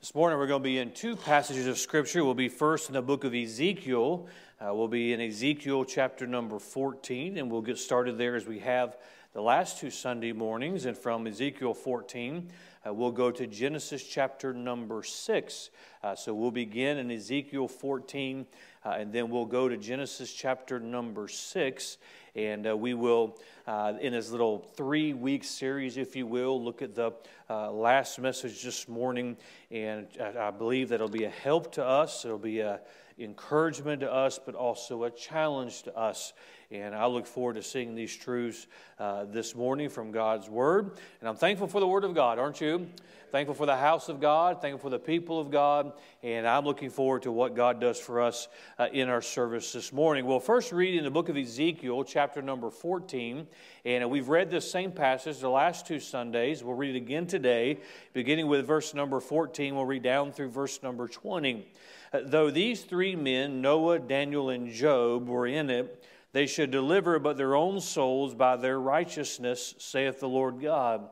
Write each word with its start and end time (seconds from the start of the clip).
This 0.00 0.14
morning 0.14 0.38
we're 0.38 0.46
going 0.46 0.62
to 0.62 0.64
be 0.64 0.78
in 0.78 0.92
two 0.92 1.14
passages 1.14 1.66
of 1.66 1.76
Scripture. 1.76 2.24
We'll 2.24 2.32
be 2.32 2.48
first 2.48 2.88
in 2.88 2.94
the 2.94 3.02
book 3.02 3.24
of 3.24 3.34
Ezekiel. 3.34 4.28
Uh, 4.58 4.74
we'll 4.74 4.88
be 4.88 5.12
in 5.12 5.20
Ezekiel 5.20 5.84
chapter 5.84 6.26
number 6.26 6.58
14, 6.58 7.36
and 7.36 7.50
we'll 7.50 7.60
get 7.60 7.76
started 7.76 8.16
there 8.16 8.34
as 8.34 8.46
we 8.46 8.60
have 8.60 8.96
the 9.34 9.42
last 9.42 9.78
two 9.78 9.90
Sunday 9.90 10.32
mornings. 10.32 10.86
And 10.86 10.96
from 10.96 11.26
Ezekiel 11.26 11.74
14, 11.74 12.48
uh, 12.86 12.94
we'll 12.94 13.12
go 13.12 13.30
to 13.30 13.46
Genesis 13.46 14.02
chapter 14.02 14.54
number 14.54 15.02
6. 15.02 15.70
Uh, 16.02 16.14
so 16.14 16.32
we'll 16.32 16.50
begin 16.50 16.96
in 16.96 17.10
Ezekiel 17.10 17.68
14, 17.68 18.46
uh, 18.86 18.88
and 18.96 19.12
then 19.12 19.28
we'll 19.28 19.44
go 19.44 19.68
to 19.68 19.76
Genesis 19.76 20.32
chapter 20.32 20.80
number 20.80 21.28
6. 21.28 21.98
And 22.36 22.66
uh, 22.66 22.76
we 22.76 22.94
will, 22.94 23.38
uh, 23.66 23.94
in 24.00 24.12
this 24.12 24.30
little 24.30 24.58
three 24.76 25.12
week 25.14 25.44
series, 25.44 25.96
if 25.96 26.14
you 26.14 26.26
will, 26.26 26.62
look 26.62 26.80
at 26.82 26.94
the 26.94 27.12
uh, 27.48 27.72
last 27.72 28.18
message 28.18 28.62
this 28.62 28.88
morning. 28.88 29.36
And 29.70 30.06
I, 30.20 30.48
I 30.48 30.50
believe 30.50 30.90
that 30.90 30.96
it'll 30.96 31.08
be 31.08 31.24
a 31.24 31.30
help 31.30 31.72
to 31.72 31.84
us. 31.84 32.24
It'll 32.24 32.38
be 32.38 32.60
an 32.60 32.78
encouragement 33.18 34.00
to 34.00 34.12
us, 34.12 34.38
but 34.38 34.54
also 34.54 35.04
a 35.04 35.10
challenge 35.10 35.82
to 35.82 35.96
us. 35.96 36.32
And 36.72 36.94
I 36.94 37.06
look 37.06 37.26
forward 37.26 37.54
to 37.54 37.64
seeing 37.64 37.96
these 37.96 38.16
truths 38.16 38.68
uh, 39.00 39.24
this 39.24 39.56
morning 39.56 39.88
from 39.88 40.12
God's 40.12 40.48
Word. 40.48 40.92
And 41.18 41.28
I'm 41.28 41.34
thankful 41.34 41.66
for 41.66 41.80
the 41.80 41.86
Word 41.88 42.04
of 42.04 42.14
God, 42.14 42.38
aren't 42.38 42.60
you? 42.60 42.86
Thankful 43.32 43.56
for 43.56 43.66
the 43.66 43.76
house 43.76 44.08
of 44.08 44.20
God, 44.20 44.60
thankful 44.60 44.78
for 44.78 44.90
the 44.90 44.98
people 44.98 45.40
of 45.40 45.52
God, 45.52 45.92
and 46.22 46.48
I'm 46.48 46.64
looking 46.64 46.90
forward 46.90 47.22
to 47.22 47.32
what 47.32 47.54
God 47.54 47.80
does 47.80 47.98
for 47.98 48.20
us 48.20 48.48
uh, 48.76 48.88
in 48.92 49.08
our 49.08 49.22
service 49.22 49.72
this 49.72 49.92
morning. 49.92 50.26
We'll 50.26 50.40
first 50.40 50.72
read 50.72 50.96
in 50.96 51.04
the 51.04 51.12
book 51.12 51.28
of 51.28 51.36
Ezekiel, 51.36 52.02
chapter 52.02 52.42
number 52.42 52.70
14, 52.70 53.46
and 53.84 54.10
we've 54.10 54.28
read 54.28 54.50
this 54.50 54.68
same 54.68 54.90
passage 54.90 55.38
the 55.38 55.48
last 55.48 55.86
two 55.86 56.00
Sundays. 56.00 56.64
We'll 56.64 56.74
read 56.74 56.96
it 56.96 56.98
again 56.98 57.28
today, 57.28 57.78
beginning 58.14 58.48
with 58.48 58.66
verse 58.66 58.94
number 58.94 59.20
14. 59.20 59.76
We'll 59.76 59.84
read 59.84 60.02
down 60.02 60.32
through 60.32 60.50
verse 60.50 60.82
number 60.82 61.06
20. 61.06 61.68
Uh, 62.12 62.20
though 62.24 62.50
these 62.50 62.82
three 62.82 63.14
men, 63.14 63.60
Noah, 63.60 64.00
Daniel, 64.00 64.50
and 64.50 64.72
Job, 64.72 65.28
were 65.28 65.46
in 65.46 65.70
it, 65.70 66.04
they 66.32 66.46
should 66.46 66.70
deliver 66.70 67.18
but 67.18 67.36
their 67.36 67.54
own 67.54 67.80
souls 67.80 68.34
by 68.34 68.56
their 68.56 68.78
righteousness, 68.78 69.74
saith 69.78 70.20
the 70.20 70.28
Lord 70.28 70.60
God. 70.60 71.08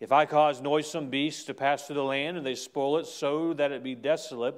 If 0.00 0.12
I 0.12 0.26
cause 0.26 0.60
noisome 0.60 1.08
beasts 1.08 1.44
to 1.44 1.54
pass 1.54 1.86
through 1.86 1.96
the 1.96 2.04
land, 2.04 2.36
and 2.36 2.44
they 2.44 2.54
spoil 2.54 2.98
it 2.98 3.06
so 3.06 3.54
that 3.54 3.72
it 3.72 3.82
be 3.82 3.94
desolate, 3.94 4.54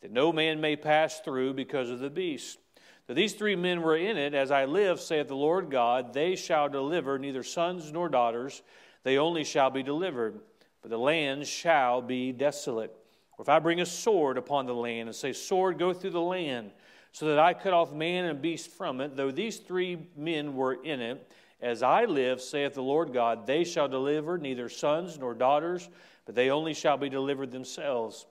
that 0.00 0.10
no 0.10 0.32
man 0.32 0.60
may 0.60 0.76
pass 0.76 1.20
through 1.20 1.54
because 1.54 1.90
of 1.90 2.00
the 2.00 2.10
beast. 2.10 2.58
Though 3.06 3.14
these 3.14 3.34
three 3.34 3.56
men 3.56 3.82
were 3.82 3.96
in 3.96 4.16
it, 4.16 4.34
as 4.34 4.50
I 4.50 4.64
live, 4.64 5.00
saith 5.00 5.28
the 5.28 5.34
Lord 5.34 5.70
God, 5.70 6.12
they 6.12 6.36
shall 6.36 6.68
deliver 6.68 7.18
neither 7.18 7.42
sons 7.42 7.92
nor 7.92 8.08
daughters, 8.08 8.62
they 9.02 9.18
only 9.18 9.44
shall 9.44 9.70
be 9.70 9.82
delivered, 9.82 10.40
but 10.82 10.90
the 10.90 10.98
land 10.98 11.46
shall 11.46 12.02
be 12.02 12.32
desolate. 12.32 12.94
Or 13.38 13.42
if 13.42 13.48
I 13.48 13.58
bring 13.58 13.80
a 13.80 13.86
sword 13.86 14.38
upon 14.38 14.66
the 14.66 14.74
land 14.74 15.08
and 15.08 15.16
say, 15.16 15.32
Sword, 15.32 15.78
go 15.78 15.92
through 15.92 16.10
the 16.10 16.20
land, 16.20 16.72
so 17.12 17.26
that 17.26 17.38
I 17.38 17.54
cut 17.54 17.72
off 17.72 17.92
man 17.92 18.24
and 18.24 18.40
beast 18.40 18.70
from 18.70 19.00
it, 19.00 19.16
though 19.16 19.30
these 19.30 19.58
three 19.58 20.08
men 20.16 20.54
were 20.54 20.74
in 20.74 21.00
it, 21.00 21.30
as 21.60 21.82
I 21.82 22.06
live, 22.06 22.40
saith 22.40 22.74
the 22.74 22.82
Lord 22.82 23.12
God, 23.12 23.46
they 23.46 23.64
shall 23.64 23.88
deliver 23.88 24.38
neither 24.38 24.68
sons 24.68 25.18
nor 25.18 25.34
daughters, 25.34 25.88
but 26.24 26.34
they 26.34 26.50
only 26.50 26.72
shall 26.72 26.96
be 26.96 27.08
delivered 27.08 27.50
themselves. 27.50 28.26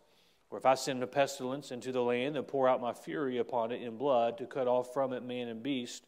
Or 0.49 0.57
if 0.57 0.65
I 0.65 0.73
send 0.73 1.03
a 1.03 1.07
pestilence 1.07 1.71
into 1.71 1.91
the 1.91 2.01
land 2.01 2.35
and 2.35 2.47
pour 2.47 2.67
out 2.67 2.81
my 2.81 2.93
fury 2.93 3.37
upon 3.37 3.71
it 3.71 3.83
in 3.83 3.97
blood 3.97 4.39
to 4.39 4.47
cut 4.47 4.67
off 4.67 4.93
from 4.93 5.13
it 5.13 5.23
man 5.23 5.47
and 5.47 5.61
beast, 5.61 6.07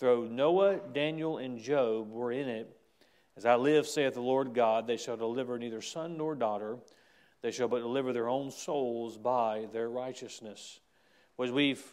though 0.00 0.24
Noah, 0.24 0.80
Daniel, 0.92 1.36
and 1.36 1.58
Job 1.58 2.10
were 2.10 2.32
in 2.32 2.48
it, 2.48 2.74
as 3.36 3.44
I 3.44 3.56
live, 3.56 3.86
saith 3.86 4.14
the 4.14 4.20
Lord 4.20 4.54
God, 4.54 4.86
they 4.86 4.96
shall 4.96 5.16
deliver 5.16 5.58
neither 5.58 5.82
son 5.82 6.16
nor 6.16 6.34
daughter, 6.34 6.78
they 7.42 7.50
shall 7.50 7.68
but 7.68 7.80
deliver 7.80 8.12
their 8.12 8.28
own 8.28 8.50
souls 8.50 9.18
by 9.18 9.66
their 9.72 9.90
righteousness. 9.90 10.80
As 11.42 11.50
we've 11.50 11.84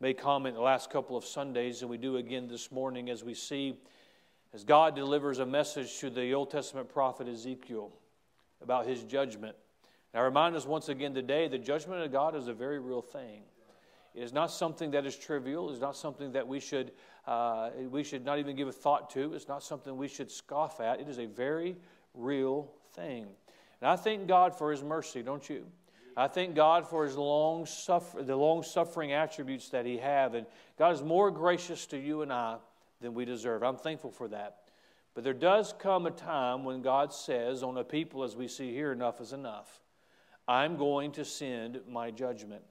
made 0.00 0.16
comment 0.16 0.54
the 0.54 0.60
last 0.60 0.90
couple 0.90 1.16
of 1.16 1.24
Sundays, 1.24 1.82
and 1.82 1.90
we 1.90 1.96
do 1.96 2.18
again 2.18 2.46
this 2.46 2.70
morning 2.70 3.10
as 3.10 3.24
we 3.24 3.34
see 3.34 3.80
as 4.54 4.62
God 4.62 4.94
delivers 4.94 5.40
a 5.40 5.46
message 5.46 5.98
to 5.98 6.08
the 6.08 6.32
Old 6.34 6.50
Testament 6.50 6.88
prophet 6.88 7.26
Ezekiel 7.26 7.90
about 8.62 8.86
his 8.86 9.02
judgment. 9.02 9.56
Now, 10.14 10.22
remind 10.22 10.54
us 10.54 10.66
once 10.66 10.88
again 10.88 11.14
today 11.14 11.48
the 11.48 11.58
judgment 11.58 12.02
of 12.02 12.12
God 12.12 12.36
is 12.36 12.46
a 12.46 12.54
very 12.54 12.78
real 12.78 13.02
thing. 13.02 13.42
It 14.14 14.22
is 14.22 14.32
not 14.32 14.50
something 14.52 14.92
that 14.92 15.04
is 15.04 15.16
trivial. 15.16 15.70
It's 15.70 15.80
not 15.80 15.96
something 15.96 16.32
that 16.32 16.46
we 16.46 16.60
should, 16.60 16.92
uh, 17.26 17.70
we 17.90 18.04
should 18.04 18.24
not 18.24 18.38
even 18.38 18.56
give 18.56 18.68
a 18.68 18.72
thought 18.72 19.10
to. 19.10 19.34
It's 19.34 19.48
not 19.48 19.62
something 19.62 19.96
we 19.96 20.08
should 20.08 20.30
scoff 20.30 20.80
at. 20.80 21.00
It 21.00 21.08
is 21.08 21.18
a 21.18 21.26
very 21.26 21.76
real 22.14 22.70
thing. 22.94 23.26
And 23.80 23.90
I 23.90 23.96
thank 23.96 24.26
God 24.28 24.56
for 24.56 24.70
his 24.70 24.82
mercy, 24.82 25.22
don't 25.22 25.48
you? 25.48 25.66
I 26.18 26.26
thank 26.26 26.56
God 26.56 26.88
for 26.88 27.04
his 27.04 27.16
long 27.16 27.64
suffer, 27.64 28.24
the 28.24 28.34
long 28.34 28.64
suffering 28.64 29.12
attributes 29.12 29.68
that 29.68 29.86
he 29.86 29.98
have. 29.98 30.34
And 30.34 30.48
God 30.76 30.92
is 30.92 31.00
more 31.00 31.30
gracious 31.30 31.86
to 31.86 31.96
you 31.96 32.22
and 32.22 32.32
I 32.32 32.56
than 33.00 33.14
we 33.14 33.24
deserve. 33.24 33.62
I'm 33.62 33.76
thankful 33.76 34.10
for 34.10 34.26
that. 34.26 34.56
But 35.14 35.22
there 35.22 35.32
does 35.32 35.72
come 35.78 36.06
a 36.06 36.10
time 36.10 36.64
when 36.64 36.82
God 36.82 37.12
says, 37.12 37.62
on 37.62 37.76
a 37.76 37.84
people 37.84 38.24
as 38.24 38.34
we 38.34 38.48
see 38.48 38.72
here, 38.72 38.90
enough 38.90 39.20
is 39.20 39.32
enough. 39.32 39.80
I'm 40.48 40.76
going 40.76 41.12
to 41.12 41.24
send 41.24 41.82
my 41.88 42.10
judgment. 42.10 42.62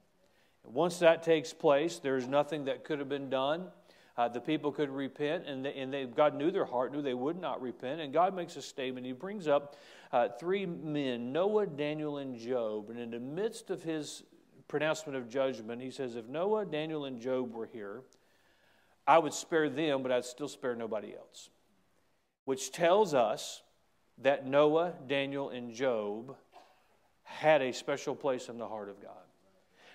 once 0.65 0.99
that 0.99 1.23
takes 1.23 1.53
place, 1.53 1.99
there's 1.99 2.27
nothing 2.27 2.65
that 2.65 2.83
could 2.83 2.99
have 2.99 3.07
been 3.07 3.29
done. 3.29 3.67
Uh, 4.17 4.27
the 4.27 4.41
people 4.41 4.71
could 4.71 4.89
repent, 4.89 5.45
and, 5.45 5.63
they, 5.63 5.73
and 5.75 5.93
they, 5.93 6.05
God 6.05 6.33
knew 6.33 6.49
their 6.49 6.65
heart, 6.65 6.91
knew 6.91 7.03
they 7.03 7.13
would 7.13 7.39
not 7.39 7.61
repent. 7.61 8.01
And 8.01 8.11
God 8.11 8.33
makes 8.35 8.55
a 8.55 8.61
statement. 8.61 9.05
He 9.05 9.11
brings 9.11 9.47
up 9.47 9.75
uh, 10.11 10.29
three 10.39 10.65
men 10.65 11.31
Noah, 11.31 11.67
Daniel, 11.67 12.17
and 12.17 12.35
Job. 12.35 12.89
And 12.89 12.99
in 12.99 13.11
the 13.11 13.19
midst 13.19 13.69
of 13.69 13.83
his 13.83 14.23
pronouncement 14.67 15.17
of 15.17 15.29
judgment, 15.29 15.81
he 15.81 15.91
says, 15.91 16.15
If 16.15 16.25
Noah, 16.27 16.65
Daniel, 16.65 17.05
and 17.05 17.21
Job 17.21 17.53
were 17.53 17.67
here, 17.67 18.01
I 19.05 19.19
would 19.19 19.33
spare 19.33 19.69
them, 19.69 20.01
but 20.01 20.11
I'd 20.11 20.25
still 20.25 20.47
spare 20.47 20.75
nobody 20.75 21.13
else. 21.15 21.49
Which 22.45 22.71
tells 22.71 23.13
us 23.13 23.61
that 24.17 24.47
Noah, 24.47 24.93
Daniel, 25.07 25.49
and 25.49 25.73
Job 25.73 26.35
had 27.23 27.61
a 27.61 27.71
special 27.71 28.15
place 28.15 28.49
in 28.49 28.57
the 28.57 28.67
heart 28.67 28.89
of 28.89 28.99
God. 29.01 29.11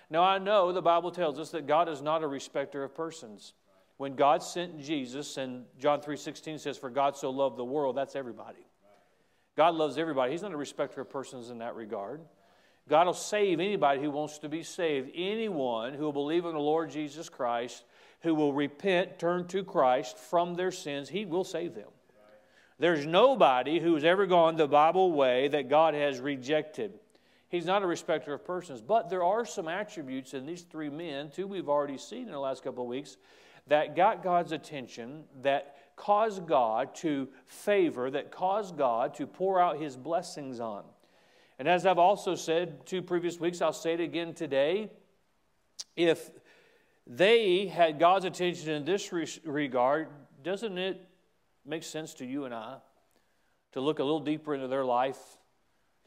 Now, 0.09 0.23
I 0.23 0.39
know 0.39 0.73
the 0.73 0.83
Bible 0.83 1.11
tells 1.11 1.39
us 1.39 1.51
that 1.51 1.67
God 1.67 1.89
is 1.89 2.03
not 2.03 2.23
a 2.23 2.27
respecter 2.27 2.85
of 2.85 2.95
persons. 2.95 3.55
When 4.03 4.17
God 4.17 4.43
sent 4.43 4.81
Jesus, 4.81 5.37
and 5.37 5.65
John 5.79 6.01
3.16 6.01 6.59
says, 6.59 6.77
For 6.77 6.91
God 6.91 7.17
so 7.17 7.31
loved 7.31 7.57
the 7.57 7.65
world, 7.65 7.97
that's 7.97 8.17
everybody. 8.17 8.67
God 9.57 9.77
loves 9.77 9.97
everybody. 9.97 10.33
He's 10.33 10.43
not 10.43 10.51
a 10.51 10.57
respecter 10.57 11.03
of 11.03 11.09
persons 11.09 11.51
in 11.51 11.59
that 11.59 11.77
regard. 11.77 12.21
God 12.89 13.07
will 13.07 13.15
save 13.15 13.61
anybody 13.61 14.01
who 14.01 14.11
wants 14.11 14.39
to 14.39 14.49
be 14.49 14.65
saved. 14.65 15.13
Anyone 15.15 15.95
who 15.95 16.03
will 16.03 16.13
believe 16.13 16.45
in 16.47 16.53
the 16.55 16.59
Lord 16.59 16.91
Jesus 16.91 17.29
Christ 17.29 17.85
who 18.23 18.35
will 18.35 18.53
repent, 18.53 19.21
turn 19.21 19.47
to 19.47 19.63
Christ 19.63 20.19
from 20.19 20.57
their 20.57 20.73
sins, 20.73 21.09
He 21.09 21.25
will 21.25 21.45
save 21.45 21.77
them. 21.77 21.91
There's 22.81 23.07
nobody 23.07 23.79
who's 23.79 24.03
ever 24.03 24.27
gone 24.27 24.57
the 24.57 24.67
Bible 24.67 25.13
way 25.13 25.47
that 25.47 25.69
God 25.69 25.95
has 25.95 26.19
rejected. 26.19 26.99
He's 27.51 27.67
not 27.67 27.85
a 27.85 27.87
respecter 27.87 28.35
of 28.35 28.45
persons. 28.45 28.81
But 28.81 29.11
there 29.11 29.23
are 29.23 29.45
some 29.45 29.69
attributes 29.69 30.35
in 30.35 30.45
these 30.45 30.63
three 30.63 30.91
men, 30.91 31.31
two 31.31 31.47
we've 31.47 31.69
already 31.69 31.99
seen 31.99 32.23
in 32.23 32.33
the 32.33 32.41
last 32.41 32.65
couple 32.65 32.83
of 32.83 32.89
weeks, 32.89 33.17
that 33.69 33.97
got 33.97 34.23
God's 34.23 34.53
attention, 34.53 35.25
that 35.43 35.77
caused 35.97 36.47
God 36.47 36.95
to 36.97 37.29
favor, 37.47 38.11
that 38.11 38.31
caused 38.31 38.77
God 38.77 39.15
to 39.15 39.27
pour 39.27 39.61
out 39.61 39.79
his 39.79 39.97
blessings 39.97 40.61
on. 40.61 40.85
And 41.59 41.69
as 41.69 41.87
I've 41.87 41.99
also 41.99 42.35
said 42.35 42.87
two 42.87 43.03
previous 43.03 43.39
weeks, 43.39 43.63
I'll 43.63 43.73
say 43.73 43.95
it 43.95 44.01
again 44.01 44.35
today. 44.35 44.91
If 45.97 46.31
they 47.07 47.67
had 47.67 47.99
God's 47.99 48.25
attention 48.25 48.71
in 48.71 48.85
this 48.85 49.13
regard. 49.13 50.09
Doesn't 50.43 50.79
it 50.79 51.09
make 51.65 51.83
sense 51.83 52.15
to 52.15 52.27
you 52.27 52.45
and 52.45 52.55
I 52.55 52.77
to 53.73 53.81
look 53.81 53.99
a 53.99 54.05
little 54.05 54.21
deeper 54.21 54.55
into 54.55 54.69
their 54.69 54.85
life 54.85 55.19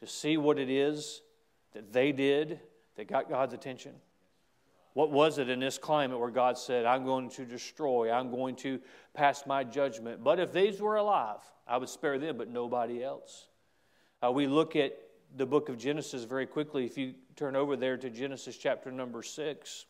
to 0.00 0.06
see 0.06 0.36
what 0.36 0.58
it 0.58 0.70
is 0.70 1.22
that 1.72 1.92
they 1.92 2.12
did 2.12 2.60
that 2.96 3.08
got 3.08 3.28
God's 3.28 3.54
attention? 3.54 3.92
What 4.96 5.12
was 5.12 5.36
it 5.36 5.50
in 5.50 5.60
this 5.60 5.76
climate 5.76 6.18
where 6.18 6.30
God 6.30 6.56
said, 6.56 6.86
I'm 6.86 7.04
going 7.04 7.28
to 7.32 7.44
destroy, 7.44 8.10
I'm 8.10 8.30
going 8.30 8.56
to 8.56 8.80
pass 9.12 9.44
my 9.46 9.62
judgment? 9.62 10.24
But 10.24 10.40
if 10.40 10.54
these 10.54 10.80
were 10.80 10.96
alive, 10.96 11.40
I 11.68 11.76
would 11.76 11.90
spare 11.90 12.18
them, 12.18 12.38
but 12.38 12.48
nobody 12.48 13.04
else. 13.04 13.48
Uh, 14.24 14.32
we 14.32 14.46
look 14.46 14.74
at 14.74 14.98
the 15.36 15.44
book 15.44 15.68
of 15.68 15.76
Genesis 15.76 16.24
very 16.24 16.46
quickly. 16.46 16.86
If 16.86 16.96
you 16.96 17.12
turn 17.36 17.56
over 17.56 17.76
there 17.76 17.98
to 17.98 18.08
Genesis 18.08 18.56
chapter 18.56 18.90
number 18.90 19.22
6. 19.22 19.84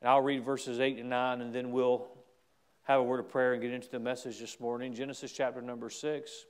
And 0.00 0.08
I'll 0.08 0.22
read 0.22 0.44
verses 0.44 0.78
8 0.78 0.98
and 0.98 1.10
9, 1.10 1.40
and 1.40 1.52
then 1.52 1.72
we'll 1.72 2.06
have 2.82 3.00
a 3.00 3.02
word 3.02 3.18
of 3.18 3.28
prayer 3.28 3.54
and 3.54 3.60
get 3.60 3.72
into 3.72 3.90
the 3.90 3.98
message 3.98 4.38
this 4.38 4.60
morning. 4.60 4.94
Genesis 4.94 5.32
chapter 5.32 5.60
number 5.60 5.90
6, 5.90 6.46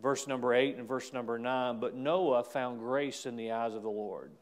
verse 0.00 0.26
number 0.26 0.54
8 0.54 0.78
and 0.78 0.88
verse 0.88 1.12
number 1.12 1.38
9. 1.38 1.80
But 1.80 1.96
Noah 1.96 2.44
found 2.44 2.78
grace 2.78 3.26
in 3.26 3.36
the 3.36 3.52
eyes 3.52 3.74
of 3.74 3.82
the 3.82 3.90
Lord. 3.90 4.32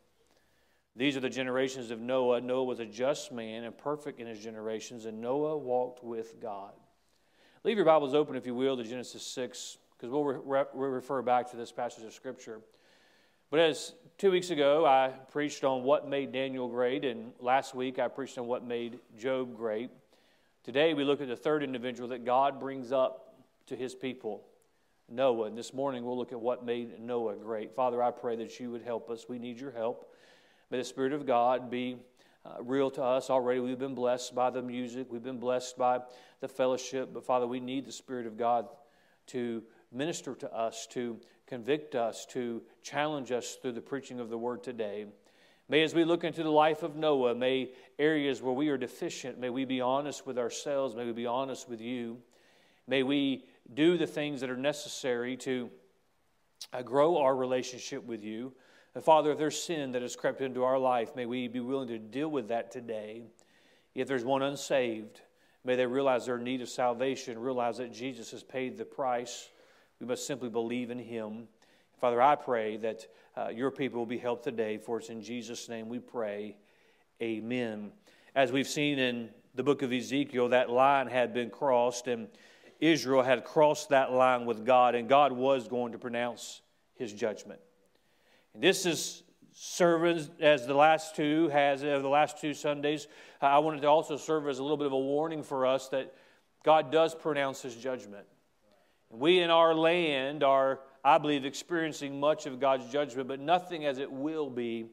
These 0.96 1.17
are 1.17 1.20
the 1.20 1.29
generations 1.29 1.90
of 1.90 2.00
Noah. 2.00 2.40
Noah 2.40 2.64
was 2.64 2.81
a 2.81 2.87
just 2.87 3.31
man 3.31 3.64
and 3.64 3.76
perfect 3.76 4.20
in 4.20 4.26
his 4.26 4.40
generations, 4.40 5.05
and 5.05 5.20
Noah 5.20 5.56
walked 5.56 6.02
with 6.02 6.40
God. 6.40 6.73
Leave 7.64 7.76
your 7.76 7.87
Bibles 7.87 8.14
open, 8.14 8.37
if 8.37 8.46
you 8.46 8.55
will, 8.55 8.76
to 8.76 8.85
Genesis 8.85 9.23
6, 9.23 9.79
because 9.96 10.11
we'll, 10.11 10.25
re- 10.25 10.64
we'll 10.75 10.90
refer 10.90 11.23
back 11.23 11.50
to 11.50 11.56
this 11.56 11.70
passage 11.70 12.05
of 12.05 12.12
Scripture. 12.12 12.61
But 13.50 13.61
as 13.61 13.94
Two 14.19 14.32
weeks 14.32 14.50
ago, 14.50 14.85
I 14.85 15.12
preached 15.31 15.62
on 15.62 15.85
what 15.85 16.08
made 16.08 16.32
Daniel 16.32 16.67
great, 16.67 17.05
and 17.05 17.31
last 17.38 17.73
week 17.73 18.00
I 18.00 18.08
preached 18.08 18.37
on 18.37 18.49
what 18.49 18.64
made 18.64 18.99
Job 19.17 19.56
great. 19.56 19.90
Today, 20.64 20.93
we 20.93 21.05
look 21.05 21.20
at 21.20 21.29
the 21.29 21.37
third 21.37 21.62
individual 21.62 22.08
that 22.08 22.25
God 22.25 22.58
brings 22.58 22.90
up 22.90 23.37
to 23.69 23.76
his 23.76 23.94
people, 23.94 24.43
Noah. 25.08 25.46
And 25.46 25.56
this 25.56 25.73
morning, 25.73 26.05
we'll 26.05 26.19
look 26.19 26.32
at 26.32 26.40
what 26.40 26.67
made 26.67 26.99
Noah 26.99 27.37
great. 27.37 27.76
Father, 27.76 28.02
I 28.02 28.11
pray 28.11 28.35
that 28.35 28.58
you 28.58 28.73
would 28.73 28.82
help 28.82 29.08
us. 29.08 29.29
We 29.29 29.38
need 29.38 29.61
your 29.61 29.70
help. 29.70 30.12
May 30.70 30.79
the 30.79 30.85
Spirit 30.85 31.15
of 31.15 31.25
God 31.25 31.70
be 31.70 31.97
uh, 32.44 32.62
real 32.62 32.91
to 32.91 33.03
us 33.03 33.31
already. 33.31 33.61
We've 33.61 33.79
been 33.79 33.94
blessed 33.94 34.35
by 34.35 34.50
the 34.50 34.61
music, 34.61 35.06
we've 35.11 35.23
been 35.23 35.38
blessed 35.38 35.79
by 35.79 36.00
the 36.41 36.49
fellowship. 36.49 37.11
But 37.15 37.25
Father, 37.25 37.47
we 37.47 37.59
need 37.59 37.87
the 37.87 37.93
Spirit 37.93 38.26
of 38.26 38.37
God 38.37 38.69
to 39.29 39.62
minister 39.91 40.35
to 40.35 40.55
us, 40.55 40.87
to 40.88 41.19
convict 41.47 41.94
us, 41.94 42.26
to 42.26 42.62
challenge 42.82 43.32
us 43.32 43.56
through 43.61 43.73
the 43.73 43.81
preaching 43.81 44.20
of 44.20 44.29
the 44.29 44.37
word 44.37 44.62
today. 44.62 45.06
May, 45.70 45.82
as 45.82 45.94
we 45.94 46.05
look 46.05 46.25
into 46.25 46.43
the 46.43 46.50
life 46.50 46.82
of 46.82 46.97
Noah, 46.97 47.35
may 47.35 47.71
areas 47.99 48.43
where 48.43 48.53
we 48.53 48.69
are 48.69 48.79
deficient, 48.79 49.38
may 49.38 49.50
we 49.50 49.64
be 49.64 49.81
honest 49.81 50.26
with 50.26 50.38
ourselves, 50.38 50.94
may 50.94 51.05
we 51.05 51.12
be 51.12 51.26
honest 51.26 51.69
with 51.69 51.81
you. 51.81 52.19
May 52.87 53.03
we 53.03 53.44
do 53.73 53.99
the 53.99 54.06
things 54.06 54.41
that 54.41 54.50
are 54.50 54.56
necessary 54.56 55.37
to 55.38 55.71
uh, 56.73 56.82
grow 56.82 57.19
our 57.19 57.37
relationship 57.37 58.05
with 58.05 58.23
you. 58.23 58.53
And 58.99 59.05
Father, 59.05 59.31
if 59.31 59.39
there's 59.39 59.62
sin 59.62 59.93
that 59.93 60.03
has 60.03 60.17
crept 60.17 60.41
into 60.41 60.65
our 60.65 60.77
life, 60.77 61.15
may 61.15 61.25
we 61.25 61.47
be 61.47 61.61
willing 61.61 61.87
to 61.87 62.00
deal 62.00 62.29
with 62.29 62.49
that 62.49 62.73
today. 62.73 63.23
If 63.95 64.09
there's 64.09 64.25
one 64.25 64.43
unsaved, 64.43 65.21
may 65.65 65.77
they 65.77 65.87
realize 65.87 66.27
their 66.27 66.37
need 66.37 66.62
of 66.62 66.69
salvation, 66.69 67.39
realize 67.39 67.79
that 67.79 67.93
Jesus 67.93 68.33
has 68.33 68.43
paid 68.43 68.77
the 68.77 68.85
price 68.85 69.50
we 70.00 70.06
must 70.09 70.27
simply 70.27 70.49
believe 70.49 70.91
in 70.91 70.99
him. 70.99 71.47
Father, 72.00 72.21
I 72.21 72.35
pray 72.35 72.77
that 72.79 73.06
uh, 73.37 73.50
your 73.50 73.71
people 73.71 74.00
will 74.00 74.06
be 74.06 74.19
helped 74.19 74.43
today, 74.43 74.79
for 74.79 74.99
it's 74.99 75.11
in 75.11 75.23
Jesus' 75.23 75.69
name 75.69 75.89
we 75.89 76.00
pray. 76.00 76.56
Amen. 77.23 77.93
As 78.35 78.50
we've 78.50 78.67
seen 78.67 78.99
in 78.99 79.31
the 79.55 79.62
book 79.62 79.83
of 79.83 79.93
Ezekiel, 79.93 80.49
that 80.49 80.71
line 80.71 81.06
had 81.06 81.33
been 81.33 81.50
crossed, 81.50 82.09
and 82.09 82.27
Israel 82.81 83.23
had 83.23 83.45
crossed 83.45 83.91
that 83.91 84.11
line 84.11 84.45
with 84.45 84.67
God, 84.67 84.97
and 84.97 85.09
God 85.09 85.31
was 85.31 85.69
going 85.69 85.93
to 85.93 85.99
pronounce 85.99 86.62
his 86.97 87.12
judgment. 87.12 87.61
This 88.61 88.87
is 88.87 89.23
serving 89.53 90.29
as 90.41 90.67
the 90.67 90.75
last 90.75 91.15
two 91.15 91.49
has, 91.49 91.85
uh, 91.85 92.01
the 92.01 92.09
last 92.09 92.41
two 92.41 92.55
Sundays. 92.55 93.07
I 93.41 93.61
wanted 93.61 93.83
to 93.83 93.89
also 93.89 94.17
serve 94.17 94.49
as 94.49 94.59
a 94.59 94.63
little 94.63 94.77
bit 94.77 94.87
of 94.89 94.93
a 94.93 94.99
warning 94.99 95.45
for 95.45 95.65
us 95.65 95.89
that 95.91 96.13
God 96.65 96.91
does 96.91 97.15
pronounce 97.15 97.63
his 97.63 97.77
judgment. 97.77 98.27
We 99.11 99.41
in 99.41 99.51
our 99.51 99.75
land 99.75 100.43
are, 100.43 100.81
I 101.05 101.19
believe, 101.19 101.45
experiencing 101.45 102.19
much 102.19 102.47
of 102.47 102.59
God's 102.59 102.91
judgment, 102.91 103.29
but 103.29 103.39
nothing 103.39 103.87
as 103.87 103.99
it 103.99 104.11
will 104.11 104.51
be 104.51 104.87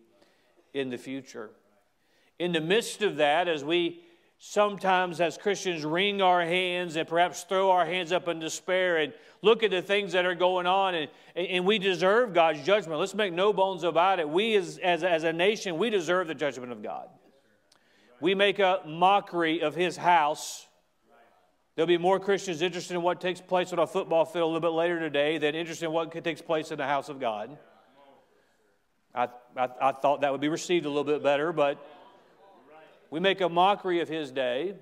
in 0.75 0.91
the 0.91 0.97
future. 0.97 1.49
In 2.37 2.51
the 2.51 2.61
midst 2.61 3.01
of 3.01 3.15
that, 3.17 3.47
as 3.47 3.63
we 3.63 4.03
sometimes 4.37 5.21
as 5.21 5.37
Christians 5.37 5.83
wring 5.85 6.21
our 6.21 6.43
hands 6.43 6.95
and 6.95 7.07
perhaps 7.07 7.43
throw 7.43 7.71
our 7.71 7.85
hands 7.85 8.11
up 8.11 8.27
in 8.27 8.39
despair 8.39 8.97
and 8.97 9.13
look 9.41 9.63
at 9.63 9.71
the 9.71 9.81
things 9.81 10.13
that 10.13 10.25
are 10.25 10.35
going 10.35 10.67
on 10.67 10.95
and, 10.95 11.09
and 11.35 11.65
we 11.65 11.79
deserve 11.79 12.33
God's 12.33 12.63
judgment. 12.63 12.99
Let's 12.99 13.15
make 13.15 13.33
no 13.33 13.53
bones 13.53 13.83
about 13.83 14.19
it. 14.19 14.29
We 14.29 14.55
as, 14.55 14.77
as, 14.77 15.03
as 15.03 15.23
a 15.23 15.33
nation, 15.33 15.77
we 15.77 15.89
deserve 15.89 16.27
the 16.27 16.35
judgment 16.35 16.71
of 16.71 16.83
God. 16.83 17.07
We 18.19 18.35
make 18.35 18.59
a 18.59 18.81
mockery 18.85 19.61
of 19.61 19.75
his 19.75 19.97
house 19.97 20.67
There'll 21.75 21.87
be 21.87 21.97
more 21.97 22.21
Christians 22.21 22.61
interested 22.61 22.95
in 22.95 23.01
what 23.01 23.19
takes 23.19 23.41
place 23.41 23.73
on 23.73 23.79
a 23.79 23.87
football 23.87 24.23
field 24.23 24.43
a 24.43 24.45
little 24.45 24.61
bit 24.61 24.75
later 24.75 24.97
today 24.97 25.37
than 25.37 25.55
interested 25.55 25.85
in 25.85 25.91
what 25.91 26.11
takes 26.23 26.41
place 26.41 26.71
in 26.71 26.77
the 26.77 26.85
house 26.85 27.09
of 27.09 27.19
God. 27.19 27.57
I, 29.13 29.27
I, 29.57 29.69
I 29.81 29.91
thought 29.91 30.21
that 30.21 30.31
would 30.31 30.41
be 30.41 30.47
received 30.47 30.85
a 30.85 30.89
little 30.89 31.03
bit 31.03 31.21
better, 31.21 31.51
but 31.51 31.85
we 33.15 33.21
make 33.21 33.39
a 33.39 33.47
mockery 33.47 34.01
of 34.01 34.09
his 34.09 34.29
day. 34.29 34.73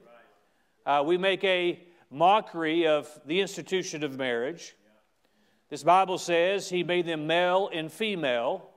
Uh, 0.87 1.03
we 1.05 1.19
make 1.19 1.43
a 1.43 1.79
mockery 2.09 2.87
of 2.87 3.07
the 3.27 3.39
institution 3.39 4.03
of 4.03 4.17
marriage. 4.17 4.75
This 5.69 5.83
Bible 5.83 6.17
says 6.17 6.67
he 6.67 6.83
made 6.83 7.05
them 7.05 7.27
male 7.27 7.69
and 7.71 7.91
female. 7.91 8.71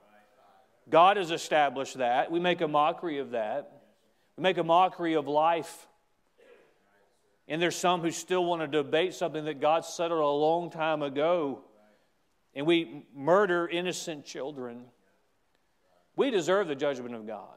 God 0.90 1.16
has 1.16 1.30
established 1.30 1.96
that. 1.96 2.30
We 2.30 2.38
make 2.38 2.60
a 2.60 2.68
mockery 2.68 3.18
of 3.18 3.30
that. 3.30 3.80
We 4.36 4.42
make 4.42 4.58
a 4.58 4.62
mockery 4.62 5.14
of 5.14 5.26
life. 5.26 5.88
And 7.48 7.62
there's 7.62 7.76
some 7.76 8.02
who 8.02 8.10
still 8.10 8.44
want 8.44 8.60
to 8.60 8.68
debate 8.68 9.14
something 9.14 9.46
that 9.46 9.58
God 9.58 9.86
settled 9.86 10.20
a 10.20 10.26
long 10.26 10.68
time 10.68 11.00
ago. 11.00 11.60
And 12.54 12.66
we 12.66 13.06
murder 13.14 13.66
innocent 13.66 14.26
children. 14.26 14.84
We 16.14 16.30
deserve 16.30 16.68
the 16.68 16.74
judgment 16.74 17.14
of 17.14 17.26
God. 17.26 17.56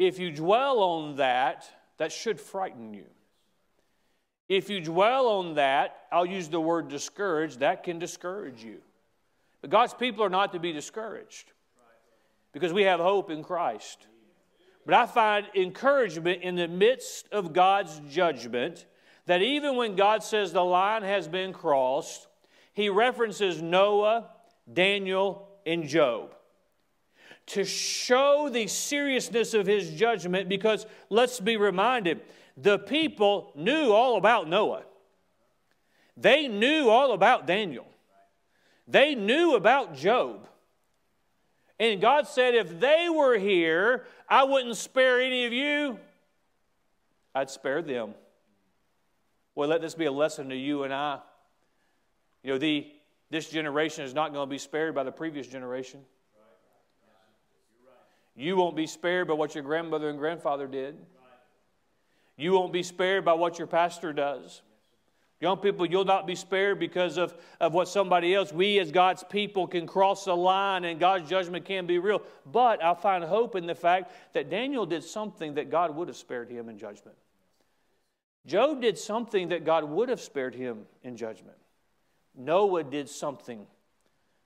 If 0.00 0.18
you 0.18 0.32
dwell 0.32 0.78
on 0.78 1.16
that, 1.16 1.70
that 1.98 2.10
should 2.10 2.40
frighten 2.40 2.94
you. 2.94 3.04
If 4.48 4.70
you 4.70 4.80
dwell 4.80 5.28
on 5.28 5.56
that, 5.56 5.94
I'll 6.10 6.24
use 6.24 6.48
the 6.48 6.58
word 6.58 6.88
discouraged, 6.88 7.60
that 7.60 7.84
can 7.84 7.98
discourage 7.98 8.64
you. 8.64 8.78
But 9.60 9.68
God's 9.68 9.92
people 9.92 10.24
are 10.24 10.30
not 10.30 10.54
to 10.54 10.58
be 10.58 10.72
discouraged 10.72 11.52
because 12.52 12.72
we 12.72 12.84
have 12.84 12.98
hope 12.98 13.30
in 13.30 13.44
Christ. 13.44 14.06
But 14.86 14.94
I 14.94 15.04
find 15.04 15.46
encouragement 15.54 16.40
in 16.40 16.54
the 16.54 16.66
midst 16.66 17.28
of 17.30 17.52
God's 17.52 18.00
judgment 18.10 18.86
that 19.26 19.42
even 19.42 19.76
when 19.76 19.96
God 19.96 20.22
says 20.22 20.50
the 20.50 20.64
line 20.64 21.02
has 21.02 21.28
been 21.28 21.52
crossed, 21.52 22.26
he 22.72 22.88
references 22.88 23.60
Noah, 23.60 24.30
Daniel, 24.72 25.46
and 25.66 25.86
Job 25.86 26.34
to 27.46 27.64
show 27.64 28.48
the 28.52 28.66
seriousness 28.66 29.54
of 29.54 29.66
his 29.66 29.90
judgment 29.90 30.48
because 30.48 30.86
let's 31.08 31.40
be 31.40 31.56
reminded 31.56 32.20
the 32.56 32.78
people 32.78 33.52
knew 33.54 33.92
all 33.92 34.16
about 34.16 34.48
Noah. 34.48 34.84
They 36.16 36.48
knew 36.48 36.88
all 36.88 37.12
about 37.12 37.46
Daniel. 37.46 37.86
They 38.86 39.14
knew 39.14 39.54
about 39.54 39.94
Job. 39.94 40.46
And 41.78 42.00
God 42.00 42.26
said, 42.26 42.54
if 42.54 42.78
they 42.78 43.08
were 43.08 43.38
here, 43.38 44.04
I 44.28 44.44
wouldn't 44.44 44.76
spare 44.76 45.20
any 45.20 45.46
of 45.46 45.52
you, 45.52 45.98
I'd 47.34 47.48
spare 47.48 47.80
them. 47.80 48.14
Well, 49.54 49.68
let 49.68 49.80
this 49.80 49.94
be 49.94 50.04
a 50.04 50.12
lesson 50.12 50.50
to 50.50 50.56
you 50.56 50.82
and 50.82 50.92
I. 50.92 51.20
You 52.42 52.52
know, 52.52 52.58
the, 52.58 52.86
this 53.30 53.48
generation 53.48 54.04
is 54.04 54.14
not 54.14 54.32
going 54.32 54.46
to 54.46 54.50
be 54.50 54.58
spared 54.58 54.94
by 54.94 55.04
the 55.04 55.12
previous 55.12 55.46
generation. 55.46 56.00
You 58.40 58.56
won't 58.56 58.74
be 58.74 58.86
spared 58.86 59.28
by 59.28 59.34
what 59.34 59.54
your 59.54 59.62
grandmother 59.62 60.08
and 60.08 60.18
grandfather 60.18 60.66
did. 60.66 60.96
You 62.38 62.52
won't 62.52 62.72
be 62.72 62.82
spared 62.82 63.22
by 63.22 63.34
what 63.34 63.58
your 63.58 63.66
pastor 63.66 64.14
does. 64.14 64.62
Young 65.40 65.58
people, 65.58 65.84
you'll 65.84 66.06
not 66.06 66.26
be 66.26 66.34
spared 66.34 66.78
because 66.78 67.18
of, 67.18 67.34
of 67.60 67.74
what 67.74 67.86
somebody 67.86 68.34
else. 68.34 68.50
We, 68.50 68.78
as 68.78 68.92
God's 68.92 69.24
people, 69.24 69.66
can 69.66 69.86
cross 69.86 70.24
the 70.24 70.34
line 70.34 70.84
and 70.84 70.98
God's 70.98 71.28
judgment 71.28 71.66
can 71.66 71.86
be 71.86 71.98
real. 71.98 72.22
But 72.50 72.82
I 72.82 72.94
find 72.94 73.22
hope 73.24 73.56
in 73.56 73.66
the 73.66 73.74
fact 73.74 74.12
that 74.32 74.48
Daniel 74.48 74.86
did 74.86 75.04
something 75.04 75.54
that 75.54 75.70
God 75.70 75.94
would 75.94 76.08
have 76.08 76.16
spared 76.16 76.48
him 76.48 76.70
in 76.70 76.78
judgment. 76.78 77.18
Job 78.46 78.80
did 78.80 78.96
something 78.96 79.50
that 79.50 79.66
God 79.66 79.84
would 79.84 80.08
have 80.08 80.20
spared 80.20 80.54
him 80.54 80.86
in 81.02 81.14
judgment. 81.14 81.58
Noah 82.34 82.84
did 82.84 83.10
something 83.10 83.66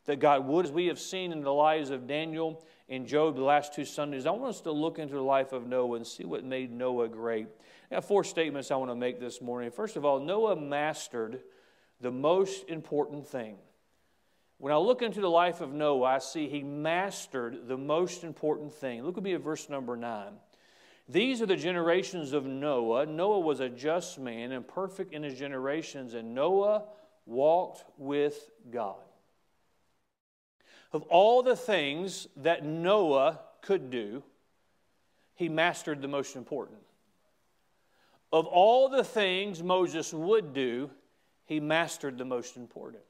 that 0.06 0.18
God 0.18 0.46
would, 0.46 0.66
as 0.66 0.72
we 0.72 0.86
have 0.86 0.98
seen 0.98 1.30
in 1.30 1.42
the 1.42 1.52
lives 1.52 1.90
of 1.90 2.08
Daniel 2.08 2.64
and 2.88 3.06
Job 3.06 3.36
the 3.36 3.42
last 3.42 3.74
two 3.74 3.84
Sundays. 3.84 4.26
I 4.26 4.30
want 4.30 4.44
us 4.44 4.60
to 4.62 4.72
look 4.72 4.98
into 4.98 5.14
the 5.14 5.22
life 5.22 5.52
of 5.52 5.66
Noah 5.66 5.96
and 5.96 6.06
see 6.06 6.24
what 6.24 6.44
made 6.44 6.70
Noah 6.70 7.08
great. 7.08 7.48
I 7.90 7.96
have 7.96 8.04
four 8.04 8.24
statements 8.24 8.70
I 8.70 8.76
want 8.76 8.90
to 8.90 8.96
make 8.96 9.20
this 9.20 9.40
morning. 9.40 9.70
First 9.70 9.96
of 9.96 10.04
all, 10.04 10.20
Noah 10.20 10.56
mastered 10.56 11.40
the 12.00 12.10
most 12.10 12.68
important 12.68 13.26
thing. 13.26 13.56
When 14.58 14.72
I 14.72 14.76
look 14.76 15.02
into 15.02 15.20
the 15.20 15.28
life 15.28 15.60
of 15.60 15.72
Noah, 15.72 16.14
I 16.14 16.18
see 16.18 16.48
he 16.48 16.62
mastered 16.62 17.66
the 17.68 17.76
most 17.76 18.24
important 18.24 18.72
thing. 18.72 19.02
Look 19.02 19.18
at 19.18 19.24
me 19.24 19.34
at 19.34 19.40
verse 19.40 19.68
number 19.68 19.96
9. 19.96 20.32
These 21.08 21.42
are 21.42 21.46
the 21.46 21.56
generations 21.56 22.32
of 22.32 22.46
Noah. 22.46 23.04
Noah 23.06 23.40
was 23.40 23.60
a 23.60 23.68
just 23.68 24.18
man 24.18 24.52
and 24.52 24.66
perfect 24.66 25.12
in 25.12 25.22
his 25.22 25.38
generations, 25.38 26.14
and 26.14 26.34
Noah 26.34 26.84
walked 27.26 27.84
with 27.98 28.50
God. 28.70 28.96
Of 30.94 31.02
all 31.08 31.42
the 31.42 31.56
things 31.56 32.28
that 32.36 32.64
Noah 32.64 33.40
could 33.62 33.90
do, 33.90 34.22
he 35.34 35.48
mastered 35.48 36.00
the 36.00 36.06
most 36.06 36.36
important. 36.36 36.78
Of 38.32 38.46
all 38.46 38.88
the 38.88 39.02
things 39.02 39.60
Moses 39.60 40.12
would 40.12 40.54
do, 40.54 40.88
he 41.46 41.58
mastered 41.58 42.16
the 42.16 42.24
most 42.24 42.56
important. 42.56 43.02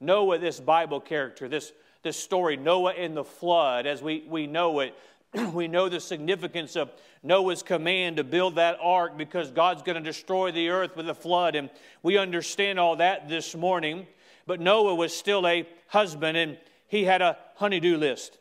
Noah, 0.00 0.38
this 0.38 0.58
Bible 0.58 0.98
character, 0.98 1.46
this, 1.46 1.72
this 2.02 2.16
story, 2.16 2.56
Noah 2.56 2.94
in 2.94 3.14
the 3.14 3.24
flood, 3.24 3.86
as 3.86 4.00
we, 4.02 4.24
we 4.26 4.46
know 4.46 4.80
it, 4.80 4.94
we 5.52 5.68
know 5.68 5.90
the 5.90 6.00
significance 6.00 6.74
of 6.74 6.90
Noah's 7.22 7.62
command 7.62 8.16
to 8.16 8.24
build 8.24 8.54
that 8.54 8.78
ark 8.80 9.18
because 9.18 9.50
God's 9.50 9.82
going 9.82 10.02
to 10.02 10.02
destroy 10.02 10.52
the 10.52 10.70
earth 10.70 10.96
with 10.96 11.10
a 11.10 11.14
flood. 11.14 11.54
And 11.54 11.68
we 12.02 12.16
understand 12.16 12.80
all 12.80 12.96
that 12.96 13.28
this 13.28 13.54
morning. 13.54 14.06
But 14.46 14.58
Noah 14.58 14.94
was 14.94 15.14
still 15.14 15.46
a 15.46 15.68
husband, 15.88 16.36
and 16.36 16.56
he 16.86 17.04
had 17.04 17.22
a 17.22 17.36
honeydew 17.56 17.96
list. 17.96 18.38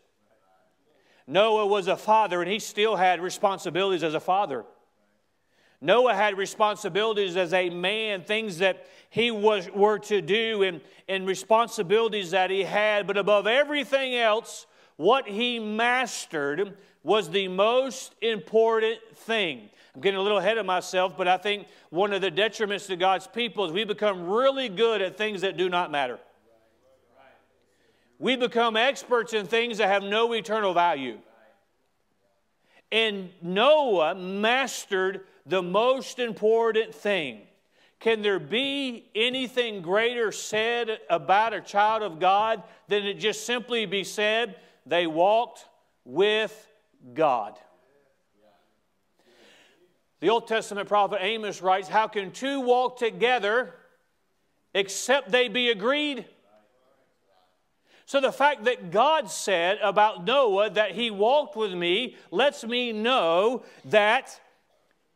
Noah 1.25 1.65
was 1.65 1.87
a 1.87 1.95
father, 1.95 2.41
and 2.41 2.51
he 2.51 2.59
still 2.59 2.95
had 2.95 3.21
responsibilities 3.21 4.03
as 4.03 4.13
a 4.13 4.19
father. 4.19 4.65
Noah 5.79 6.15
had 6.15 6.37
responsibilities 6.37 7.35
as 7.35 7.53
a 7.53 7.69
man, 7.69 8.23
things 8.23 8.59
that 8.59 8.87
he 9.09 9.31
was, 9.31 9.69
were 9.69 9.99
to 9.99 10.21
do, 10.21 10.63
and, 10.63 10.81
and 11.09 11.27
responsibilities 11.27 12.31
that 12.31 12.49
he 12.49 12.63
had. 12.63 13.05
But 13.05 13.17
above 13.17 13.47
everything 13.47 14.15
else, 14.15 14.65
what 14.95 15.27
he 15.27 15.59
mastered 15.59 16.77
was 17.03 17.29
the 17.29 17.49
most 17.49 18.15
important 18.21 18.99
thing. 19.15 19.69
I'm 19.93 20.01
getting 20.01 20.19
a 20.19 20.23
little 20.23 20.37
ahead 20.37 20.57
of 20.57 20.65
myself, 20.65 21.15
but 21.17 21.27
I 21.27 21.37
think 21.37 21.67
one 21.89 22.13
of 22.13 22.21
the 22.21 22.31
detriments 22.31 22.87
to 22.87 22.95
God's 22.95 23.27
people 23.27 23.65
is 23.65 23.71
we 23.71 23.83
become 23.83 24.27
really 24.27 24.69
good 24.69 25.01
at 25.01 25.17
things 25.17 25.41
that 25.41 25.57
do 25.57 25.69
not 25.69 25.91
matter. 25.91 26.17
We 28.23 28.37
become 28.37 28.77
experts 28.77 29.33
in 29.33 29.47
things 29.47 29.79
that 29.79 29.89
have 29.89 30.01
no 30.01 30.31
eternal 30.31 30.73
value. 30.73 31.17
And 32.89 33.31
Noah 33.41 34.15
mastered 34.15 35.25
the 35.45 35.61
most 35.61 36.19
important 36.19 36.95
thing. 36.95 37.41
Can 37.99 38.21
there 38.21 38.39
be 38.39 39.09
anything 39.13 39.81
greater 39.81 40.31
said 40.31 40.99
about 41.09 41.51
a 41.51 41.59
child 41.59 42.01
of 42.01 42.21
God 42.21 42.63
than 42.87 43.03
it 43.03 43.15
just 43.15 43.45
simply 43.45 43.85
be 43.85 44.05
said 44.05 44.55
they 44.85 45.05
walked 45.05 45.65
with 46.05 46.71
God? 47.13 47.59
The 50.21 50.29
Old 50.29 50.47
Testament 50.47 50.87
prophet 50.87 51.19
Amos 51.19 51.61
writes, 51.61 51.89
How 51.89 52.07
can 52.07 52.31
two 52.31 52.61
walk 52.61 52.97
together 52.97 53.75
except 54.73 55.29
they 55.29 55.49
be 55.49 55.71
agreed? 55.71 56.23
So 58.13 58.21
the 58.21 58.31
fact 58.31 58.65
that 58.65 58.91
God 58.91 59.27
said 59.27 59.79
about 59.81 60.23
Noah 60.23 60.69
that 60.69 60.91
he 60.91 61.09
walked 61.09 61.55
with 61.55 61.73
me 61.73 62.15
lets 62.29 62.63
me 62.63 62.93
know 62.93 63.63
that 63.85 64.39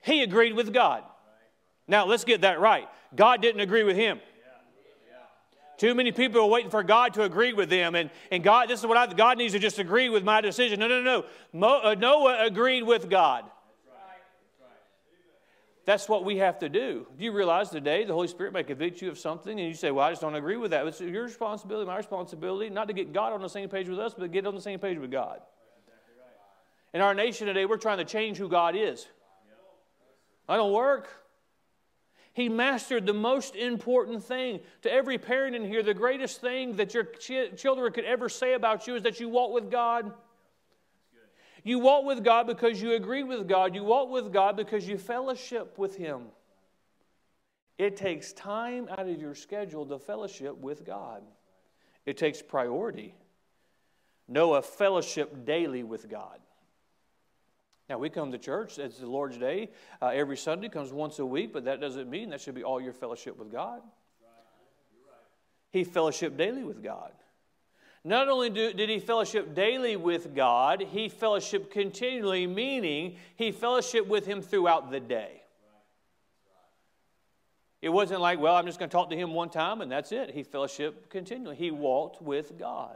he 0.01 0.23
agreed 0.23 0.53
with 0.53 0.73
God. 0.73 1.03
Now, 1.87 2.07
let's 2.07 2.23
get 2.23 2.41
that 2.41 2.59
right. 2.59 2.89
God 3.15 3.39
didn't 3.39 3.61
agree 3.61 3.83
with 3.83 3.97
him. 3.97 4.19
Too 5.77 5.93
many 5.93 6.11
people 6.11 6.41
are 6.41 6.47
waiting 6.47 6.71
for 6.71 6.81
God 6.81 7.13
to 7.13 7.21
agree 7.21 7.53
with 7.53 7.69
them. 7.69 7.93
And, 7.93 8.09
and 8.31 8.43
God, 8.43 8.67
this 8.67 8.79
is 8.79 8.85
what 8.87 8.97
I, 8.97 9.05
God 9.13 9.37
needs 9.37 9.53
to 9.53 9.59
just 9.59 9.77
agree 9.77 10.09
with 10.09 10.23
my 10.23 10.41
decision. 10.41 10.79
No, 10.79 10.87
no, 10.87 11.03
no. 11.03 11.25
Mo, 11.53 11.79
uh, 11.83 11.93
Noah 11.93 12.47
agreed 12.47 12.81
with 12.81 13.11
God. 13.11 13.43
That's 15.87 16.09
what 16.09 16.25
we 16.25 16.35
have 16.39 16.59
to 16.59 16.67
do. 16.67 17.07
Do 17.17 17.23
you 17.23 17.31
realize 17.31 17.69
today 17.69 18.03
the 18.03 18.11
Holy 18.11 18.27
Spirit 18.27 18.51
may 18.51 18.61
convict 18.61 19.01
you 19.01 19.09
of 19.09 19.17
something 19.17 19.57
and 19.57 19.69
you 19.69 19.73
say, 19.73 19.89
Well, 19.89 20.05
I 20.05 20.11
just 20.11 20.21
don't 20.21 20.35
agree 20.35 20.57
with 20.57 20.71
that? 20.71 20.85
It's 20.85 20.99
your 20.99 21.23
responsibility, 21.23 21.87
my 21.87 21.95
responsibility, 21.95 22.69
not 22.69 22.89
to 22.89 22.93
get 22.93 23.13
God 23.13 23.31
on 23.31 23.41
the 23.41 23.47
same 23.47 23.69
page 23.69 23.87
with 23.87 23.97
us, 23.97 24.13
but 24.13 24.29
get 24.33 24.45
on 24.45 24.53
the 24.53 24.59
same 24.59 24.79
page 24.79 24.97
with 24.97 25.11
God. 25.11 25.39
In 26.93 26.99
our 26.99 27.13
nation 27.13 27.47
today, 27.47 27.65
we're 27.65 27.77
trying 27.77 27.99
to 27.99 28.05
change 28.05 28.35
who 28.35 28.49
God 28.49 28.75
is. 28.75 29.07
I 30.49 30.57
don't 30.57 30.73
work. 30.73 31.07
He 32.33 32.49
mastered 32.49 33.05
the 33.05 33.13
most 33.13 33.55
important 33.55 34.25
thing. 34.25 34.59
To 34.81 34.91
every 34.91 35.17
parent 35.17 35.55
in 35.55 35.63
here, 35.63 35.83
the 35.83 35.93
greatest 35.93 36.41
thing 36.41 36.75
that 36.75 36.93
your 36.93 37.05
ch- 37.05 37.55
children 37.55 37.93
could 37.93 38.03
ever 38.03 38.27
say 38.27 38.55
about 38.55 38.87
you 38.87 38.95
is 38.95 39.03
that 39.03 39.21
you 39.21 39.29
walk 39.29 39.53
with 39.53 39.71
God. 39.71 40.11
You 41.67 41.79
walk 41.79 42.05
with 42.05 42.23
God 42.23 42.47
because 42.47 42.81
you 42.81 42.93
agree 42.93 43.23
with 43.23 43.45
God. 43.45 43.75
You 43.75 43.83
walk 43.83 44.09
with 44.09 44.31
God 44.31 44.55
because 44.55 44.87
you 44.87 44.97
fellowship 44.97 45.77
with 45.77 45.97
Him. 45.97 46.21
It 47.77 47.97
takes 47.97 48.31
time 48.31 48.87
out 48.89 49.09
of 49.09 49.19
your 49.19 49.35
schedule 49.35 49.85
to 49.87 49.99
fellowship 49.99 50.57
with 50.57 50.85
God, 50.85 51.23
it 52.05 52.15
takes 52.15 52.41
priority. 52.41 53.13
Noah 54.29 54.61
fellowship 54.61 55.45
daily 55.45 55.83
with 55.83 56.09
God. 56.09 56.39
Now, 57.89 57.97
we 57.97 58.09
come 58.09 58.31
to 58.31 58.37
church, 58.37 58.77
it's 58.79 58.99
the 58.99 59.07
Lord's 59.07 59.37
Day. 59.37 59.69
Uh, 60.01 60.07
every 60.07 60.37
Sunday 60.37 60.69
comes 60.69 60.93
once 60.93 61.19
a 61.19 61.25
week, 61.25 61.51
but 61.51 61.65
that 61.65 61.81
doesn't 61.81 62.09
mean 62.09 62.29
that 62.29 62.39
should 62.39 62.55
be 62.55 62.63
all 62.63 62.79
your 62.79 62.93
fellowship 62.93 63.37
with 63.37 63.51
God. 63.51 63.81
He 65.71 65.83
fellowship 65.83 66.37
daily 66.37 66.63
with 66.63 66.81
God. 66.81 67.11
Not 68.07 68.29
only 68.29 68.49
do, 68.49 68.71
did 68.71 68.87
he 68.87 68.99
fellowship 68.99 69.53
daily 69.53 69.97
with 69.97 70.33
God, 70.33 70.81
he 70.81 71.09
fellowship 71.09 71.69
continually, 71.69 72.47
meaning 72.47 73.17
he 73.35 73.51
fellowship 73.51 74.07
with 74.07 74.25
him 74.25 74.41
throughout 74.41 74.91
the 74.91 75.01
day. 75.01 75.41
It 77.81 77.89
wasn't 77.89 78.21
like, 78.21 78.39
well, 78.39 78.55
I'm 78.55 78.65
just 78.65 78.79
going 78.79 78.87
to 78.87 78.93
talk 78.93 79.09
to 79.09 79.17
him 79.17 79.33
one 79.33 79.49
time 79.49 79.81
and 79.81 79.91
that's 79.91 80.13
it. 80.13 80.31
He 80.31 80.43
fellowship 80.43 81.09
continually. 81.09 81.57
He 81.57 81.69
walked 81.69 82.21
with 82.21 82.57
God. 82.57 82.95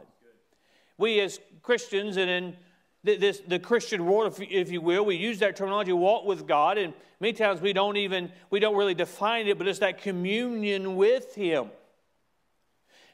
We 0.96 1.20
as 1.20 1.40
Christians 1.62 2.16
and 2.16 2.30
in 2.30 2.56
this, 3.04 3.42
the 3.46 3.58
Christian 3.58 4.06
world, 4.06 4.34
if, 4.40 4.72
you 4.72 4.80
will, 4.80 5.04
we 5.04 5.16
use 5.16 5.40
that 5.40 5.56
terminology, 5.56 5.92
walk 5.92 6.24
with 6.24 6.46
God, 6.46 6.78
and 6.78 6.94
many 7.20 7.34
times 7.34 7.60
we 7.60 7.74
don't 7.74 7.98
even, 7.98 8.32
we 8.48 8.60
don't 8.60 8.76
really 8.76 8.94
define 8.94 9.46
it, 9.46 9.58
but 9.58 9.68
it's 9.68 9.80
that 9.80 10.00
communion 10.00 10.96
with 10.96 11.34
Him. 11.34 11.68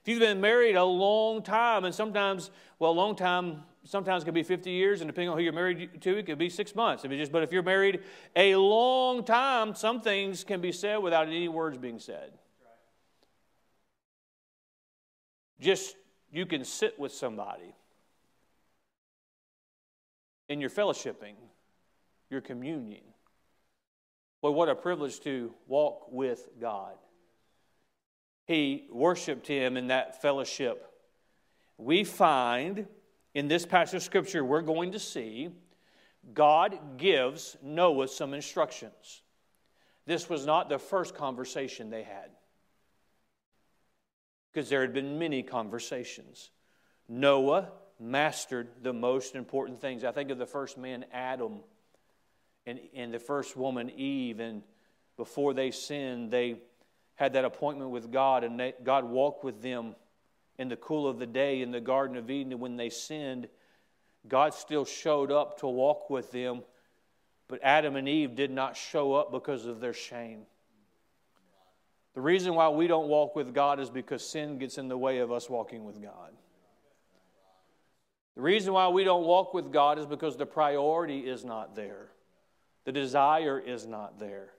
If 0.08 0.12
you've 0.12 0.20
been 0.20 0.40
married 0.40 0.74
a 0.74 0.84
long 0.84 1.42
time, 1.42 1.84
and 1.84 1.94
sometimes, 1.94 2.50
well, 2.78 2.92
a 2.92 2.92
long 2.92 3.14
time 3.14 3.64
sometimes 3.84 4.24
can 4.24 4.32
be 4.32 4.42
50 4.42 4.70
years, 4.70 5.02
and 5.02 5.08
depending 5.10 5.28
on 5.28 5.36
who 5.36 5.44
you're 5.44 5.52
married 5.52 6.00
to, 6.00 6.16
it 6.16 6.24
could 6.24 6.38
be 6.38 6.48
six 6.48 6.74
months. 6.74 7.04
I 7.04 7.08
mean, 7.08 7.18
just, 7.18 7.30
but 7.30 7.42
if 7.42 7.52
you're 7.52 7.62
married 7.62 8.00
a 8.34 8.56
long 8.56 9.22
time, 9.22 9.74
some 9.74 10.00
things 10.00 10.44
can 10.44 10.62
be 10.62 10.72
said 10.72 10.96
without 10.96 11.26
any 11.26 11.46
words 11.48 11.76
being 11.76 11.98
said. 11.98 12.32
Just 15.60 15.94
you 16.32 16.46
can 16.46 16.64
sit 16.64 16.98
with 16.98 17.12
somebody 17.12 17.74
in 20.48 20.58
your 20.58 20.70
fellowshipping, 20.70 21.34
your 22.30 22.40
communion. 22.40 23.02
Boy, 24.40 24.52
what 24.52 24.70
a 24.70 24.74
privilege 24.74 25.20
to 25.20 25.52
walk 25.66 26.10
with 26.10 26.48
God 26.58 26.94
he 28.48 28.86
worshiped 28.90 29.46
him 29.46 29.76
in 29.76 29.88
that 29.88 30.22
fellowship. 30.22 30.90
We 31.76 32.02
find 32.02 32.86
in 33.34 33.46
this 33.46 33.66
passage 33.66 33.96
of 33.96 34.02
scripture 34.02 34.42
we're 34.42 34.62
going 34.62 34.92
to 34.92 34.98
see 34.98 35.50
God 36.32 36.96
gives 36.96 37.58
Noah 37.62 38.08
some 38.08 38.32
instructions. 38.32 39.22
This 40.06 40.30
was 40.30 40.46
not 40.46 40.70
the 40.70 40.78
first 40.78 41.14
conversation 41.14 41.90
they 41.90 42.02
had, 42.02 42.30
because 44.50 44.70
there 44.70 44.80
had 44.80 44.94
been 44.94 45.18
many 45.18 45.42
conversations. 45.42 46.50
Noah 47.06 47.68
mastered 48.00 48.68
the 48.82 48.94
most 48.94 49.34
important 49.34 49.80
things. 49.80 50.04
I 50.04 50.12
think 50.12 50.30
of 50.30 50.38
the 50.38 50.46
first 50.46 50.78
man, 50.78 51.04
Adam, 51.12 51.60
and, 52.66 52.80
and 52.94 53.12
the 53.12 53.18
first 53.18 53.56
woman, 53.56 53.90
Eve, 53.90 54.40
and 54.40 54.62
before 55.16 55.52
they 55.52 55.70
sinned, 55.70 56.30
they 56.30 56.56
had 57.18 57.32
that 57.32 57.44
appointment 57.44 57.90
with 57.90 58.12
God, 58.12 58.44
and 58.44 58.60
they, 58.60 58.74
God 58.84 59.04
walked 59.04 59.42
with 59.42 59.60
them 59.60 59.96
in 60.56 60.68
the 60.68 60.76
cool 60.76 61.08
of 61.08 61.18
the 61.18 61.26
day 61.26 61.62
in 61.62 61.72
the 61.72 61.80
Garden 61.80 62.16
of 62.16 62.30
Eden. 62.30 62.52
And 62.52 62.60
when 62.60 62.76
they 62.76 62.90
sinned, 62.90 63.48
God 64.28 64.54
still 64.54 64.84
showed 64.84 65.32
up 65.32 65.58
to 65.58 65.66
walk 65.66 66.10
with 66.10 66.30
them, 66.30 66.62
but 67.48 67.58
Adam 67.60 67.96
and 67.96 68.08
Eve 68.08 68.36
did 68.36 68.52
not 68.52 68.76
show 68.76 69.14
up 69.14 69.32
because 69.32 69.66
of 69.66 69.80
their 69.80 69.92
shame. 69.92 70.42
The 72.14 72.20
reason 72.20 72.54
why 72.54 72.68
we 72.68 72.86
don't 72.86 73.08
walk 73.08 73.34
with 73.34 73.52
God 73.52 73.80
is 73.80 73.90
because 73.90 74.24
sin 74.24 74.56
gets 74.56 74.78
in 74.78 74.86
the 74.86 74.96
way 74.96 75.18
of 75.18 75.32
us 75.32 75.50
walking 75.50 75.84
with 75.84 76.00
God. 76.00 76.30
The 78.36 78.42
reason 78.42 78.72
why 78.72 78.86
we 78.88 79.02
don't 79.02 79.24
walk 79.24 79.54
with 79.54 79.72
God 79.72 79.98
is 79.98 80.06
because 80.06 80.36
the 80.36 80.46
priority 80.46 81.28
is 81.28 81.44
not 81.44 81.74
there, 81.74 82.10
the 82.84 82.92
desire 82.92 83.58
is 83.58 83.88
not 83.88 84.20
there. 84.20 84.50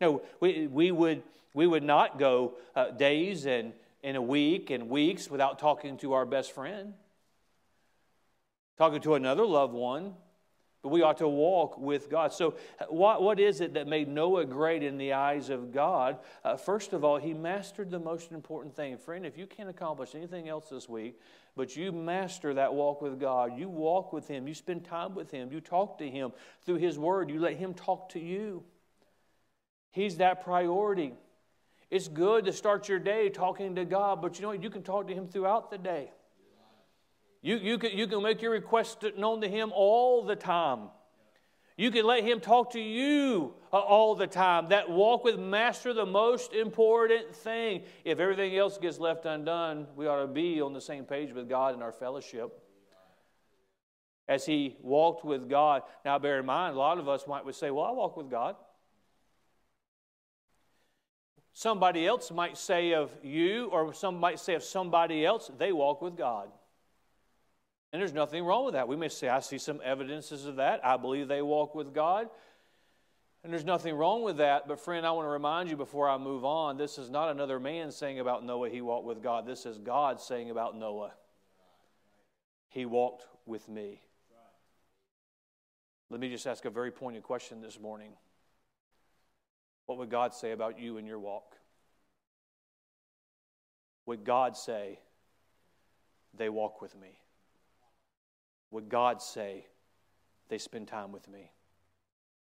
No, 0.00 0.22
we, 0.38 0.68
we 0.68 0.92
would 0.92 1.22
we 1.56 1.66
would 1.66 1.82
not 1.82 2.18
go 2.18 2.52
uh, 2.74 2.90
days 2.90 3.46
and 3.46 3.72
in 4.02 4.14
a 4.14 4.20
week 4.20 4.68
and 4.68 4.90
weeks 4.90 5.30
without 5.30 5.58
talking 5.58 5.96
to 5.96 6.12
our 6.12 6.26
best 6.26 6.52
friend, 6.52 6.92
talking 8.76 9.00
to 9.00 9.14
another 9.14 9.44
loved 9.44 9.72
one. 9.72 10.12
But 10.82 10.90
we 10.90 11.00
ought 11.00 11.16
to 11.16 11.26
walk 11.26 11.78
with 11.78 12.10
God. 12.10 12.34
So, 12.34 12.56
uh, 12.78 12.84
what, 12.90 13.22
what 13.22 13.40
is 13.40 13.62
it 13.62 13.72
that 13.72 13.88
made 13.88 14.06
Noah 14.06 14.44
great 14.44 14.82
in 14.82 14.98
the 14.98 15.14
eyes 15.14 15.48
of 15.48 15.72
God? 15.72 16.18
Uh, 16.44 16.56
first 16.56 16.92
of 16.92 17.02
all, 17.02 17.16
he 17.16 17.32
mastered 17.32 17.90
the 17.90 17.98
most 17.98 18.32
important 18.32 18.76
thing. 18.76 18.98
Friend, 18.98 19.24
if 19.24 19.38
you 19.38 19.46
can't 19.46 19.70
accomplish 19.70 20.14
anything 20.14 20.50
else 20.50 20.68
this 20.68 20.90
week, 20.90 21.18
but 21.56 21.74
you 21.74 21.90
master 21.90 22.52
that 22.52 22.74
walk 22.74 23.00
with 23.00 23.18
God, 23.18 23.58
you 23.58 23.70
walk 23.70 24.12
with 24.12 24.28
Him, 24.28 24.46
you 24.46 24.52
spend 24.52 24.84
time 24.84 25.14
with 25.14 25.30
Him, 25.30 25.50
you 25.50 25.62
talk 25.62 25.96
to 25.98 26.08
Him 26.08 26.32
through 26.66 26.76
His 26.76 26.98
Word, 26.98 27.30
you 27.30 27.40
let 27.40 27.56
Him 27.56 27.72
talk 27.72 28.10
to 28.10 28.20
you. 28.20 28.62
He's 29.90 30.18
that 30.18 30.44
priority. 30.44 31.14
It's 31.90 32.08
good 32.08 32.44
to 32.46 32.52
start 32.52 32.88
your 32.88 32.98
day 32.98 33.28
talking 33.28 33.76
to 33.76 33.84
God, 33.84 34.20
but 34.20 34.38
you 34.38 34.42
know 34.42 34.52
You 34.52 34.70
can 34.70 34.82
talk 34.82 35.06
to 35.08 35.14
Him 35.14 35.28
throughout 35.28 35.70
the 35.70 35.78
day. 35.78 36.10
You, 37.42 37.56
you, 37.58 37.78
can, 37.78 37.96
you 37.96 38.08
can 38.08 38.22
make 38.22 38.42
your 38.42 38.50
request 38.50 39.04
known 39.16 39.40
to 39.42 39.48
Him 39.48 39.70
all 39.72 40.24
the 40.24 40.34
time. 40.34 40.88
You 41.76 41.90
can 41.90 42.04
let 42.04 42.24
Him 42.24 42.40
talk 42.40 42.72
to 42.72 42.80
you 42.80 43.54
uh, 43.72 43.76
all 43.76 44.16
the 44.16 44.26
time. 44.26 44.70
That 44.70 44.90
walk 44.90 45.22
with 45.22 45.38
Master, 45.38 45.92
the 45.92 46.06
most 46.06 46.54
important 46.54 47.36
thing. 47.36 47.82
If 48.04 48.18
everything 48.18 48.56
else 48.56 48.78
gets 48.78 48.98
left 48.98 49.26
undone, 49.26 49.86
we 49.94 50.08
ought 50.08 50.22
to 50.22 50.26
be 50.26 50.60
on 50.60 50.72
the 50.72 50.80
same 50.80 51.04
page 51.04 51.32
with 51.32 51.48
God 51.48 51.74
in 51.74 51.82
our 51.82 51.92
fellowship. 51.92 52.62
As 54.26 54.44
He 54.44 54.76
walked 54.80 55.24
with 55.24 55.48
God. 55.48 55.82
Now, 56.04 56.18
bear 56.18 56.40
in 56.40 56.46
mind, 56.46 56.74
a 56.74 56.78
lot 56.78 56.98
of 56.98 57.08
us 57.08 57.26
might 57.28 57.44
would 57.44 57.54
say, 57.54 57.70
Well, 57.70 57.84
I 57.84 57.92
walk 57.92 58.16
with 58.16 58.30
God. 58.30 58.56
Somebody 61.56 62.06
else 62.06 62.30
might 62.30 62.58
say 62.58 62.92
of 62.92 63.10
you, 63.22 63.68
or 63.68 63.94
some 63.94 64.20
might 64.20 64.38
say 64.38 64.56
of 64.56 64.62
somebody 64.62 65.24
else, 65.24 65.50
they 65.56 65.72
walk 65.72 66.02
with 66.02 66.14
God. 66.14 66.50
And 67.94 68.02
there's 68.02 68.12
nothing 68.12 68.44
wrong 68.44 68.66
with 68.66 68.74
that. 68.74 68.86
We 68.86 68.94
may 68.94 69.08
say, 69.08 69.30
I 69.30 69.40
see 69.40 69.56
some 69.56 69.80
evidences 69.82 70.44
of 70.44 70.56
that. 70.56 70.84
I 70.84 70.98
believe 70.98 71.28
they 71.28 71.40
walk 71.40 71.74
with 71.74 71.94
God. 71.94 72.28
And 73.42 73.50
there's 73.50 73.64
nothing 73.64 73.94
wrong 73.94 74.22
with 74.22 74.36
that. 74.36 74.68
But, 74.68 74.78
friend, 74.78 75.06
I 75.06 75.12
want 75.12 75.24
to 75.24 75.30
remind 75.30 75.70
you 75.70 75.78
before 75.78 76.10
I 76.10 76.18
move 76.18 76.44
on 76.44 76.76
this 76.76 76.98
is 76.98 77.08
not 77.08 77.30
another 77.30 77.58
man 77.58 77.90
saying 77.90 78.20
about 78.20 78.44
Noah 78.44 78.68
he 78.68 78.82
walked 78.82 79.06
with 79.06 79.22
God. 79.22 79.46
This 79.46 79.64
is 79.64 79.78
God 79.78 80.20
saying 80.20 80.50
about 80.50 80.76
Noah 80.76 81.14
he 82.68 82.84
walked 82.84 83.28
with 83.46 83.66
me. 83.66 84.02
Let 86.10 86.20
me 86.20 86.28
just 86.28 86.46
ask 86.46 86.66
a 86.66 86.70
very 86.70 86.90
pointed 86.90 87.22
question 87.22 87.62
this 87.62 87.80
morning. 87.80 88.12
What 89.86 89.98
would 89.98 90.10
God 90.10 90.34
say 90.34 90.52
about 90.52 90.78
you 90.78 90.98
and 90.98 91.06
your 91.06 91.18
walk? 91.18 91.56
Would 94.04 94.24
God 94.24 94.56
say, 94.56 94.98
they 96.34 96.48
walk 96.48 96.82
with 96.82 96.98
me? 97.00 97.18
Would 98.70 98.88
God 98.88 99.22
say, 99.22 99.66
they 100.48 100.58
spend 100.58 100.88
time 100.88 101.12
with 101.12 101.28
me? 101.28 101.50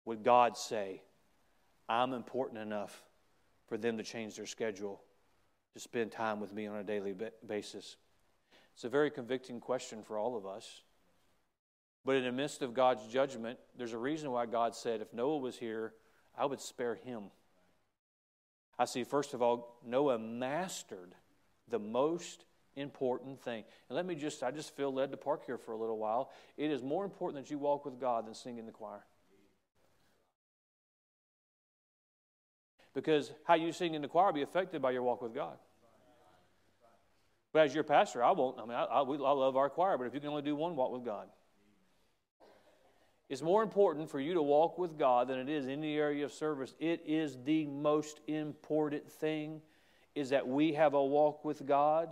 Would 0.05 0.23
God 0.23 0.57
say, 0.57 1.03
I'm 1.89 2.13
important 2.13 2.61
enough 2.61 3.03
for 3.67 3.77
them 3.77 3.99
to 3.99 4.03
change 4.03 4.37
their 4.37 4.47
schedule 4.47 5.03
to 5.75 5.81
spend 5.81 6.13
time 6.13 6.41
with 6.41 6.53
me 6.53 6.67
on 6.67 6.77
a 6.77 6.85
daily 6.85 7.15
basis? 7.47 7.97
It's 8.75 8.85
a 8.85 8.89
very 8.89 9.11
convicting 9.11 9.61
question 9.61 10.03
for 10.03 10.19
all 10.19 10.37
of 10.37 10.47
us. 10.47 10.83
But 12.05 12.17
in 12.17 12.25
the 12.25 12.33
midst 12.33 12.63
of 12.63 12.75
God's 12.75 13.07
judgment, 13.07 13.59
there's 13.77 13.93
a 13.93 13.99
reason 13.99 14.31
why 14.31 14.47
God 14.47 14.75
said, 14.75 15.01
if 15.01 15.13
Noah 15.13 15.39
was 15.39 15.57
here, 15.57 15.95
I 16.37 16.47
would 16.47 16.61
spare 16.61 16.95
him. 16.95 17.25
I 18.79 18.87
see, 18.87 19.05
first 19.05 19.35
of 19.35 19.43
all, 19.43 19.79
Noah 19.87 20.19
mastered 20.19 21.15
the 21.69 21.79
most 21.79 22.45
important 22.77 23.41
thing. 23.41 23.65
And 23.89 23.97
let 23.97 24.05
me 24.05 24.15
just, 24.15 24.43
I 24.43 24.51
just 24.51 24.77
feel 24.77 24.93
led 24.93 25.11
to 25.13 25.17
park 25.17 25.47
here 25.47 25.59
for 25.59 25.73
a 25.73 25.77
little 25.77 25.99
while. 25.99 26.33
It 26.57 26.71
is 26.71 26.83
more 26.83 27.05
important 27.05 27.45
that 27.45 27.51
you 27.51 27.59
walk 27.59 27.85
with 27.85 28.01
God 28.01 28.27
than 28.27 28.35
sing 28.35 28.59
in 28.59 28.67
the 28.67 28.73
choir. 28.73 29.05
Because 32.95 33.33
how 33.45 33.55
you 33.55 33.73
sing 33.73 33.95
in 33.95 34.03
the 34.03 34.09
choir 34.09 34.27
will 34.27 34.33
be 34.33 34.43
affected 34.43 34.81
by 34.81 34.93
your 34.93 35.03
walk 35.03 35.23
with 35.23 35.35
God. 35.35 35.57
But 37.53 37.67
as 37.67 37.75
your 37.75 37.85
pastor, 37.85 38.23
I 38.23 38.33
won't. 38.33 38.59
I 38.59 38.63
mean, 38.63 38.73
I, 38.73 38.85
I, 38.85 39.01
I 39.01 39.03
love 39.03 39.57
our 39.57 39.71
choir, 39.71 39.97
but 39.97 40.05
if 40.09 40.15
you 40.15 40.21
can 40.21 40.31
only 40.31 40.43
do 40.43 40.57
one, 40.57 40.75
walk 40.75 40.93
with 40.93 41.05
God. 41.05 41.29
It's 43.29 43.43
more 43.43 43.63
important 43.63 44.11
for 44.11 44.21
you 44.21 44.35
to 44.35 44.43
walk 44.43 44.79
with 44.79 44.99
God 44.99 45.29
than 45.29 45.39
it 45.39 45.49
is 45.49 45.67
in 45.67 45.81
the 45.81 45.97
area 45.97 46.25
of 46.25 46.33
service. 46.33 46.75
It 46.79 47.03
is 47.07 47.39
the 47.45 47.67
most 47.67 48.21
important 48.27 49.11
thing 49.11 49.63
is 50.15 50.31
that 50.31 50.47
we 50.47 50.75
have 50.75 50.95
a 50.95 51.03
walk 51.03 51.45
with 51.45 51.67
God 51.67 52.11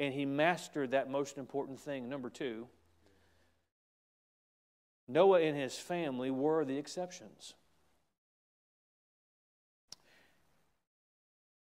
and 0.00 0.14
he 0.14 0.24
mastered 0.24 0.92
that 0.92 1.10
most 1.10 1.38
important 1.38 1.78
thing. 1.78 2.08
Number 2.08 2.30
two, 2.30 2.66
Noah 5.06 5.40
and 5.40 5.56
his 5.56 5.76
family 5.76 6.30
were 6.30 6.64
the 6.64 6.78
exceptions. 6.78 7.54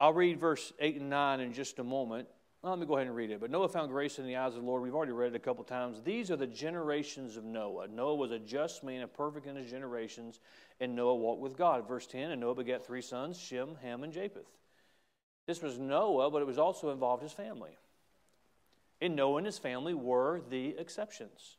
I'll 0.01 0.13
read 0.13 0.39
verse 0.39 0.73
8 0.79 1.01
and 1.01 1.11
9 1.11 1.41
in 1.41 1.53
just 1.53 1.79
a 1.79 1.85
moment. 1.85 2.29
Well, 2.62 2.73
let 2.73 2.81
me 2.81 2.87
go 2.87 2.97
ahead 2.97 3.07
and 3.07 3.15
read 3.15 3.31
it. 3.31 3.41
But 3.41 3.50
Noah 3.50 3.69
found 3.69 3.91
grace 3.91 4.19
in 4.19 4.27
the 4.27 4.37
eyes 4.37 4.55
of 4.55 4.62
the 4.62 4.67
Lord. 4.67 4.83
We've 4.83 4.95
already 4.95 5.12
read 5.12 5.33
it 5.33 5.37
a 5.37 5.41
couple 5.41 5.62
times. 5.62 6.03
These 6.03 6.31
are 6.31 6.37
the 6.37 6.47
generations 6.47 7.37
of 7.37 7.45
Noah. 7.45 7.87
Noah 7.87 8.17
was 8.17 8.33
a 8.33 8.38
just 8.38 8.83
man 8.83 9.00
and 9.00 9.12
perfect 9.12 9.47
in 9.47 9.55
his 9.55 9.71
generations, 9.71 10.40
and 10.81 10.97
Noah 10.97 11.14
walked 11.14 11.40
with 11.40 11.57
God. 11.57 11.87
Verse 11.87 12.07
10 12.09 12.33
And 12.33 12.40
Noah 12.40 12.57
begat 12.57 12.85
three 12.85 13.03
sons 13.03 13.38
Shem, 13.38 13.77
Ham, 13.83 14.03
and 14.03 14.12
Japheth. 14.12 14.51
This 15.47 15.62
was 15.62 15.79
Noah, 15.79 16.31
but 16.31 16.42
it 16.42 16.47
was 16.47 16.59
also 16.59 16.90
involved 16.90 17.23
his 17.23 17.33
family. 17.33 17.79
And 19.01 19.14
Noah 19.14 19.38
and 19.38 19.47
his 19.47 19.59
family 19.59 19.94
were 19.94 20.40
the 20.51 20.75
exceptions. 20.79 21.57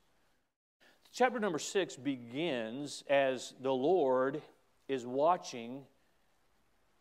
Chapter 1.12 1.40
number 1.40 1.60
six 1.60 1.96
begins 1.96 3.04
as 3.10 3.54
the 3.62 3.74
Lord 3.74 4.42
is 4.88 5.06
watching 5.06 5.86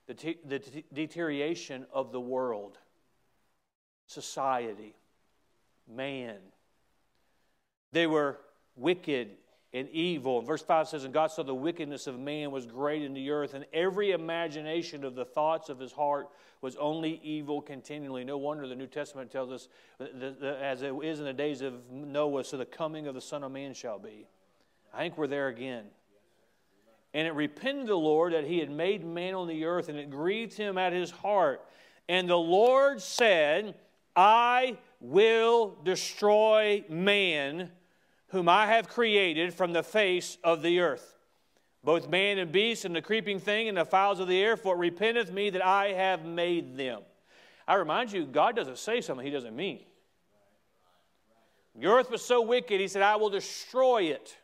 the, 0.07 0.37
the 0.47 0.85
deterioration 0.95 1.87
of 1.93 2.13
the 2.13 2.21
world, 2.21 2.79
society, 4.09 4.95
man. 5.87 6.37
They 7.93 8.07
were 8.07 8.39
wicked 8.77 9.29
and 9.73 9.89
evil. 9.91 10.39
And 10.39 10.47
verse 10.47 10.63
5 10.63 10.89
says, 10.89 11.05
And 11.05 11.15
God 11.15 11.31
saw 11.31 11.43
the 11.43 11.55
wickedness 11.55 12.07
of 12.07 12.19
man 12.19 12.51
was 12.51 12.67
great 12.67 13.03
in 13.03 13.15
the 13.15 13.31
earth, 13.31 13.55
and 13.55 13.67
every 13.73 14.11
imagination 14.11 15.05
of 15.05 15.15
the 15.15 15.25
thoughts 15.25 15.69
of 15.69 15.79
his 15.79 15.93
heart 15.93 16.29
was 16.61 16.75
only 16.77 17.21
evil 17.23 17.61
continually. 17.61 18.25
No 18.25 18.39
wonder 18.39 18.67
the 18.67 18.75
New 18.75 18.87
Testament 18.87 19.31
tells 19.31 19.53
us, 19.53 19.69
as 20.01 20.83
it 20.83 20.93
is 21.03 21.21
in 21.21 21.25
the 21.25 21.33
days 21.33 21.61
of 21.61 21.91
Noah, 21.91 22.45
so 22.45 22.57
the 22.57 22.67
coming 22.67 23.07
of 23.07 23.15
the 23.15 23.21
Son 23.21 23.45
of 23.45 23.53
Man 23.53 23.75
shall 23.75 23.99
be. 23.99 24.27
I 24.93 24.99
think 24.99 25.19
we're 25.19 25.27
there 25.27 25.49
again. 25.49 25.85
And 27.15 27.27
it 27.27 27.35
repented 27.35 27.87
the 27.87 27.95
Lord 27.95 28.33
that 28.33 28.45
he 28.45 28.59
had 28.59 28.71
made 28.71 29.05
man 29.05 29.35
on 29.35 29.49
the 29.49 29.65
earth, 29.65 29.89
and 29.89 29.99
it 29.99 30.11
grieved 30.11 30.55
him 30.55 30.77
at 30.77 30.93
his 30.93 31.11
heart. 31.11 31.63
And 32.09 32.29
the 32.29 32.37
Lord 32.37 33.01
said, 33.01 33.75
I 34.19 34.79
will 34.99 35.77
destroy 35.85 36.85
man 36.89 37.71
whom 38.31 38.49
I 38.49 38.67
have 38.67 38.89
created 38.89 39.55
from 39.55 39.73
the 39.73 39.85
face 39.85 40.39
of 40.43 40.61
the 40.61 40.81
earth. 40.81 41.17
Both 41.85 42.09
man 42.09 42.39
and 42.39 42.51
beast, 42.51 42.85
and 42.85 42.97
the 42.97 43.01
creeping 43.01 43.39
thing, 43.39 43.69
and 43.69 43.79
the 43.79 43.85
fowls 43.85 44.19
of 44.19 44.27
the 44.27 44.43
air, 44.43 44.57
for 44.57 44.75
it 44.75 44.79
repenteth 44.79 45.31
me 45.31 45.51
that 45.51 45.65
I 45.65 45.93
have 45.93 46.25
made 46.25 46.77
them. 46.77 47.03
I 47.69 47.75
remind 47.75 48.11
you, 48.11 48.27
God 48.27 48.57
doesn't 48.57 48.79
say 48.79 49.01
something 49.01 49.25
he 49.25 49.31
doesn't 49.31 49.55
mean. 49.55 49.85
The 51.77 51.87
earth 51.87 52.11
was 52.11 52.25
so 52.25 52.43
wicked, 52.43 52.81
he 52.81 52.89
said, 52.89 53.03
I 53.03 53.15
will 53.15 53.31
destroy 53.31 54.03
it. 54.03 54.37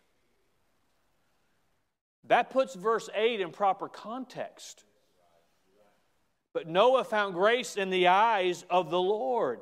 That 2.28 2.50
puts 2.50 2.76
verse 2.76 3.10
8 3.12 3.40
in 3.40 3.50
proper 3.50 3.88
context. 3.88 4.84
But 6.54 6.68
Noah 6.68 7.04
found 7.04 7.34
grace 7.34 7.76
in 7.76 7.90
the 7.90 8.06
eyes 8.06 8.64
of 8.70 8.88
the 8.88 9.00
Lord. 9.00 9.60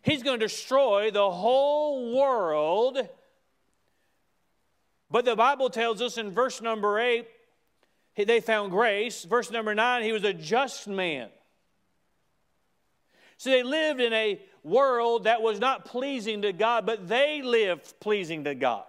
He's 0.00 0.22
going 0.22 0.38
to 0.38 0.46
destroy 0.46 1.10
the 1.10 1.30
whole 1.30 2.16
world. 2.16 3.06
But 5.10 5.24
the 5.24 5.34
Bible 5.34 5.68
tells 5.68 6.00
us 6.00 6.16
in 6.16 6.30
verse 6.30 6.62
number 6.62 7.00
8, 7.00 7.26
they 8.16 8.40
found 8.40 8.70
grace. 8.70 9.24
Verse 9.24 9.50
number 9.50 9.74
9, 9.74 10.04
he 10.04 10.12
was 10.12 10.24
a 10.24 10.32
just 10.32 10.86
man. 10.86 11.28
So 13.36 13.50
they 13.50 13.64
lived 13.64 14.00
in 14.00 14.12
a 14.12 14.40
world 14.62 15.24
that 15.24 15.42
was 15.42 15.58
not 15.58 15.84
pleasing 15.84 16.42
to 16.42 16.52
God, 16.52 16.86
but 16.86 17.08
they 17.08 17.42
lived 17.42 17.98
pleasing 18.00 18.44
to 18.44 18.54
God. 18.54 18.84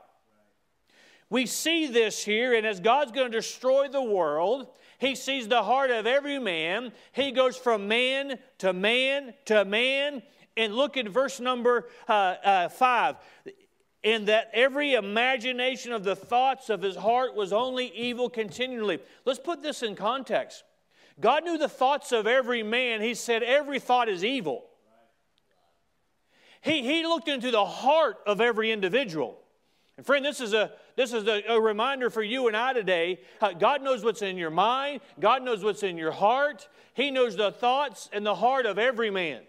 We 1.31 1.45
see 1.45 1.87
this 1.87 2.23
here, 2.23 2.53
and 2.53 2.65
as 2.65 2.79
God's 2.79 3.11
going 3.11 3.31
to 3.31 3.37
destroy 3.37 3.87
the 3.87 4.01
world, 4.01 4.67
He 4.99 5.15
sees 5.15 5.47
the 5.47 5.63
heart 5.63 5.91
of 5.91 6.05
every 6.05 6.39
man. 6.39 6.91
He 7.13 7.31
goes 7.31 7.57
from 7.57 7.87
man 7.87 8.37
to 8.59 8.73
man 8.73 9.33
to 9.45 9.65
man, 9.65 10.21
and 10.57 10.75
look 10.75 10.97
at 10.97 11.07
verse 11.07 11.39
number 11.39 11.87
uh, 12.07 12.35
uh, 12.43 12.69
5 12.69 13.15
in 14.03 14.25
that 14.25 14.49
every 14.53 14.93
imagination 14.93 15.91
of 15.91 16.03
the 16.03 16.15
thoughts 16.15 16.69
of 16.69 16.81
his 16.81 16.95
heart 16.95 17.35
was 17.35 17.51
only 17.51 17.87
evil 17.87 18.29
continually. 18.29 18.99
Let's 19.25 19.39
put 19.39 19.61
this 19.61 19.83
in 19.83 19.95
context. 19.95 20.63
God 21.19 21.43
knew 21.43 21.57
the 21.57 21.67
thoughts 21.67 22.11
of 22.11 22.25
every 22.25 22.63
man. 22.63 23.01
He 23.01 23.13
said, 23.13 23.43
Every 23.43 23.79
thought 23.79 24.07
is 24.07 24.23
evil. 24.23 24.65
He, 26.61 26.81
he 26.81 27.03
looked 27.03 27.27
into 27.27 27.51
the 27.51 27.65
heart 27.65 28.17
of 28.25 28.41
every 28.41 28.71
individual. 28.71 29.39
And 29.97 30.05
friend, 30.05 30.23
this 30.23 30.39
is 30.39 30.53
a 30.53 30.71
this 30.99 31.13
is 31.13 31.29
a, 31.29 31.41
a 31.47 31.61
reminder 31.61 32.09
for 32.09 32.21
you 32.21 32.49
and 32.49 32.57
I 32.57 32.73
today. 32.73 33.21
Uh, 33.39 33.53
God 33.53 33.81
knows 33.81 34.03
what's 34.03 34.21
in 34.21 34.35
your 34.35 34.49
mind. 34.49 34.99
God 35.17 35.43
knows 35.43 35.63
what's 35.63 35.81
in 35.81 35.97
your 35.97 36.11
heart. 36.11 36.67
He 36.93 37.09
knows 37.09 37.37
the 37.37 37.53
thoughts 37.53 38.09
and 38.11 38.25
the 38.25 38.35
heart 38.35 38.65
of 38.65 38.77
every 38.77 39.09
man. 39.09 39.43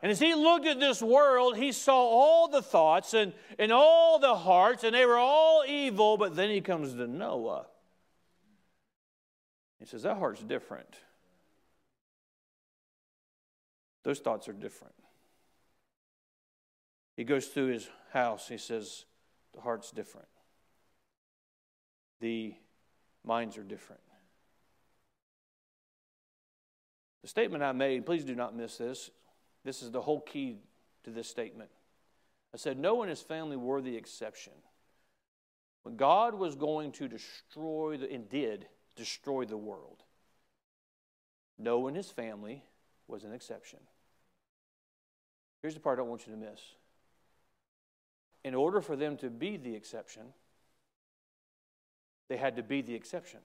And 0.00 0.12
as 0.12 0.20
he 0.20 0.36
looked 0.36 0.64
at 0.64 0.78
this 0.78 1.02
world, 1.02 1.56
he 1.56 1.72
saw 1.72 1.96
all 1.96 2.46
the 2.46 2.62
thoughts 2.62 3.14
and, 3.14 3.32
and 3.58 3.72
all 3.72 4.20
the 4.20 4.36
hearts, 4.36 4.84
and 4.84 4.94
they 4.94 5.04
were 5.06 5.18
all 5.18 5.64
evil. 5.66 6.16
But 6.16 6.36
then 6.36 6.50
he 6.50 6.60
comes 6.60 6.92
to 6.92 7.08
Noah. 7.08 7.66
He 9.80 9.86
says, 9.86 10.04
That 10.04 10.18
heart's 10.18 10.44
different. 10.44 11.00
Those 14.04 14.20
thoughts 14.20 14.46
are 14.48 14.52
different. 14.52 14.94
He 17.16 17.24
goes 17.24 17.48
through 17.48 17.72
his 17.72 17.88
house. 18.12 18.46
He 18.46 18.58
says, 18.58 19.04
The 19.54 19.60
heart's 19.60 19.90
different. 19.90 20.28
the 22.20 22.54
minds 23.24 23.56
are 23.58 23.62
different. 23.62 24.02
The 27.22 27.28
statement 27.28 27.62
I 27.62 27.72
made, 27.72 28.06
please 28.06 28.24
do 28.24 28.34
not 28.34 28.56
miss 28.56 28.78
this. 28.78 29.10
This 29.64 29.82
is 29.82 29.90
the 29.90 30.00
whole 30.00 30.20
key 30.20 30.58
to 31.04 31.10
this 31.10 31.28
statement. 31.28 31.70
I 32.54 32.56
said, 32.56 32.78
Noah 32.78 33.02
and 33.02 33.10
his 33.10 33.20
family 33.20 33.56
were 33.56 33.82
the 33.82 33.96
exception. 33.96 34.54
When 35.82 35.96
God 35.96 36.34
was 36.34 36.54
going 36.54 36.92
to 36.92 37.08
destroy 37.08 37.96
the, 37.96 38.10
and 38.10 38.28
did 38.28 38.66
destroy 38.96 39.44
the 39.44 39.56
world, 39.56 40.02
Noah 41.58 41.88
and 41.88 41.96
his 41.96 42.10
family 42.10 42.62
was 43.06 43.24
an 43.24 43.32
exception. 43.32 43.80
Here's 45.60 45.74
the 45.74 45.80
part 45.80 45.98
I 45.98 46.02
don't 46.02 46.08
want 46.08 46.26
you 46.26 46.32
to 46.32 46.38
miss. 46.38 46.60
In 48.44 48.54
order 48.54 48.80
for 48.80 48.96
them 48.96 49.16
to 49.18 49.30
be 49.30 49.56
the 49.56 49.74
exception, 49.74 50.22
they 52.28 52.36
had 52.36 52.56
to 52.56 52.62
be 52.62 52.82
the 52.82 52.94
exception. 52.94 53.40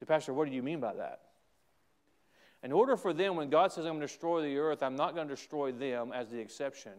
The 0.00 0.06
Pastor, 0.06 0.32
what 0.32 0.48
do 0.48 0.54
you 0.54 0.62
mean 0.62 0.80
by 0.80 0.94
that? 0.94 1.20
In 2.62 2.72
order 2.72 2.96
for 2.96 3.12
them, 3.12 3.36
when 3.36 3.50
God 3.50 3.72
says, 3.72 3.84
I'm 3.84 3.92
going 3.92 4.00
to 4.00 4.06
destroy 4.06 4.42
the 4.42 4.56
earth, 4.58 4.82
I'm 4.82 4.96
not 4.96 5.14
going 5.14 5.28
to 5.28 5.34
destroy 5.34 5.72
them 5.72 6.12
as 6.12 6.30
the 6.30 6.38
exception. 6.38 6.92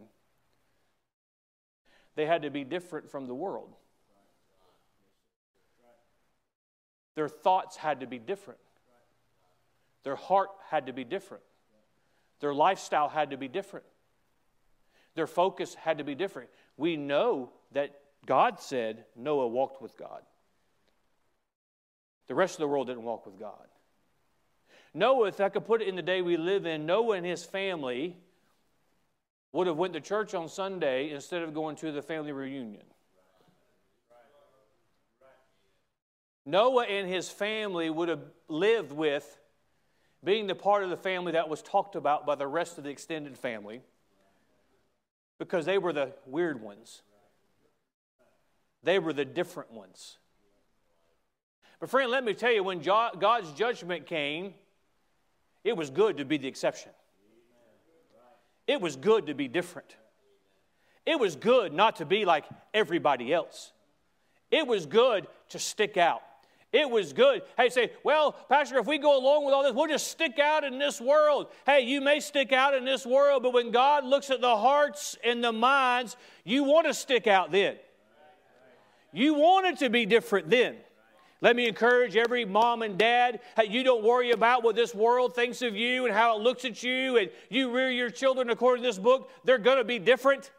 They 2.16 2.26
had 2.26 2.42
to 2.44 2.50
be 2.50 2.64
different 2.64 3.10
from 3.10 3.28
the 3.28 3.36
world. 3.36 3.76
Their 7.16 7.28
thoughts 7.28 7.78
had 7.78 8.00
to 8.02 8.08
be 8.08 8.20
different. 8.20 8.60
Their 10.04 10.16
heart 10.16 10.50
had 10.70 10.86
to 10.86 10.94
be 10.94 11.04
different. 11.04 11.44
Their 12.40 12.54
lifestyle 12.54 13.10
had 13.10 13.32
to 13.32 13.38
be 13.38 13.48
different. 13.48 13.86
Their 15.18 15.26
focus 15.26 15.74
had 15.74 15.98
to 15.98 16.04
be 16.04 16.14
different. 16.14 16.52
We 16.78 16.96
know 16.96 17.50
that 17.72 18.00
God 18.28 18.60
said 18.60 19.06
Noah 19.16 19.48
walked 19.48 19.82
with 19.82 19.98
God. 19.98 20.22
The 22.28 22.36
rest 22.36 22.54
of 22.54 22.60
the 22.60 22.68
world 22.68 22.86
didn't 22.86 23.02
walk 23.02 23.26
with 23.26 23.40
God. 23.40 23.66
Noah, 24.94 25.30
if 25.30 25.42
I 25.42 25.50
could 25.50 25.66
put 25.66 25.82
it 25.82 25.88
in 25.88 25.96
the 25.96 26.04
day 26.04 26.22
we 26.22 26.38
live 26.38 26.68
in, 26.68 26.86
Noah 26.86 27.18
and 27.18 27.26
his 27.26 27.44
family 27.44 28.16
would 29.54 29.66
have 29.66 29.76
went 29.76 29.94
to 29.94 30.02
church 30.02 30.36
on 30.36 30.48
Sunday 30.50 31.10
instead 31.10 31.42
of 31.42 31.52
going 31.52 31.76
to 31.78 31.92
the 31.92 32.04
family 32.04 32.32
reunion. 32.32 32.84
Noah 36.46 36.86
and 36.86 37.10
his 37.10 37.28
family 37.28 37.90
would 37.90 38.10
have 38.10 38.22
lived 38.48 38.92
with 38.92 39.40
being 40.24 40.46
the 40.46 40.54
part 40.54 40.84
of 40.84 40.92
the 40.92 40.98
family 40.98 41.32
that 41.32 41.50
was 41.50 41.64
talked 41.64 41.96
about 41.96 42.28
by 42.28 42.36
the 42.36 42.46
rest 42.46 42.78
of 42.78 42.84
the 42.84 42.92
extended 42.92 43.36
family 43.36 43.82
because 45.40 45.66
they 45.66 45.78
were 45.78 45.94
the 45.94 46.14
weird 46.26 46.62
ones. 46.62 47.02
They 48.84 49.00
were 49.00 49.14
the 49.14 49.26
different 49.26 49.72
ones. 49.72 50.18
But, 51.80 51.90
friend, 51.90 52.10
let 52.10 52.24
me 52.24 52.34
tell 52.34 52.52
you, 52.52 52.64
when 52.64 52.82
God's 52.82 53.52
judgment 53.52 54.08
came, 54.08 54.54
it 55.64 55.76
was 55.76 55.90
good 55.90 56.18
to 56.18 56.26
be 56.26 56.38
the 56.38 56.48
exception. 56.48 56.92
It 58.66 58.82
was 58.82 58.96
good 58.96 59.28
to 59.28 59.34
be 59.34 59.48
different. 59.48 59.96
It 61.06 61.20
was 61.20 61.36
good 61.36 61.74
not 61.74 61.98
to 61.98 62.06
be 62.06 62.26
like 62.26 62.46
everybody 62.74 63.34
else. 63.34 63.72
It 64.52 64.66
was 64.66 64.86
good 64.86 65.28
to 65.50 65.60
stick 65.60 65.98
out. 65.98 66.22
It 66.74 66.90
was 66.90 67.14
good. 67.14 67.44
Hey, 67.56 67.70
say, 67.70 67.92
well, 68.04 68.34
Pastor, 68.50 68.78
if 68.78 68.88
we 68.88 68.98
go 68.98 69.18
along 69.18 69.46
with 69.46 69.54
all 69.54 69.64
this, 69.64 69.74
we'll 69.74 69.88
just 69.88 70.10
stick 70.10 70.38
out 70.38 70.66
in 70.66 70.78
this 70.78 71.00
world. 71.00 71.48
Hey, 71.66 71.82
you 71.82 72.02
may 72.02 72.20
stick 72.20 72.52
out 72.52 72.74
in 72.74 72.84
this 72.84 73.06
world, 73.06 73.44
but 73.44 73.54
when 73.54 73.72
God 73.72 74.04
looks 74.04 74.30
at 74.30 74.42
the 74.42 74.56
hearts 74.56 75.18
and 75.24 75.42
the 75.42 75.54
minds, 75.54 76.18
you 76.44 76.66
want 76.66 76.86
to 76.88 76.94
stick 76.94 77.26
out 77.26 77.52
then. 77.52 77.78
You 79.14 79.36
want 79.36 79.66
it 79.66 79.80
to 79.80 79.90
be 79.90 80.06
different 80.06 80.50
then. 80.50 80.76
Let 81.40 81.56
me 81.56 81.68
encourage 81.68 82.16
every 82.16 82.46
mom 82.46 82.82
and 82.82 82.98
dad 82.98 83.42
hey, 83.56 83.68
you 83.70 83.84
don't 83.84 84.04
worry 84.04 84.32
about 84.32 84.64
what 84.64 84.76
this 84.76 84.94
world 84.94 85.36
thinks 85.36 85.62
of 85.62 85.76
you 85.76 86.06
and 86.06 86.14
how 86.14 86.38
it 86.38 86.42
looks 86.42 86.66
at 86.66 86.84
you, 86.84 87.18
and 87.18 87.30
you 87.50 87.72
rear 87.72 87.90
your 87.90 88.10
children 88.10 88.50
according 88.50 88.84
to 88.84 88.90
this 88.90 89.00
book. 89.00 89.32
They're 89.46 89.58
going 89.58 89.78
to 89.78 89.84
be 89.86 90.00
different. 90.00 90.52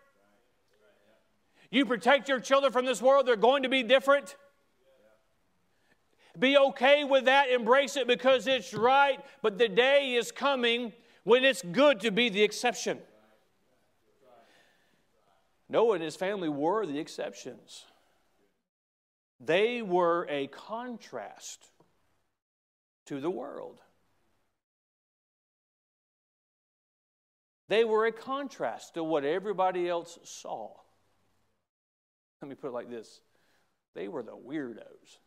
You 1.70 1.84
protect 1.84 2.28
your 2.28 2.40
children 2.40 2.72
from 2.72 2.86
this 2.86 3.02
world, 3.02 3.26
they're 3.26 3.36
going 3.36 3.64
to 3.64 3.68
be 3.68 3.82
different. 3.82 4.36
Be 6.38 6.56
okay 6.56 7.04
with 7.04 7.24
that, 7.24 7.50
embrace 7.50 7.96
it 7.96 8.06
because 8.06 8.46
it's 8.46 8.72
right, 8.72 9.18
but 9.42 9.58
the 9.58 9.68
day 9.68 10.14
is 10.14 10.30
coming 10.30 10.92
when 11.24 11.44
it's 11.44 11.62
good 11.62 12.00
to 12.00 12.10
be 12.10 12.28
the 12.28 12.42
exception. 12.42 12.98
Noah 15.68 15.94
and 15.94 16.02
his 16.02 16.16
family 16.16 16.48
were 16.48 16.86
the 16.86 16.98
exceptions. 16.98 17.84
They 19.40 19.82
were 19.82 20.26
a 20.28 20.46
contrast 20.46 21.66
to 23.06 23.20
the 23.20 23.30
world. 23.30 23.78
They 27.68 27.84
were 27.84 28.06
a 28.06 28.12
contrast 28.12 28.94
to 28.94 29.04
what 29.04 29.24
everybody 29.24 29.88
else 29.88 30.18
saw. 30.24 30.70
Let 32.40 32.48
me 32.48 32.54
put 32.54 32.68
it 32.68 32.74
like 32.74 32.90
this 32.90 33.20
they 33.94 34.08
were 34.08 34.22
the 34.22 34.36
weirdos. 34.36 35.18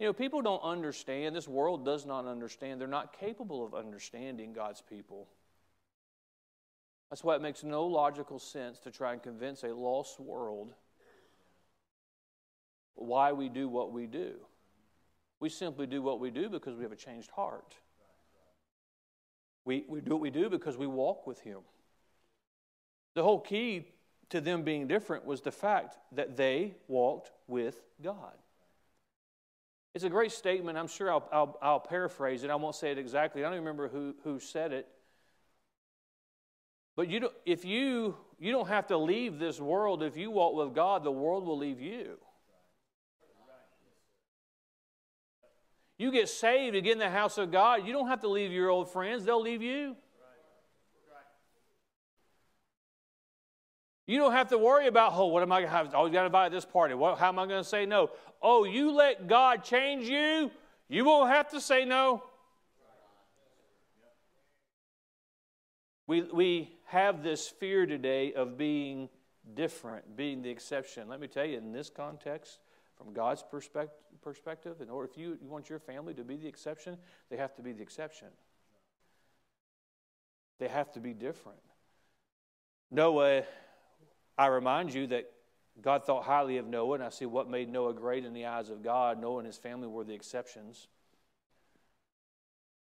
You 0.00 0.06
know, 0.06 0.12
people 0.14 0.40
don't 0.40 0.62
understand, 0.62 1.36
this 1.36 1.46
world 1.46 1.84
does 1.84 2.06
not 2.06 2.26
understand. 2.26 2.80
They're 2.80 2.88
not 2.88 3.12
capable 3.12 3.66
of 3.66 3.74
understanding 3.74 4.54
God's 4.54 4.80
people. 4.80 5.28
That's 7.10 7.22
why 7.22 7.36
it 7.36 7.42
makes 7.42 7.62
no 7.62 7.84
logical 7.84 8.38
sense 8.38 8.78
to 8.80 8.90
try 8.90 9.12
and 9.12 9.22
convince 9.22 9.62
a 9.62 9.74
lost 9.74 10.18
world 10.18 10.72
why 12.94 13.32
we 13.32 13.50
do 13.50 13.68
what 13.68 13.92
we 13.92 14.06
do. 14.06 14.36
We 15.38 15.50
simply 15.50 15.86
do 15.86 16.00
what 16.00 16.18
we 16.18 16.30
do 16.30 16.48
because 16.48 16.76
we 16.76 16.82
have 16.82 16.92
a 16.92 16.96
changed 16.96 17.30
heart. 17.32 17.74
We, 19.66 19.84
we 19.86 20.00
do 20.00 20.12
what 20.12 20.20
we 20.20 20.30
do 20.30 20.48
because 20.48 20.78
we 20.78 20.86
walk 20.86 21.26
with 21.26 21.40
Him. 21.40 21.58
The 23.14 23.22
whole 23.22 23.40
key 23.40 23.88
to 24.30 24.40
them 24.40 24.62
being 24.62 24.86
different 24.86 25.26
was 25.26 25.42
the 25.42 25.52
fact 25.52 25.98
that 26.12 26.38
they 26.38 26.76
walked 26.88 27.32
with 27.48 27.82
God. 28.02 28.32
It's 29.94 30.04
a 30.04 30.10
great 30.10 30.32
statement. 30.32 30.78
I'm 30.78 30.86
sure 30.86 31.10
I'll, 31.10 31.28
I'll, 31.32 31.58
I'll 31.60 31.80
paraphrase 31.80 32.44
it. 32.44 32.50
I 32.50 32.54
won't 32.54 32.76
say 32.76 32.92
it 32.92 32.98
exactly. 32.98 33.44
I 33.44 33.48
don't 33.48 33.58
remember 33.58 33.88
who, 33.88 34.14
who 34.22 34.38
said 34.38 34.72
it. 34.72 34.86
But 36.96 37.08
you 37.08 37.20
don't, 37.20 37.32
if 37.44 37.64
you, 37.64 38.16
you 38.38 38.52
don't 38.52 38.68
have 38.68 38.86
to 38.88 38.96
leave 38.96 39.38
this 39.38 39.60
world. 39.60 40.02
If 40.02 40.16
you 40.16 40.30
walk 40.30 40.54
with 40.54 40.74
God, 40.74 41.02
the 41.02 41.10
world 41.10 41.44
will 41.46 41.58
leave 41.58 41.80
you. 41.80 42.18
You 45.98 46.10
get 46.10 46.28
saved 46.28 46.74
and 46.76 46.84
get 46.84 46.92
in 46.94 46.98
the 46.98 47.10
house 47.10 47.36
of 47.36 47.50
God, 47.50 47.86
you 47.86 47.92
don't 47.92 48.08
have 48.08 48.20
to 48.20 48.28
leave 48.28 48.52
your 48.52 48.70
old 48.70 48.90
friends, 48.90 49.24
they'll 49.24 49.42
leave 49.42 49.60
you. 49.60 49.96
You 54.10 54.18
don't 54.18 54.32
have 54.32 54.48
to 54.48 54.58
worry 54.58 54.88
about, 54.88 55.12
oh, 55.14 55.26
what 55.26 55.40
am 55.40 55.52
I 55.52 55.60
going 55.60 55.70
to 55.70 55.76
have? 55.76 55.94
Always 55.94 56.12
got 56.12 56.22
to 56.22 56.26
invite 56.26 56.50
this 56.50 56.64
party. 56.64 56.94
What, 56.94 57.16
how 57.16 57.28
am 57.28 57.38
I 57.38 57.46
going 57.46 57.62
to 57.62 57.68
say 57.68 57.86
no? 57.86 58.10
Oh, 58.42 58.64
you 58.64 58.90
let 58.90 59.28
God 59.28 59.62
change 59.62 60.08
you, 60.08 60.50
you 60.88 61.04
won't 61.04 61.30
have 61.30 61.48
to 61.50 61.60
say 61.60 61.84
no. 61.84 62.20
We, 66.08 66.22
we 66.22 66.76
have 66.86 67.22
this 67.22 67.46
fear 67.46 67.86
today 67.86 68.32
of 68.32 68.58
being 68.58 69.08
different, 69.54 70.16
being 70.16 70.42
the 70.42 70.50
exception. 70.50 71.06
Let 71.06 71.20
me 71.20 71.28
tell 71.28 71.44
you, 71.44 71.58
in 71.58 71.70
this 71.70 71.88
context, 71.88 72.58
from 72.98 73.12
God's 73.12 73.44
perspective, 73.44 74.80
in 74.80 74.90
order 74.90 75.08
if 75.08 75.16
you, 75.16 75.38
you 75.40 75.48
want 75.48 75.70
your 75.70 75.78
family 75.78 76.14
to 76.14 76.24
be 76.24 76.34
the 76.34 76.48
exception, 76.48 76.98
they 77.30 77.36
have 77.36 77.54
to 77.54 77.62
be 77.62 77.70
the 77.70 77.82
exception. 77.82 78.26
They 80.58 80.66
have 80.66 80.90
to 80.94 80.98
be 80.98 81.14
different. 81.14 81.60
Noah, 82.90 83.44
I 84.40 84.46
remind 84.46 84.94
you 84.94 85.06
that 85.08 85.30
God 85.82 86.06
thought 86.06 86.24
highly 86.24 86.56
of 86.56 86.66
Noah, 86.66 86.94
and 86.94 87.04
I 87.04 87.10
see 87.10 87.26
what 87.26 87.50
made 87.50 87.68
Noah 87.68 87.92
great 87.92 88.24
in 88.24 88.32
the 88.32 88.46
eyes 88.46 88.70
of 88.70 88.82
God. 88.82 89.20
Noah 89.20 89.40
and 89.40 89.46
his 89.46 89.58
family 89.58 89.86
were 89.86 90.02
the 90.02 90.14
exceptions. 90.14 90.88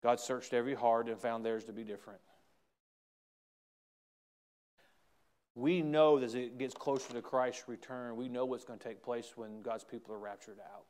God 0.00 0.20
searched 0.20 0.52
every 0.52 0.76
heart 0.76 1.08
and 1.08 1.18
found 1.18 1.44
theirs 1.44 1.64
to 1.64 1.72
be 1.72 1.82
different. 1.82 2.20
We 5.56 5.82
know 5.82 6.20
that 6.20 6.26
as 6.26 6.34
it 6.36 6.56
gets 6.56 6.72
closer 6.72 7.12
to 7.14 7.20
Christ's 7.20 7.64
return, 7.66 8.14
we 8.14 8.28
know 8.28 8.44
what's 8.44 8.64
going 8.64 8.78
to 8.78 8.88
take 8.88 9.02
place 9.02 9.32
when 9.34 9.60
God's 9.60 9.82
people 9.82 10.14
are 10.14 10.20
raptured 10.20 10.60
out. 10.60 10.84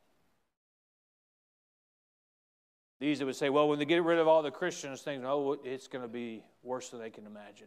These 2.99 3.17
that 3.17 3.25
would 3.25 3.35
say, 3.35 3.49
well, 3.49 3.67
when 3.67 3.79
they 3.79 3.85
get 3.85 4.03
rid 4.03 4.19
of 4.19 4.27
all 4.27 4.43
the 4.43 4.51
Christians, 4.51 5.01
things, 5.01 5.23
oh, 5.25 5.57
it's 5.63 5.87
going 5.87 6.03
to 6.03 6.07
be 6.07 6.43
worse 6.61 6.89
than 6.89 6.99
they 6.99 7.09
can 7.09 7.25
imagine. 7.25 7.65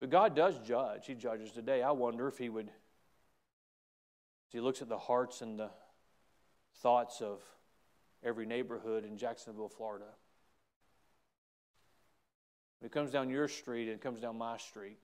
But 0.00 0.10
God 0.10 0.36
does 0.36 0.58
judge. 0.58 1.06
He 1.06 1.14
judges 1.14 1.50
today. 1.52 1.82
I 1.82 1.92
wonder 1.92 2.28
if 2.28 2.38
He 2.38 2.48
would, 2.48 2.68
as 2.68 4.52
He 4.52 4.60
looks 4.60 4.82
at 4.82 4.88
the 4.88 4.98
hearts 4.98 5.40
and 5.40 5.58
the 5.58 5.70
thoughts 6.82 7.20
of 7.20 7.40
every 8.22 8.46
neighborhood 8.46 9.04
in 9.04 9.16
Jacksonville, 9.16 9.68
Florida, 9.68 10.06
it 12.82 12.92
comes 12.92 13.10
down 13.10 13.30
your 13.30 13.48
street 13.48 13.84
and 13.84 13.92
it 13.92 14.02
comes 14.02 14.20
down 14.20 14.36
my 14.36 14.58
street. 14.58 14.98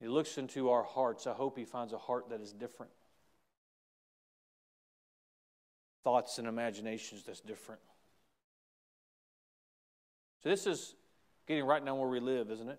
He 0.00 0.06
looks 0.06 0.38
into 0.38 0.70
our 0.70 0.84
hearts. 0.84 1.26
I 1.26 1.32
hope 1.32 1.58
He 1.58 1.64
finds 1.64 1.92
a 1.92 1.98
heart 1.98 2.28
that 2.30 2.40
is 2.40 2.52
different. 2.52 2.92
Thoughts 6.04 6.38
and 6.38 6.46
imaginations 6.46 7.24
that's 7.24 7.40
different. 7.40 7.80
So, 10.42 10.48
this 10.50 10.68
is 10.68 10.94
getting 11.48 11.64
right 11.64 11.84
down 11.84 11.98
where 11.98 12.08
we 12.08 12.20
live, 12.20 12.50
isn't 12.50 12.68
it? 12.68 12.78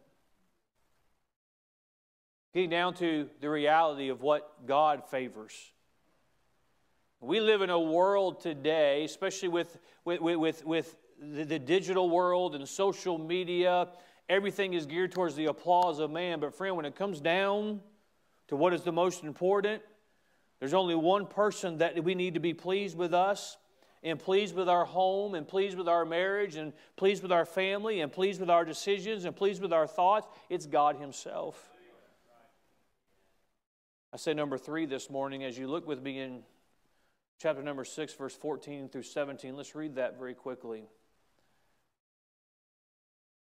Getting 2.54 2.70
down 2.70 2.94
to 2.96 3.28
the 3.42 3.50
reality 3.50 4.10
of 4.10 4.22
what 4.22 4.66
God 4.66 5.04
favors. 5.10 5.54
We 7.20 7.42
live 7.42 7.62
in 7.62 7.70
a 7.70 7.80
world 7.80 8.40
today, 8.40 9.04
especially 9.04 9.50
with, 9.50 9.78
with, 10.06 10.22
with, 10.22 10.66
with 10.66 10.96
the, 11.22 11.44
the 11.44 11.60
digital 11.60 12.10
world 12.10 12.56
and 12.56 12.66
social 12.68 13.18
media, 13.18 13.90
everything 14.30 14.74
is 14.74 14.86
geared 14.86 15.12
towards 15.12 15.36
the 15.36 15.48
applause 15.48 16.00
of 16.00 16.12
man. 16.12 16.40
But, 16.40 16.56
friend, 16.56 16.78
when 16.78 16.86
it 16.86 16.96
comes 16.96 17.20
down 17.20 17.82
to 18.48 18.56
what 18.56 18.74
is 18.74 18.84
the 18.84 18.92
most 18.92 19.24
important, 19.24 19.82
there's 20.60 20.74
only 20.74 20.96
one 20.96 21.26
person 21.26 21.80
that 21.80 22.02
we 22.04 22.16
need 22.16 22.36
to 22.36 22.40
be 22.40 22.54
pleased 22.54 22.98
with 22.98 23.14
us, 23.14 23.58
and 24.04 24.20
pleased 24.20 24.56
with 24.56 24.70
our 24.70 24.86
home, 24.86 25.36
and 25.36 25.48
pleased 25.48 25.78
with 25.78 25.88
our 25.88 26.06
marriage, 26.06 26.56
and 26.56 26.74
pleased 26.96 27.22
with 27.22 27.32
our 27.32 27.46
family, 27.46 28.02
and 28.02 28.12
pleased 28.12 28.40
with 28.40 28.50
our 28.50 28.64
decisions, 28.64 29.26
and 29.26 29.36
pleased 29.36 29.62
with 29.62 29.74
our 29.74 29.88
thoughts. 29.88 30.28
It's 30.50 30.66
God 30.66 30.96
Himself. 30.98 31.70
I 34.14 34.18
say 34.18 34.34
number 34.34 34.58
three 34.58 34.86
this 34.86 35.10
morning 35.10 35.44
as 35.44 35.58
you 35.58 35.68
look 35.68 35.88
with 35.88 36.02
me 36.02 36.20
in 36.20 36.44
chapter 37.40 37.62
number 37.62 37.86
6, 37.86 38.14
verse 38.16 38.36
14 38.36 38.90
through 38.90 39.04
17. 39.04 39.56
Let's 39.56 39.76
read 39.76 39.96
that 39.96 40.18
very 40.18 40.34
quickly. 40.34 40.86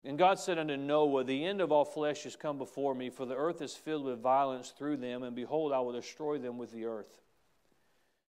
And 0.04 0.18
God 0.18 0.38
said 0.38 0.58
unto 0.58 0.76
Noah, 0.76 1.24
The 1.24 1.44
end 1.44 1.60
of 1.60 1.72
all 1.72 1.84
flesh 1.84 2.24
is 2.24 2.36
come 2.36 2.58
before 2.58 2.94
me, 2.94 3.10
for 3.10 3.26
the 3.26 3.34
earth 3.34 3.60
is 3.60 3.74
filled 3.74 4.04
with 4.04 4.20
violence 4.20 4.72
through 4.76 4.98
them, 4.98 5.22
and 5.22 5.34
behold, 5.34 5.72
I 5.72 5.80
will 5.80 5.92
destroy 5.92 6.38
them 6.38 6.58
with 6.58 6.72
the 6.72 6.84
earth. 6.84 7.20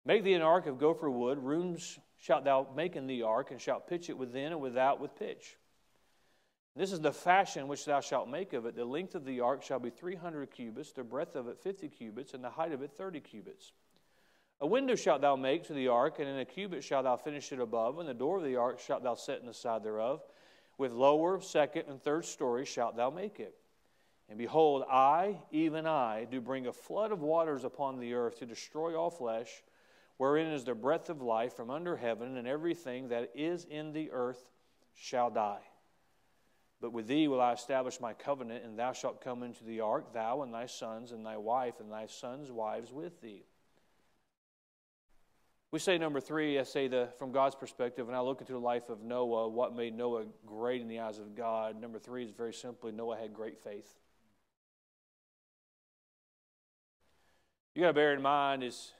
Make 0.06 0.22
thee 0.22 0.34
an 0.34 0.42
ark 0.42 0.66
of 0.66 0.78
gopher 0.78 1.10
wood, 1.10 1.38
rooms 1.38 1.98
shalt 2.18 2.44
thou 2.44 2.66
make 2.76 2.96
in 2.96 3.06
the 3.06 3.22
ark, 3.22 3.50
and 3.50 3.60
shalt 3.60 3.86
pitch 3.86 4.10
it 4.10 4.18
within 4.18 4.52
and 4.52 4.60
without 4.60 5.00
with 5.00 5.16
pitch. 5.16 5.56
This 6.76 6.92
is 6.92 7.00
the 7.00 7.12
fashion 7.12 7.68
which 7.68 7.84
thou 7.84 8.00
shalt 8.00 8.28
make 8.28 8.52
of 8.52 8.66
it. 8.66 8.74
The 8.74 8.84
length 8.84 9.14
of 9.14 9.24
the 9.24 9.40
ark 9.40 9.62
shall 9.62 9.78
be 9.78 9.90
three 9.90 10.16
hundred 10.16 10.50
cubits, 10.50 10.92
the 10.92 11.04
breadth 11.04 11.36
of 11.36 11.48
it 11.48 11.58
fifty 11.58 11.88
cubits, 11.88 12.34
and 12.34 12.42
the 12.42 12.50
height 12.50 12.72
of 12.72 12.82
it 12.82 12.90
thirty 12.92 13.20
cubits. 13.20 13.72
A 14.60 14.66
window 14.66 14.94
shalt 14.94 15.20
thou 15.20 15.36
make 15.36 15.64
to 15.64 15.72
the 15.72 15.88
ark, 15.88 16.18
and 16.18 16.28
in 16.28 16.38
a 16.38 16.44
cubit 16.44 16.82
shalt 16.82 17.04
thou 17.04 17.16
finish 17.16 17.52
it 17.52 17.60
above, 17.60 17.98
and 17.98 18.08
the 18.08 18.14
door 18.14 18.38
of 18.38 18.44
the 18.44 18.56
ark 18.56 18.80
shalt 18.80 19.02
thou 19.02 19.14
set 19.14 19.40
in 19.40 19.46
the 19.46 19.54
side 19.54 19.82
thereof. 19.82 20.22
With 20.76 20.92
lower, 20.92 21.40
second, 21.40 21.84
and 21.88 22.02
third 22.02 22.24
story 22.24 22.64
shalt 22.64 22.96
thou 22.96 23.10
make 23.10 23.40
it. 23.40 23.54
And 24.28 24.38
behold, 24.38 24.84
I, 24.90 25.38
even 25.50 25.86
I, 25.86 26.26
do 26.30 26.40
bring 26.40 26.66
a 26.66 26.72
flood 26.72 27.12
of 27.12 27.20
waters 27.20 27.64
upon 27.64 28.00
the 28.00 28.14
earth 28.14 28.38
to 28.38 28.46
destroy 28.46 28.98
all 28.98 29.10
flesh, 29.10 29.62
wherein 30.16 30.48
is 30.48 30.64
the 30.64 30.74
breath 30.74 31.10
of 31.10 31.22
life 31.22 31.54
from 31.54 31.70
under 31.70 31.96
heaven, 31.96 32.36
and 32.36 32.46
everything 32.46 33.08
that 33.08 33.30
is 33.34 33.64
in 33.64 33.92
the 33.92 34.10
earth 34.12 34.50
shall 34.94 35.30
die. 35.30 35.62
But 36.80 36.92
with 36.92 37.06
thee 37.06 37.28
will 37.28 37.40
I 37.40 37.52
establish 37.52 38.00
my 38.00 38.12
covenant, 38.12 38.64
and 38.64 38.78
thou 38.78 38.92
shalt 38.92 39.22
come 39.22 39.42
into 39.42 39.64
the 39.64 39.80
ark, 39.80 40.12
thou 40.12 40.42
and 40.42 40.52
thy 40.52 40.66
sons, 40.66 41.12
and 41.12 41.24
thy 41.24 41.36
wife, 41.36 41.80
and 41.80 41.90
thy 41.90 42.06
sons' 42.06 42.50
wives 42.50 42.92
with 42.92 43.20
thee. 43.20 43.44
We 45.70 45.80
say 45.80 45.98
number 45.98 46.20
three, 46.20 46.60
I 46.60 46.62
say 46.62 46.86
the 46.86 47.08
from 47.18 47.32
God's 47.32 47.56
perspective, 47.56 48.06
and 48.06 48.16
I 48.16 48.20
look 48.20 48.40
into 48.40 48.52
the 48.52 48.60
life 48.60 48.90
of 48.90 49.02
Noah, 49.02 49.48
what 49.48 49.74
made 49.74 49.96
Noah 49.96 50.26
great 50.46 50.80
in 50.80 50.86
the 50.86 51.00
eyes 51.00 51.18
of 51.18 51.34
God. 51.34 51.80
Number 51.80 51.98
three 51.98 52.22
is 52.22 52.30
very 52.30 52.52
simply 52.52 52.92
Noah 52.92 53.16
had 53.16 53.34
great 53.34 53.58
faith. 53.58 53.92
You 57.74 57.82
got 57.82 57.88
to 57.88 57.92
bear 57.94 58.14
in 58.14 58.22
mind 58.22 58.62
is, 58.62 58.92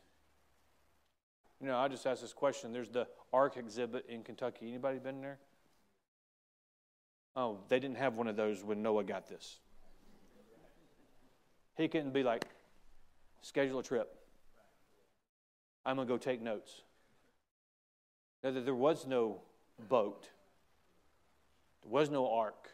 you 1.60 1.66
know, 1.66 1.76
I 1.76 1.88
just 1.88 2.06
asked 2.06 2.22
this 2.22 2.32
question. 2.32 2.72
There's 2.72 2.90
the 2.90 3.06
Ark 3.32 3.56
exhibit 3.56 4.06
in 4.08 4.22
Kentucky. 4.22 4.68
Anybody 4.68 4.98
been 4.98 5.20
there? 5.20 5.38
Oh, 7.36 7.58
they 7.68 7.80
didn't 7.80 7.96
have 7.96 8.14
one 8.14 8.28
of 8.28 8.36
those 8.36 8.62
when 8.62 8.82
Noah 8.82 9.04
got 9.04 9.28
this. 9.28 9.58
He 11.76 11.88
couldn't 11.88 12.12
be 12.12 12.22
like, 12.22 12.44
schedule 13.42 13.80
a 13.80 13.82
trip. 13.82 14.14
I'm 15.84 15.96
going 15.96 16.06
to 16.06 16.14
go 16.14 16.18
take 16.18 16.40
notes. 16.40 16.82
Now, 18.42 18.52
There 18.52 18.74
was 18.74 19.06
no 19.06 19.40
boat, 19.88 20.28
there 21.82 21.90
was 21.90 22.10
no 22.10 22.30
ark, 22.30 22.68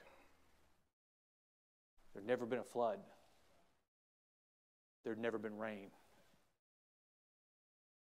there'd 2.13 2.27
never 2.27 2.45
been 2.45 2.59
a 2.59 2.65
flood, 2.65 2.99
there'd 5.05 5.19
never 5.19 5.39
been 5.39 5.57
rain. 5.57 5.89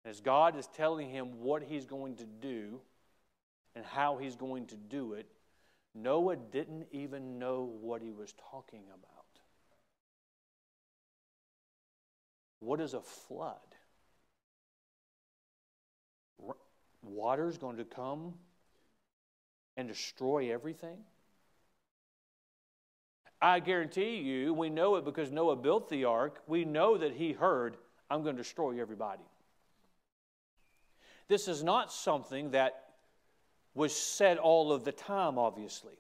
As 0.07 0.21
God 0.21 0.57
is 0.57 0.69
telling 0.69 1.11
him 1.11 1.41
what 1.43 1.65
he's 1.65 1.85
going 1.85 2.15
to 2.17 2.25
do 2.25 2.81
and 3.75 3.85
how 3.85 4.17
he's 4.17 4.37
going 4.37 4.67
to 4.67 4.77
do 4.77 5.15
it, 5.15 5.27
Noah 5.97 6.37
didn't 6.37 6.87
even 6.93 7.41
know 7.41 7.69
what 7.81 8.01
he 8.01 8.13
was 8.13 8.33
talking 8.53 8.85
about. 8.89 9.25
What 12.61 12.81
is 12.81 12.95
a 12.95 13.01
flood? 13.01 13.57
water's 17.03 17.57
going 17.57 17.77
to 17.77 17.85
come 17.85 18.35
and 19.77 19.89
destroy 19.89 20.53
everything? 20.53 20.99
I 23.41 23.61
guarantee 23.61 24.17
you, 24.17 24.55
we 24.55 24.71
know 24.71 24.97
it 24.97 25.05
because 25.05 25.31
Noah 25.31 25.57
built 25.57 25.89
the 25.89 26.05
ark. 26.05 26.43
We 26.47 26.65
know 26.65 26.97
that 26.97 27.13
he 27.13 27.33
heard, 27.33 27.77
I'm 28.11 28.23
going 28.23 28.37
to 28.37 28.43
destroy 28.43 28.81
everybody. 28.81 29.23
This 31.29 31.49
is 31.49 31.63
not 31.65 31.93
something 31.93 32.51
that 32.53 32.85
was 33.75 33.95
said 33.95 34.39
all 34.39 34.73
of 34.73 34.85
the 34.85 34.93
time, 34.93 35.39
obviously. 35.39 35.99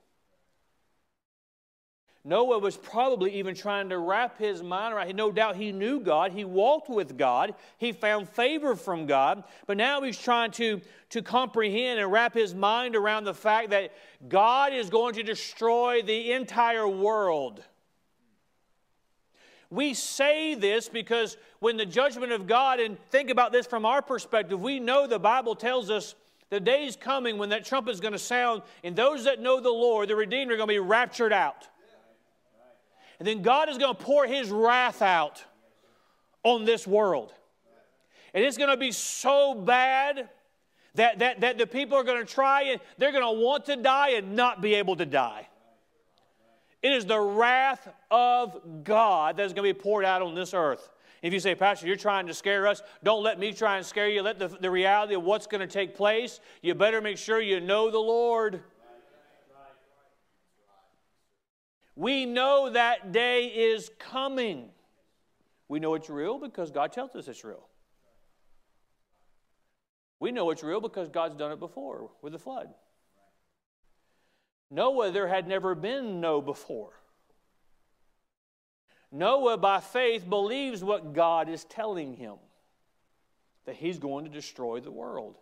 Noah 2.27 2.59
was 2.59 2.77
probably 2.77 3.39
even 3.39 3.55
trying 3.55 3.89
to 3.91 3.99
wrap 3.99 4.37
his 4.37 4.61
mind 4.61 4.93
around. 4.93 5.15
No 5.15 5.31
doubt 5.31 5.55
he 5.55 5.71
knew 5.71 6.01
God. 6.01 6.33
He 6.33 6.45
walked 6.45 6.91
with 6.91 7.17
God. 7.17 7.55
He 7.79 7.93
found 7.93 8.29
favor 8.29 8.75
from 8.75 9.07
God. 9.07 9.45
But 9.69 9.77
now 9.77 10.03
he's 10.03 10.19
trying 10.19 10.51
to, 10.53 10.81
to 11.11 11.23
comprehend 11.23 12.01
and 12.01 12.11
wrap 12.11 12.35
his 12.35 12.53
mind 12.53 12.97
around 12.97 13.25
the 13.25 13.35
fact 13.35 13.71
that 13.71 13.93
God 14.29 14.73
is 14.73 14.91
going 14.91 15.15
to 15.15 15.23
destroy 15.23 16.03
the 16.03 16.33
entire 16.33 16.89
world. 16.89 17.63
We 19.71 19.95
say 19.95 20.55
this 20.55 20.89
because 20.89 21.37
when 21.59 21.77
the 21.77 21.87
judgment 21.87 22.33
of 22.33 22.47
God, 22.47 22.79
and 22.81 22.97
think 23.11 23.31
about 23.31 23.53
this 23.53 23.67
from 23.67 23.85
our 23.85 24.01
perspective, 24.01 24.61
we 24.61 24.79
know 24.79 25.07
the 25.07 25.19
Bible 25.19 25.55
tells 25.55 25.91
us 25.91 26.15
the 26.51 26.61
day 26.61 26.87
is 26.87 26.97
coming 26.97 27.39
when 27.39 27.49
that 27.49 27.65
trumpet 27.65 27.91
is 27.91 28.01
going 28.01 28.13
to 28.13 28.19
sound, 28.19 28.63
and 28.85 28.95
those 28.95 29.25
that 29.25 29.41
know 29.41 29.61
the 29.61 29.71
Lord, 29.71 30.09
the 30.09 30.15
Redeemer, 30.15 30.55
are 30.55 30.57
going 30.57 30.69
to 30.69 30.75
be 30.75 30.79
raptured 30.79 31.33
out. 31.33 31.67
And 33.19 33.27
then 33.27 33.43
God 33.43 33.69
is 33.69 33.79
going 33.79 33.97
to 33.97 34.03
pour 34.03 34.27
his 34.27 34.51
wrath 34.51 35.03
out 35.03 35.43
on 36.45 36.65
this 36.65 36.87
world. 36.87 37.33
And 38.35 38.45
it's 38.45 38.59
going 38.59 38.71
to 38.71 38.77
be 38.77 38.93
so 38.93 39.55
bad 39.55 40.29
that, 40.95 41.19
that, 41.19 41.41
that 41.41 41.59
the 41.59 41.67
people 41.67 41.97
are 41.97 42.05
going 42.05 42.25
to 42.25 42.33
try 42.33 42.65
and 42.65 42.81
they're 42.99 43.13
going 43.13 43.25
to 43.25 43.43
want 43.43 43.65
to 43.67 43.77
die 43.77 44.11
and 44.11 44.37
not 44.37 44.61
be 44.61 44.75
able 44.75 44.97
to 44.97 45.07
die. 45.07 45.49
It 46.83 46.93
is 46.93 47.07
the 47.07 47.21
wrath 47.21 47.89
of 48.11 48.85
God 48.85 49.37
that 49.37 49.47
is 49.47 49.53
going 49.53 49.69
to 49.69 49.75
be 49.75 49.81
poured 49.81 50.05
out 50.05 50.23
on 50.23 50.35
this 50.35 50.55
earth. 50.55 50.91
If 51.23 51.33
you 51.33 51.41
say, 51.41 51.55
Pastor, 51.55 51.87
you're 51.87 51.97
trying 51.97 52.27
to 52.27 52.35
scare 52.35 52.67
us, 52.67 52.83
don't 53.03 53.23
let 53.23 53.39
me 53.39 53.53
try 53.53 53.79
and 53.79 53.87
scare 53.87 54.09
you. 54.09 54.23
Let 54.23 54.39
the, 54.39 54.49
the 54.49 54.71
reality 54.71 55.15
of 55.15 55.23
what's 55.23 55.47
going 55.47 55.63
to 55.63 55.67
take 55.67 55.97
place, 55.97 56.41
you 56.63 56.75
better 56.75 57.01
make 57.01 57.19
sure 57.19 57.41
you 57.41 57.61
know 57.61 57.91
the 57.91 57.99
Lord. 57.99 58.61
We 61.97 62.27
know 62.27 62.71
that 62.71 63.13
day 63.13 63.47
is 63.47 63.91
coming. 63.99 64.69
We 65.69 65.81
know 65.81 65.95
it's 65.95 66.11
real 66.11 66.39
because 66.39 66.71
God 66.71 66.93
tells 66.93 67.17
us 67.17 67.27
it's 67.27 67.43
real. 67.43 67.67
We 70.21 70.31
know 70.31 70.51
it's 70.51 70.63
real 70.63 70.81
because 70.81 71.09
God's 71.09 71.35
done 71.35 71.53
it 71.53 71.59
before 71.59 72.11
with 72.23 72.33
the 72.33 72.39
flood. 72.39 72.69
Noah, 74.71 75.11
there 75.11 75.29
had 75.29 75.47
never 75.47 75.75
been 75.75 76.21
no 76.21 76.41
before. 76.41 76.93
Noah, 79.13 79.57
by 79.57 79.81
faith, 79.81 80.29
believes 80.29 80.83
what 80.83 81.13
God 81.13 81.49
is 81.49 81.65
telling 81.65 82.15
him 82.15 82.35
that 83.65 83.77
he's 83.77 83.99
going 83.99 84.25
to 84.25 84.31
destroy 84.31 84.81
the 84.81 84.91
world. 84.91 85.37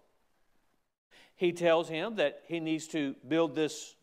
He 1.37 1.53
tells 1.53 1.89
him 1.89 2.17
that 2.17 2.43
he 2.47 2.61
needs 2.61 2.87
to 2.89 3.15
build 3.27 3.55
this 3.55 3.97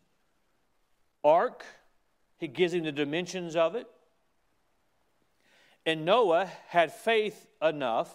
ark 1.24 1.66
he 2.42 2.48
gives 2.48 2.74
him 2.74 2.84
the 2.84 2.92
dimensions 2.92 3.56
of 3.56 3.76
it. 3.76 3.86
And 5.86 6.06
Noah 6.06 6.50
had 6.70 6.92
faith 6.92 7.48
enough 7.62 8.12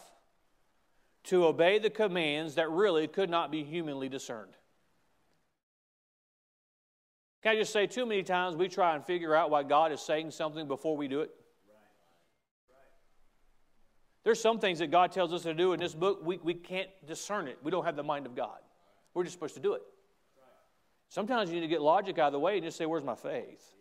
to 1.24 1.46
obey 1.46 1.78
the 1.78 1.90
commands 1.90 2.56
that 2.56 2.68
really 2.68 3.06
could 3.06 3.30
not 3.30 3.52
be 3.52 3.62
humanly 3.62 4.08
discerned. 4.08 4.54
Can 7.42 7.52
I 7.52 7.58
just 7.58 7.72
say, 7.72 7.86
too 7.86 8.06
many 8.06 8.22
times 8.22 8.56
we 8.56 8.68
try 8.68 8.94
and 8.94 9.04
figure 9.04 9.34
out 9.34 9.50
why 9.50 9.62
God 9.62 9.92
is 9.92 10.00
saying 10.00 10.30
something 10.32 10.66
before 10.66 10.96
we 10.96 11.08
do 11.08 11.20
it? 11.20 11.30
There's 14.24 14.40
some 14.40 14.58
things 14.58 14.80
that 14.80 14.90
God 14.90 15.12
tells 15.12 15.32
us 15.32 15.42
to 15.42 15.54
do 15.54 15.72
in 15.72 15.78
this 15.78 15.94
book, 15.94 16.20
we, 16.24 16.38
we 16.38 16.54
can't 16.54 16.88
discern 17.06 17.46
it. 17.46 17.58
We 17.62 17.70
don't 17.70 17.84
have 17.84 17.94
the 17.94 18.02
mind 18.02 18.26
of 18.26 18.34
God. 18.34 18.58
We're 19.14 19.22
just 19.22 19.34
supposed 19.34 19.54
to 19.54 19.60
do 19.60 19.74
it. 19.74 19.82
Sometimes 21.08 21.50
you 21.50 21.56
need 21.56 21.60
to 21.60 21.68
get 21.68 21.80
logic 21.80 22.18
out 22.18 22.26
of 22.26 22.32
the 22.32 22.40
way 22.40 22.56
and 22.56 22.64
just 22.64 22.76
say, 22.76 22.86
Where's 22.86 23.04
my 23.04 23.14
faith? 23.14 23.72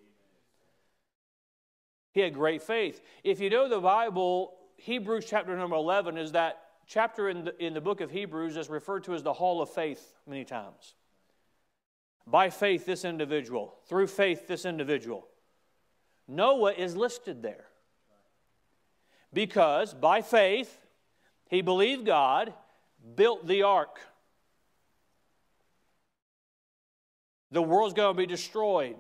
He 2.12 2.22
had 2.22 2.34
great 2.34 2.62
faith. 2.62 3.02
If 3.24 3.40
you 3.40 3.50
know 3.50 3.68
the 3.68 3.80
Bible, 3.80 4.54
Hebrews 4.78 5.26
chapter 5.28 5.58
number 5.58 5.76
11 5.76 6.18
is 6.18 6.32
that 6.34 6.62
chapter 6.88 7.28
in 7.30 7.46
the, 7.46 7.66
in 7.66 7.74
the 7.74 7.82
book 7.82 8.00
of 8.00 8.12
Hebrews 8.12 8.56
that's 8.56 8.70
referred 8.70 9.04
to 9.06 9.16
as 9.16 9.24
the 9.24 9.34
hall 9.34 9.62
of 9.62 9.70
faith 9.70 10.14
many 10.28 10.46
times. 10.46 10.94
By 12.28 12.50
faith, 12.50 12.86
this 12.86 13.06
individual. 13.06 13.76
Through 13.88 14.08
faith, 14.08 14.48
this 14.48 14.66
individual. 14.66 15.28
Noah 16.28 16.74
is 16.74 16.96
listed 16.96 17.42
there. 17.42 17.66
Because 19.32 19.94
by 19.94 20.22
faith, 20.22 20.80
he 21.50 21.62
believed 21.62 22.06
God, 22.06 22.54
built 23.16 23.46
the 23.46 23.64
ark. 23.64 24.00
The 27.52 27.62
world's 27.62 27.94
going 27.94 28.16
to 28.16 28.18
be 28.18 28.26
destroyed. 28.26 28.96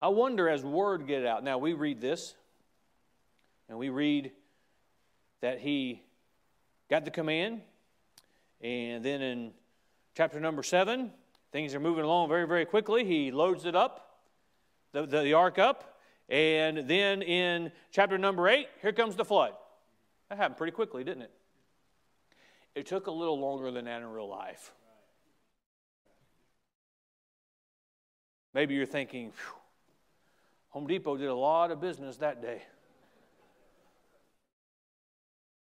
I 0.00 0.08
wonder 0.08 0.48
as 0.48 0.64
word 0.64 1.06
get 1.06 1.26
out. 1.26 1.44
Now 1.44 1.58
we 1.58 1.74
read 1.74 2.00
this, 2.00 2.34
and 3.68 3.76
we 3.76 3.90
read 3.90 4.32
that 5.40 5.58
he 5.58 6.02
got 6.88 7.04
the 7.04 7.10
command, 7.10 7.60
and 8.62 9.04
then 9.04 9.20
in 9.20 9.52
chapter 10.14 10.40
number 10.40 10.62
seven, 10.62 11.12
things 11.52 11.74
are 11.74 11.80
moving 11.80 12.04
along 12.04 12.28
very, 12.28 12.46
very 12.46 12.64
quickly. 12.64 13.04
He 13.04 13.30
loads 13.30 13.64
it 13.64 13.74
up, 13.74 14.18
the, 14.92 15.06
the, 15.06 15.22
the 15.22 15.32
ark 15.34 15.58
up, 15.58 15.98
and 16.28 16.88
then 16.88 17.22
in 17.22 17.72
chapter 17.90 18.18
number 18.18 18.48
eight, 18.48 18.68
here 18.82 18.92
comes 18.92 19.16
the 19.16 19.24
flood. 19.24 19.52
That 20.28 20.38
happened 20.38 20.58
pretty 20.58 20.72
quickly, 20.72 21.02
didn't 21.02 21.22
it? 21.22 21.32
It 22.76 22.86
took 22.86 23.08
a 23.08 23.10
little 23.10 23.38
longer 23.40 23.72
than 23.72 23.86
that 23.86 24.00
in 24.00 24.08
real 24.08 24.28
life. 24.28 24.72
Maybe 28.54 28.74
you're 28.74 28.86
thinking, 28.86 29.32
Home 30.68 30.86
Depot 30.86 31.16
did 31.16 31.26
a 31.26 31.34
lot 31.34 31.72
of 31.72 31.80
business 31.80 32.16
that 32.18 32.40
day. 32.40 32.62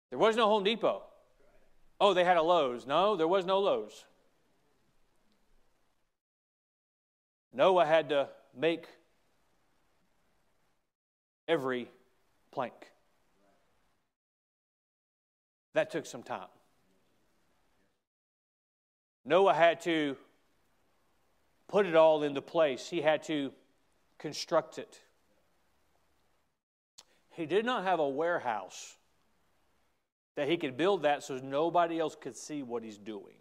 There 0.10 0.18
was 0.18 0.36
no 0.36 0.48
Home 0.48 0.64
Depot. 0.64 1.04
Oh, 2.00 2.16
they 2.16 2.24
had 2.24 2.38
a 2.38 2.42
Lowe's. 2.42 2.88
No, 2.88 3.16
there 3.16 3.28
was 3.28 3.46
no 3.46 3.60
Lowe's. 3.60 4.06
Noah 7.58 7.88
had 7.88 8.10
to 8.10 8.30
make 8.56 8.86
every 11.48 11.90
plank. 12.52 12.92
That 15.74 15.90
took 15.90 16.06
some 16.06 16.22
time. 16.22 16.50
Noah 19.26 19.56
had 19.56 19.82
to 19.82 20.16
put 21.68 21.88
it 21.88 21.96
all 21.96 22.22
into 22.22 22.44
place, 22.44 22.88
he 22.88 23.02
had 23.02 23.24
to 23.24 23.52
construct 24.20 24.78
it. 24.78 25.02
He 27.32 27.48
did 27.48 27.66
not 27.66 27.84
have 27.86 28.00
a 28.00 28.08
warehouse 28.08 28.98
that 30.36 30.48
he 30.48 30.58
could 30.58 30.78
build 30.78 31.02
that 31.02 31.24
so 31.24 31.40
nobody 31.40 31.98
else 32.00 32.16
could 32.16 32.38
see 32.38 32.62
what 32.62 32.84
he's 32.84 33.00
doing. 33.00 33.37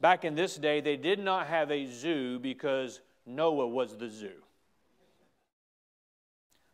Back 0.00 0.24
in 0.24 0.34
this 0.34 0.56
day, 0.56 0.80
they 0.80 0.96
did 0.96 1.18
not 1.18 1.48
have 1.48 1.70
a 1.70 1.86
zoo 1.86 2.38
because 2.38 3.00
Noah 3.26 3.66
was 3.66 3.96
the 3.96 4.08
zoo. 4.08 4.42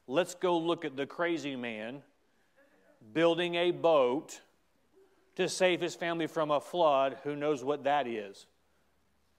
Let's 0.07 0.35
go 0.35 0.59
look 0.59 0.85
at 0.85 0.97
the 0.97 1.07
crazy 1.07 1.57
man 1.57 2.03
building 3.13 3.55
a 3.55 3.71
boat 3.71 4.41
to 5.37 5.49
save 5.49 5.81
his 5.81 5.95
family 5.95 6.27
from 6.27 6.51
a 6.51 6.61
flood. 6.61 7.17
Who 7.25 7.35
knows 7.35 7.65
what 7.65 7.85
that 7.85 8.07
is? 8.07 8.47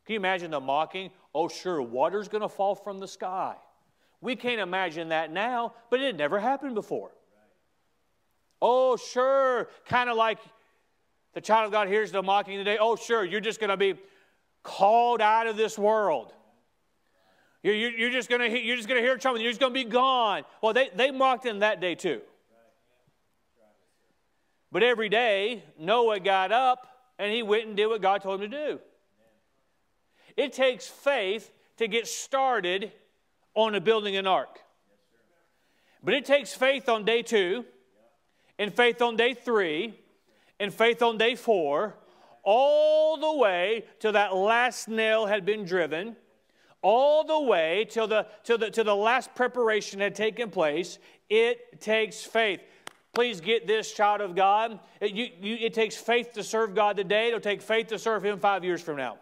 Can 0.05 0.13
you 0.13 0.19
imagine 0.19 0.51
the 0.51 0.59
mocking? 0.59 1.11
Oh, 1.33 1.47
sure, 1.47 1.81
water's 1.81 2.27
going 2.27 2.41
to 2.41 2.49
fall 2.49 2.75
from 2.75 2.99
the 2.99 3.07
sky. 3.07 3.55
We 4.21 4.35
can't 4.35 4.59
imagine 4.59 5.09
that 5.09 5.31
now, 5.31 5.73
but 5.89 5.99
it 5.99 6.05
had 6.05 6.17
never 6.17 6.39
happened 6.39 6.75
before. 6.75 7.11
Oh, 8.61 8.97
sure, 8.97 9.69
kind 9.85 10.09
of 10.09 10.17
like 10.17 10.39
the 11.35 11.41
child 11.41 11.67
of 11.67 11.71
God 11.71 11.87
hears 11.89 12.11
the 12.11 12.23
mocking 12.23 12.57
today. 12.57 12.77
Oh, 12.79 12.95
sure, 12.95 13.23
you're 13.23 13.41
just 13.41 13.59
going 13.59 13.69
to 13.69 13.77
be 13.77 13.93
called 14.63 15.21
out 15.21 15.45
of 15.45 15.57
this 15.57 15.77
world. 15.77 16.33
You're, 17.61 17.75
you're, 17.75 18.09
just 18.09 18.29
going 18.29 18.41
to 18.41 18.59
you're 18.59 18.77
just 18.77 18.87
going 18.87 19.01
to 19.01 19.05
hear 19.05 19.17
trouble. 19.17 19.39
You're 19.39 19.51
just 19.51 19.59
going 19.59 19.73
to 19.73 19.83
be 19.83 19.89
gone. 19.89 20.43
Well, 20.61 20.73
they, 20.73 20.89
they 20.95 21.11
mocked 21.11 21.45
him 21.45 21.59
that 21.59 21.81
day 21.81 21.93
too. 21.93 22.21
But 24.71 24.83
every 24.83 25.09
day, 25.09 25.63
Noah 25.79 26.19
got 26.19 26.51
up 26.51 26.87
and 27.19 27.31
he 27.31 27.43
went 27.43 27.67
and 27.67 27.75
did 27.75 27.87
what 27.87 28.01
God 28.01 28.21
told 28.21 28.41
him 28.41 28.51
to 28.51 28.57
do. 28.57 28.79
It 30.37 30.53
takes 30.53 30.87
faith 30.87 31.51
to 31.77 31.87
get 31.87 32.07
started 32.07 32.91
on 33.55 33.75
a 33.75 33.81
building 33.81 34.15
an 34.15 34.27
ark. 34.27 34.59
But 36.03 36.13
it 36.13 36.25
takes 36.25 36.53
faith 36.53 36.87
on 36.87 37.03
day 37.03 37.23
two, 37.23 37.65
and 38.59 38.73
faith 38.73 39.01
on 39.01 39.15
day 39.15 39.33
three, 39.33 39.95
and 40.59 40.73
faith 40.73 41.01
on 41.01 41.17
day 41.17 41.35
four, 41.35 41.95
all 42.43 43.17
the 43.17 43.33
way 43.33 43.85
till 43.99 44.11
that 44.13 44.35
last 44.35 44.87
nail 44.87 45.25
had 45.25 45.45
been 45.45 45.65
driven, 45.65 46.15
all 46.81 47.23
the 47.23 47.39
way 47.39 47.87
till 47.89 48.07
the, 48.07 48.27
till 48.43 48.57
the, 48.57 48.69
till 48.69 48.83
the 48.83 48.95
last 48.95 49.33
preparation 49.35 49.99
had 49.99 50.15
taken 50.15 50.49
place. 50.49 50.99
It 51.29 51.81
takes 51.81 52.21
faith. 52.23 52.61
Please 53.13 53.41
get 53.41 53.65
this, 53.65 53.93
child 53.93 54.21
of 54.21 54.35
God. 54.35 54.79
It, 54.99 55.13
you, 55.13 55.29
you, 55.39 55.55
it 55.55 55.73
takes 55.73 55.95
faith 55.95 56.33
to 56.33 56.43
serve 56.43 56.75
God 56.75 56.97
today. 56.97 57.29
It'll 57.29 57.39
take 57.39 57.61
faith 57.61 57.87
to 57.87 57.97
serve 57.97 58.23
Him 58.23 58.37
five 58.39 58.63
years 58.63 58.81
from 58.81 58.97
now. 58.97 59.17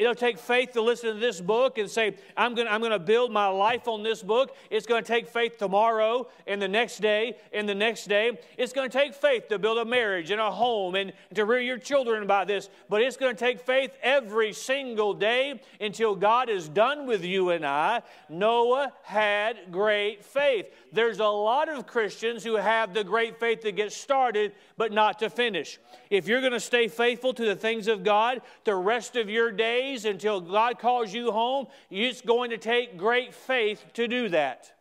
It'll 0.00 0.14
take 0.14 0.38
faith 0.38 0.72
to 0.72 0.80
listen 0.80 1.12
to 1.12 1.20
this 1.20 1.42
book 1.42 1.76
and 1.76 1.88
say, 1.88 2.14
I'm 2.34 2.54
going 2.54 2.66
I'm 2.66 2.80
to 2.80 2.98
build 2.98 3.32
my 3.32 3.48
life 3.48 3.86
on 3.86 4.02
this 4.02 4.22
book. 4.22 4.56
It's 4.70 4.86
going 4.86 5.04
to 5.04 5.06
take 5.06 5.28
faith 5.28 5.58
tomorrow 5.58 6.26
and 6.46 6.60
the 6.60 6.68
next 6.68 7.02
day 7.02 7.36
and 7.52 7.68
the 7.68 7.74
next 7.74 8.06
day. 8.06 8.40
It's 8.56 8.72
going 8.72 8.88
to 8.88 8.98
take 8.98 9.12
faith 9.12 9.48
to 9.48 9.58
build 9.58 9.76
a 9.76 9.84
marriage 9.84 10.30
and 10.30 10.40
a 10.40 10.50
home 10.50 10.94
and 10.94 11.12
to 11.34 11.44
rear 11.44 11.60
your 11.60 11.76
children 11.76 12.26
by 12.26 12.46
this. 12.46 12.70
But 12.88 13.02
it's 13.02 13.18
going 13.18 13.36
to 13.36 13.38
take 13.38 13.60
faith 13.60 13.90
every 14.02 14.54
single 14.54 15.12
day 15.12 15.60
until 15.82 16.14
God 16.14 16.48
is 16.48 16.66
done 16.66 17.06
with 17.06 17.22
you 17.22 17.50
and 17.50 17.66
I. 17.66 18.00
Noah 18.30 18.94
had 19.02 19.58
great 19.70 20.24
faith. 20.24 20.74
There's 20.94 21.18
a 21.18 21.26
lot 21.26 21.68
of 21.68 21.86
Christians 21.86 22.42
who 22.42 22.54
have 22.54 22.94
the 22.94 23.04
great 23.04 23.38
faith 23.38 23.60
to 23.60 23.70
get 23.70 23.92
started, 23.92 24.52
but 24.78 24.92
not 24.92 25.18
to 25.18 25.28
finish. 25.28 25.78
If 26.08 26.26
you're 26.26 26.40
going 26.40 26.54
to 26.54 26.58
stay 26.58 26.88
faithful 26.88 27.34
to 27.34 27.44
the 27.44 27.54
things 27.54 27.86
of 27.86 28.02
God 28.02 28.40
the 28.64 28.74
rest 28.74 29.14
of 29.14 29.28
your 29.28 29.52
days 29.52 29.89
until 30.04 30.40
God 30.40 30.78
calls 30.78 31.12
you 31.12 31.30
home, 31.32 31.66
it's 31.90 32.20
going 32.20 32.50
to 32.50 32.58
take 32.58 32.96
great 32.96 33.34
faith 33.34 33.84
to 33.94 34.08
do 34.08 34.28
that. 34.30 34.72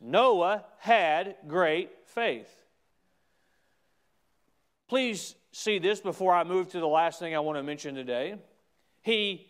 Noah 0.00 0.64
had 0.78 1.36
great 1.46 1.90
faith. 2.06 2.48
Please 4.88 5.34
see 5.52 5.78
this 5.78 6.00
before 6.00 6.34
I 6.34 6.44
move 6.44 6.68
to 6.70 6.80
the 6.80 6.86
last 6.86 7.18
thing 7.18 7.34
I 7.34 7.38
want 7.40 7.58
to 7.58 7.62
mention 7.62 7.94
today. 7.94 8.36
He 9.02 9.46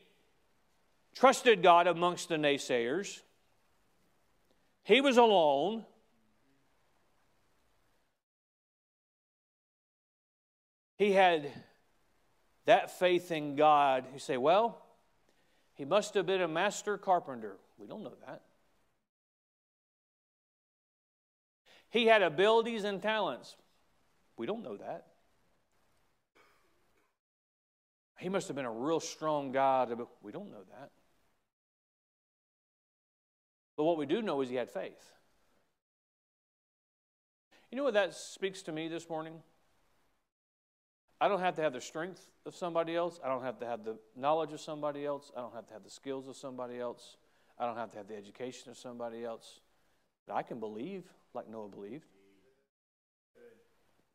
trusted 1.14 1.62
God 1.62 1.86
amongst 1.86 2.28
the 2.28 2.36
naysayers. 2.36 3.20
He 4.84 5.00
was 5.00 5.16
alone. 5.16 5.84
He 10.96 11.12
had 11.12 11.50
that 12.66 12.98
faith 12.98 13.30
in 13.30 13.56
God. 13.56 14.04
You 14.12 14.18
say, 14.18 14.36
well, 14.36 14.82
he 15.74 15.84
must 15.84 16.14
have 16.14 16.26
been 16.26 16.40
a 16.40 16.48
master 16.48 16.96
carpenter. 16.96 17.56
We 17.78 17.86
don't 17.86 18.02
know 18.02 18.14
that. 18.26 18.42
He 21.90 22.06
had 22.06 22.22
abilities 22.22 22.84
and 22.84 23.00
talents. 23.00 23.56
We 24.36 24.46
don't 24.46 24.62
know 24.62 24.76
that. 24.76 25.06
He 28.18 28.28
must 28.28 28.48
have 28.48 28.56
been 28.56 28.64
a 28.64 28.70
real 28.70 29.00
strong 29.00 29.52
God. 29.52 29.92
We 30.22 30.32
don't 30.32 30.50
know 30.50 30.64
that. 30.70 30.90
But 33.76 33.84
what 33.84 33.98
we 33.98 34.06
do 34.06 34.22
know 34.22 34.40
is 34.40 34.48
he 34.48 34.54
had 34.54 34.70
faith. 34.70 35.12
You 37.70 37.78
know 37.78 37.84
what 37.84 37.94
that 37.94 38.14
speaks 38.14 38.62
to 38.62 38.72
me 38.72 38.86
this 38.86 39.08
morning? 39.08 39.42
I 41.24 41.28
don't 41.28 41.40
have 41.40 41.56
to 41.56 41.62
have 41.62 41.72
the 41.72 41.80
strength 41.80 42.20
of 42.44 42.54
somebody 42.54 42.94
else. 42.94 43.18
I 43.24 43.28
don't 43.28 43.42
have 43.42 43.58
to 43.60 43.64
have 43.64 43.82
the 43.82 43.96
knowledge 44.14 44.52
of 44.52 44.60
somebody 44.60 45.06
else. 45.06 45.32
I 45.34 45.40
don't 45.40 45.54
have 45.54 45.66
to 45.68 45.72
have 45.72 45.82
the 45.82 45.88
skills 45.88 46.28
of 46.28 46.36
somebody 46.36 46.78
else. 46.78 47.16
I 47.58 47.64
don't 47.64 47.78
have 47.78 47.90
to 47.92 47.96
have 47.96 48.08
the 48.08 48.14
education 48.14 48.70
of 48.70 48.76
somebody 48.76 49.24
else. 49.24 49.60
I 50.30 50.42
can 50.42 50.60
believe 50.60 51.04
like 51.32 51.48
Noah 51.48 51.70
believed. 51.70 52.04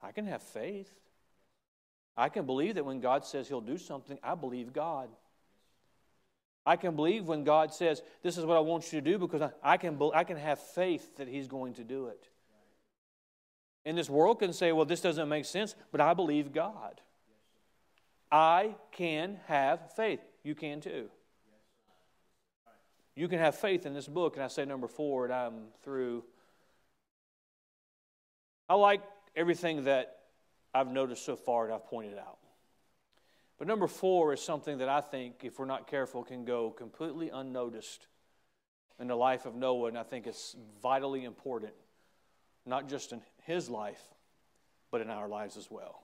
I 0.04 0.12
can 0.12 0.28
have 0.28 0.44
faith. 0.44 0.94
I 2.16 2.30
can 2.30 2.46
believe 2.46 2.76
that 2.76 2.86
when 2.86 3.00
God 3.00 3.26
says 3.26 3.48
he'll 3.48 3.60
do 3.60 3.80
something, 3.80 4.20
I 4.22 4.36
believe 4.36 4.72
God. 4.72 5.10
I 6.64 6.76
can 6.76 6.96
believe 6.96 7.26
when 7.26 7.44
God 7.44 7.74
says, 7.74 8.04
This 8.22 8.38
is 8.38 8.46
what 8.46 8.56
I 8.56 8.60
want 8.60 8.94
you 8.94 9.02
to 9.02 9.12
do 9.12 9.18
because 9.18 9.50
I 9.64 9.78
can, 9.78 10.00
I 10.14 10.24
can 10.26 10.38
have 10.38 10.60
faith 10.60 11.18
that 11.18 11.28
He's 11.28 11.48
going 11.48 11.74
to 11.74 11.84
do 11.84 12.06
it. 12.06 12.30
And 13.86 13.98
this 13.98 14.10
world 14.10 14.40
can 14.40 14.54
say, 14.54 14.72
Well, 14.72 14.86
this 14.86 15.02
doesn't 15.02 15.30
make 15.30 15.46
sense, 15.46 15.76
but 15.92 16.02
I 16.02 16.14
believe 16.14 16.52
God. 16.52 17.02
I 18.32 18.76
can 18.92 19.40
have 19.48 19.94
faith. 19.96 20.22
You 20.44 20.56
can 20.56 20.82
too. 20.82 21.10
You 23.16 23.28
can 23.28 23.40
have 23.40 23.56
faith 23.56 23.86
in 23.86 23.94
this 23.94 24.08
book. 24.08 24.36
And 24.36 24.44
I 24.44 24.48
say 24.48 24.66
number 24.66 24.88
four, 24.88 25.26
and 25.26 25.34
I'm 25.34 25.54
through. 25.84 26.24
I 28.70 28.76
like 28.76 29.02
everything 29.36 29.86
that 29.86 30.20
I've 30.74 30.92
noticed 30.92 31.26
so 31.26 31.36
far 31.36 31.66
and 31.66 31.74
I've 31.74 31.86
pointed 31.88 32.18
out. 32.18 32.38
But 33.58 33.68
number 33.68 33.88
four 33.88 34.34
is 34.34 34.42
something 34.42 34.78
that 34.78 34.88
I 34.88 35.02
think, 35.02 35.44
if 35.44 35.60
we're 35.60 35.66
not 35.66 35.88
careful, 35.88 36.24
can 36.24 36.46
go 36.46 36.70
completely 36.70 37.30
unnoticed 37.30 38.08
in 39.00 39.08
the 39.08 39.16
life 39.16 39.46
of 39.46 39.56
Noah, 39.56 39.88
and 39.88 39.98
I 39.98 40.04
think 40.04 40.28
it's 40.28 40.56
vitally 40.82 41.26
important, 41.26 41.74
not 42.70 42.88
just 42.88 43.12
in 43.12 43.22
his 43.44 43.70
life, 43.70 44.02
but 44.92 45.02
in 45.02 45.10
our 45.10 45.28
lives 45.28 45.58
as 45.58 45.70
well. 45.70 46.04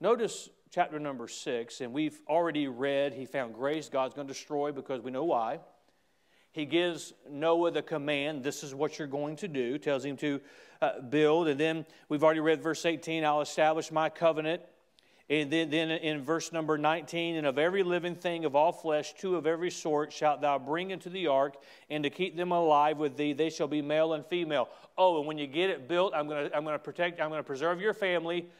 Notice 0.00 0.48
chapter 0.70 0.98
number 0.98 1.28
six, 1.28 1.80
and 1.80 1.92
we've 1.92 2.20
already 2.28 2.68
read, 2.68 3.14
he 3.14 3.26
found 3.26 3.54
grace, 3.54 3.88
God's 3.88 4.14
going 4.14 4.26
to 4.26 4.32
destroy 4.32 4.72
because 4.72 5.00
we 5.00 5.10
know 5.10 5.24
why. 5.24 5.60
He 6.52 6.66
gives 6.66 7.12
Noah 7.28 7.72
the 7.72 7.82
command, 7.82 8.44
this 8.44 8.62
is 8.62 8.74
what 8.74 8.98
you're 8.98 9.08
going 9.08 9.36
to 9.36 9.48
do, 9.48 9.78
tells 9.78 10.04
him 10.04 10.16
to 10.18 10.40
uh, 10.80 11.00
build. 11.00 11.48
And 11.48 11.58
then 11.58 11.86
we've 12.08 12.22
already 12.22 12.40
read 12.40 12.62
verse 12.62 12.84
18, 12.84 13.24
I'll 13.24 13.40
establish 13.40 13.90
my 13.90 14.08
covenant 14.08 14.62
and 15.30 15.50
then, 15.50 15.70
then 15.70 15.90
in 15.90 16.22
verse 16.22 16.52
number 16.52 16.76
19, 16.76 17.36
and 17.36 17.46
of 17.46 17.58
every 17.58 17.82
living 17.82 18.14
thing 18.14 18.44
of 18.44 18.54
all 18.54 18.72
flesh, 18.72 19.14
two 19.14 19.36
of 19.36 19.46
every 19.46 19.70
sort 19.70 20.12
shalt 20.12 20.42
thou 20.42 20.58
bring 20.58 20.90
into 20.90 21.08
the 21.08 21.28
ark, 21.28 21.56
and 21.88 22.04
to 22.04 22.10
keep 22.10 22.36
them 22.36 22.52
alive 22.52 22.98
with 22.98 23.16
thee, 23.16 23.32
they 23.32 23.48
shall 23.48 23.66
be 23.66 23.80
male 23.80 24.12
and 24.12 24.26
female. 24.26 24.68
Oh, 24.98 25.18
and 25.18 25.26
when 25.26 25.38
you 25.38 25.46
get 25.46 25.70
it 25.70 25.88
built, 25.88 26.12
I'm 26.14 26.28
going 26.28 26.50
to 26.50 26.56
I'm 26.56 26.62
going 26.64 26.74
to 26.74 26.82
protect, 26.82 27.20
I'm 27.20 27.30
going 27.30 27.40
to 27.40 27.46
preserve 27.46 27.80
your 27.80 27.94
family. 27.94 28.50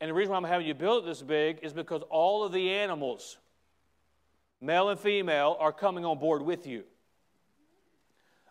And 0.00 0.10
the 0.10 0.14
reason 0.14 0.32
why 0.32 0.38
I'm 0.38 0.44
having 0.44 0.66
you 0.66 0.74
build 0.74 1.04
it 1.04 1.06
this 1.06 1.22
big 1.22 1.60
is 1.62 1.72
because 1.72 2.02
all 2.10 2.42
of 2.42 2.50
the 2.50 2.70
animals, 2.70 3.38
male 4.60 4.88
and 4.88 4.98
female, 4.98 5.56
are 5.60 5.72
coming 5.72 6.04
on 6.04 6.18
board 6.18 6.42
with 6.42 6.66
you. 6.66 6.82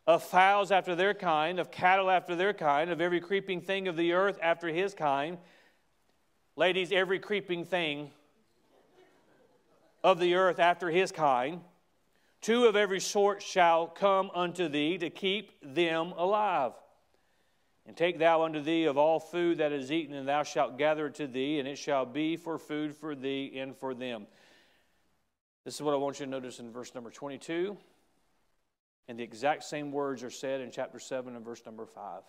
Of 0.07 0.23
fowls 0.23 0.71
after 0.71 0.95
their 0.95 1.13
kind, 1.13 1.59
of 1.59 1.69
cattle 1.69 2.09
after 2.09 2.33
their 2.37 2.53
kind, 2.53 2.89
of 2.89 3.01
every 3.01 3.19
creeping 3.19 3.59
thing 3.59 3.89
of 3.89 3.97
the 3.97 4.13
earth 4.13 4.39
after 4.41 4.69
his 4.69 4.93
kind 4.93 5.37
Ladies, 6.61 6.91
every 6.91 7.17
creeping 7.17 7.65
thing 7.65 8.11
of 10.03 10.19
the 10.19 10.35
earth 10.35 10.59
after 10.59 10.91
his 10.91 11.11
kind, 11.11 11.61
two 12.39 12.65
of 12.65 12.75
every 12.75 12.99
sort 12.99 13.41
shall 13.41 13.87
come 13.87 14.29
unto 14.35 14.67
thee 14.67 14.99
to 14.99 15.09
keep 15.09 15.53
them 15.63 16.13
alive. 16.15 16.73
And 17.87 17.97
take 17.97 18.19
thou 18.19 18.43
unto 18.43 18.61
thee 18.61 18.83
of 18.83 18.95
all 18.95 19.19
food 19.19 19.57
that 19.57 19.71
is 19.71 19.91
eaten, 19.91 20.13
and 20.13 20.27
thou 20.27 20.43
shalt 20.43 20.77
gather 20.77 21.07
it 21.07 21.15
to 21.15 21.25
thee, 21.25 21.57
and 21.57 21.67
it 21.67 21.79
shall 21.79 22.05
be 22.05 22.37
for 22.37 22.59
food 22.59 22.95
for 22.95 23.15
thee 23.15 23.53
and 23.57 23.75
for 23.75 23.95
them. 23.95 24.27
This 25.65 25.73
is 25.73 25.81
what 25.81 25.95
I 25.95 25.97
want 25.97 26.19
you 26.19 26.27
to 26.27 26.31
notice 26.31 26.59
in 26.59 26.71
verse 26.71 26.93
number 26.93 27.09
22. 27.09 27.75
And 29.07 29.17
the 29.17 29.23
exact 29.23 29.63
same 29.63 29.91
words 29.91 30.21
are 30.21 30.29
said 30.29 30.61
in 30.61 30.69
chapter 30.69 30.99
7 30.99 31.35
and 31.35 31.43
verse 31.43 31.65
number 31.65 31.87
5. 31.87 32.21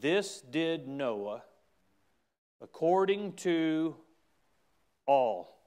This 0.00 0.40
did 0.40 0.86
Noah 0.86 1.42
according 2.62 3.32
to 3.32 3.96
all 5.06 5.58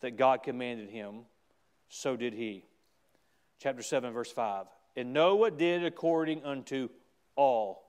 that 0.00 0.16
God 0.16 0.42
commanded 0.42 0.90
him, 0.90 1.20
so 1.88 2.16
did 2.16 2.34
he. 2.34 2.64
Chapter 3.58 3.82
7, 3.82 4.12
verse 4.12 4.30
5. 4.30 4.66
And 4.96 5.12
Noah 5.12 5.50
did 5.50 5.84
according 5.84 6.44
unto 6.44 6.88
all 7.34 7.82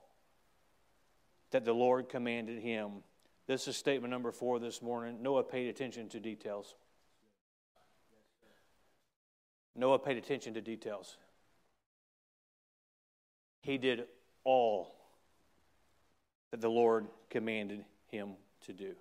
that 1.50 1.64
the 1.64 1.72
Lord 1.72 2.08
commanded 2.08 2.60
him. 2.60 3.02
This 3.46 3.68
is 3.68 3.76
statement 3.76 4.10
number 4.10 4.32
four 4.32 4.58
this 4.58 4.82
morning. 4.82 5.22
Noah 5.22 5.42
paid 5.42 5.68
attention 5.68 6.08
to 6.10 6.20
details. 6.20 6.74
Noah 9.74 9.98
paid 9.98 10.16
attention 10.18 10.54
to 10.54 10.60
details. 10.60 11.16
He 13.62 13.78
did 13.78 14.04
all 14.44 14.94
that 16.50 16.60
the 16.60 16.68
Lord 16.68 17.06
commanded 17.30 17.84
him 18.10 18.30
to 18.66 18.72
do. 18.72 18.94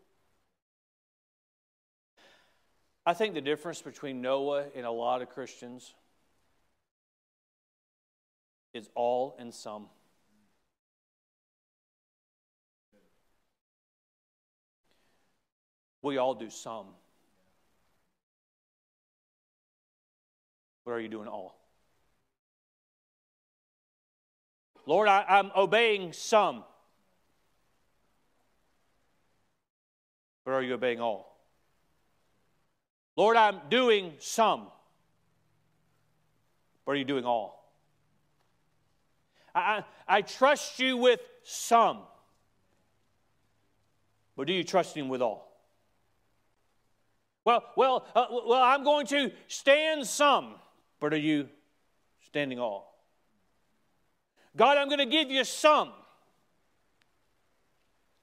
I 3.05 3.13
think 3.13 3.33
the 3.33 3.41
difference 3.41 3.81
between 3.81 4.21
Noah 4.21 4.65
and 4.75 4.85
a 4.85 4.91
lot 4.91 5.21
of 5.21 5.29
Christians 5.29 5.93
is 8.73 8.89
all 8.95 9.35
and 9.39 9.53
some. 9.53 9.87
We 16.01 16.17
all 16.17 16.35
do 16.35 16.49
some. 16.49 16.87
What 20.83 20.93
are 20.93 21.01
you 21.01 21.09
doing 21.09 21.27
all? 21.27 21.57
Lord, 24.85 25.09
I, 25.09 25.25
am 25.27 25.51
obeying 25.53 26.13
some. 26.13 26.63
But 30.47 30.53
are 30.53 30.63
you 30.63 30.75
obeying 30.75 31.01
all? 31.01 31.37
Lord, 33.17 33.35
I'm 33.35 33.59
doing 33.69 34.13
some. 34.19 34.67
But 36.85 36.93
are 36.93 36.95
you 36.95 37.03
doing 37.03 37.25
all? 37.25 37.69
I, 39.53 39.83
I, 40.07 40.21
trust 40.21 40.79
you 40.79 40.95
with 40.95 41.19
some. 41.43 41.97
But 44.37 44.47
do 44.47 44.53
you 44.53 44.63
trust 44.63 44.95
him 44.95 45.09
with 45.09 45.21
all? 45.21 45.51
Well, 47.43 47.65
well, 47.75 48.07
uh, 48.15 48.27
well, 48.29 48.63
I'm 48.63 48.85
going 48.85 49.05
to 49.07 49.31
stand 49.49 50.07
some, 50.07 50.55
but 51.01 51.13
are 51.13 51.17
you 51.17 51.49
standing 52.25 52.57
all? 52.57 52.97
God, 54.55 54.77
I'm 54.77 54.87
going 54.87 54.99
to 54.99 55.05
give 55.05 55.29
you 55.29 55.43
some, 55.43 55.91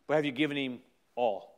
but 0.06 0.14
have 0.14 0.24
you 0.24 0.32
given 0.32 0.56
him 0.56 0.78
all? 1.16 1.53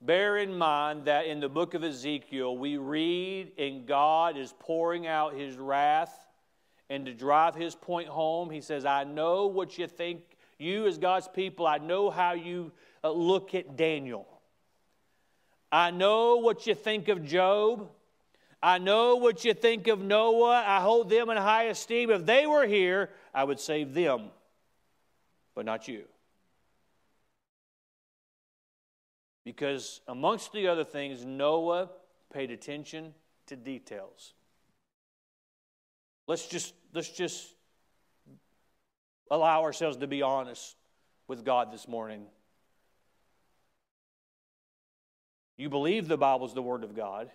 Bear 0.00 0.36
in 0.36 0.56
mind 0.56 1.06
that 1.06 1.26
in 1.26 1.40
the 1.40 1.48
book 1.48 1.74
of 1.74 1.82
Ezekiel, 1.82 2.56
we 2.56 2.76
read, 2.76 3.52
and 3.58 3.84
God 3.84 4.36
is 4.36 4.54
pouring 4.60 5.06
out 5.06 5.34
his 5.34 5.56
wrath. 5.56 6.26
And 6.88 7.04
to 7.06 7.12
drive 7.12 7.54
his 7.54 7.74
point 7.74 8.08
home, 8.08 8.48
he 8.50 8.60
says, 8.60 8.84
I 8.84 9.04
know 9.04 9.46
what 9.46 9.76
you 9.76 9.86
think, 9.86 10.22
you 10.58 10.86
as 10.86 10.98
God's 10.98 11.28
people, 11.28 11.66
I 11.66 11.78
know 11.78 12.10
how 12.10 12.32
you 12.32 12.72
uh, 13.02 13.10
look 13.10 13.54
at 13.54 13.76
Daniel. 13.76 14.26
I 15.70 15.90
know 15.90 16.36
what 16.36 16.66
you 16.66 16.74
think 16.74 17.08
of 17.08 17.24
Job. 17.24 17.90
I 18.62 18.78
know 18.78 19.16
what 19.16 19.44
you 19.44 19.52
think 19.52 19.86
of 19.86 20.00
Noah. 20.00 20.64
I 20.66 20.80
hold 20.80 21.10
them 21.10 21.28
in 21.28 21.36
high 21.36 21.64
esteem. 21.64 22.10
If 22.10 22.24
they 22.24 22.46
were 22.46 22.66
here, 22.66 23.10
I 23.34 23.44
would 23.44 23.60
save 23.60 23.94
them, 23.94 24.30
but 25.54 25.64
not 25.64 25.86
you. 25.86 26.04
Because, 29.48 30.02
amongst 30.06 30.52
the 30.52 30.68
other 30.68 30.84
things, 30.84 31.24
Noah 31.24 31.88
paid 32.30 32.50
attention 32.50 33.14
to 33.46 33.56
details. 33.56 34.34
Let's 36.26 36.46
just, 36.46 36.74
let's 36.92 37.08
just 37.08 37.54
allow 39.30 39.62
ourselves 39.62 39.96
to 39.96 40.06
be 40.06 40.20
honest 40.20 40.76
with 41.28 41.46
God 41.46 41.72
this 41.72 41.88
morning. 41.88 42.26
You 45.56 45.70
believe 45.70 46.08
the 46.08 46.18
Bible 46.18 46.46
is 46.46 46.52
the 46.52 46.60
Word 46.60 46.84
of 46.84 46.94
God. 46.94 47.30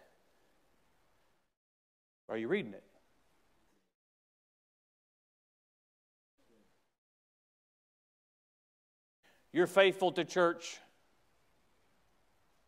Are 2.29 2.37
you 2.37 2.47
reading 2.47 2.75
it? 2.75 2.83
You're 9.51 9.65
faithful 9.65 10.11
to 10.11 10.23
church 10.23 10.77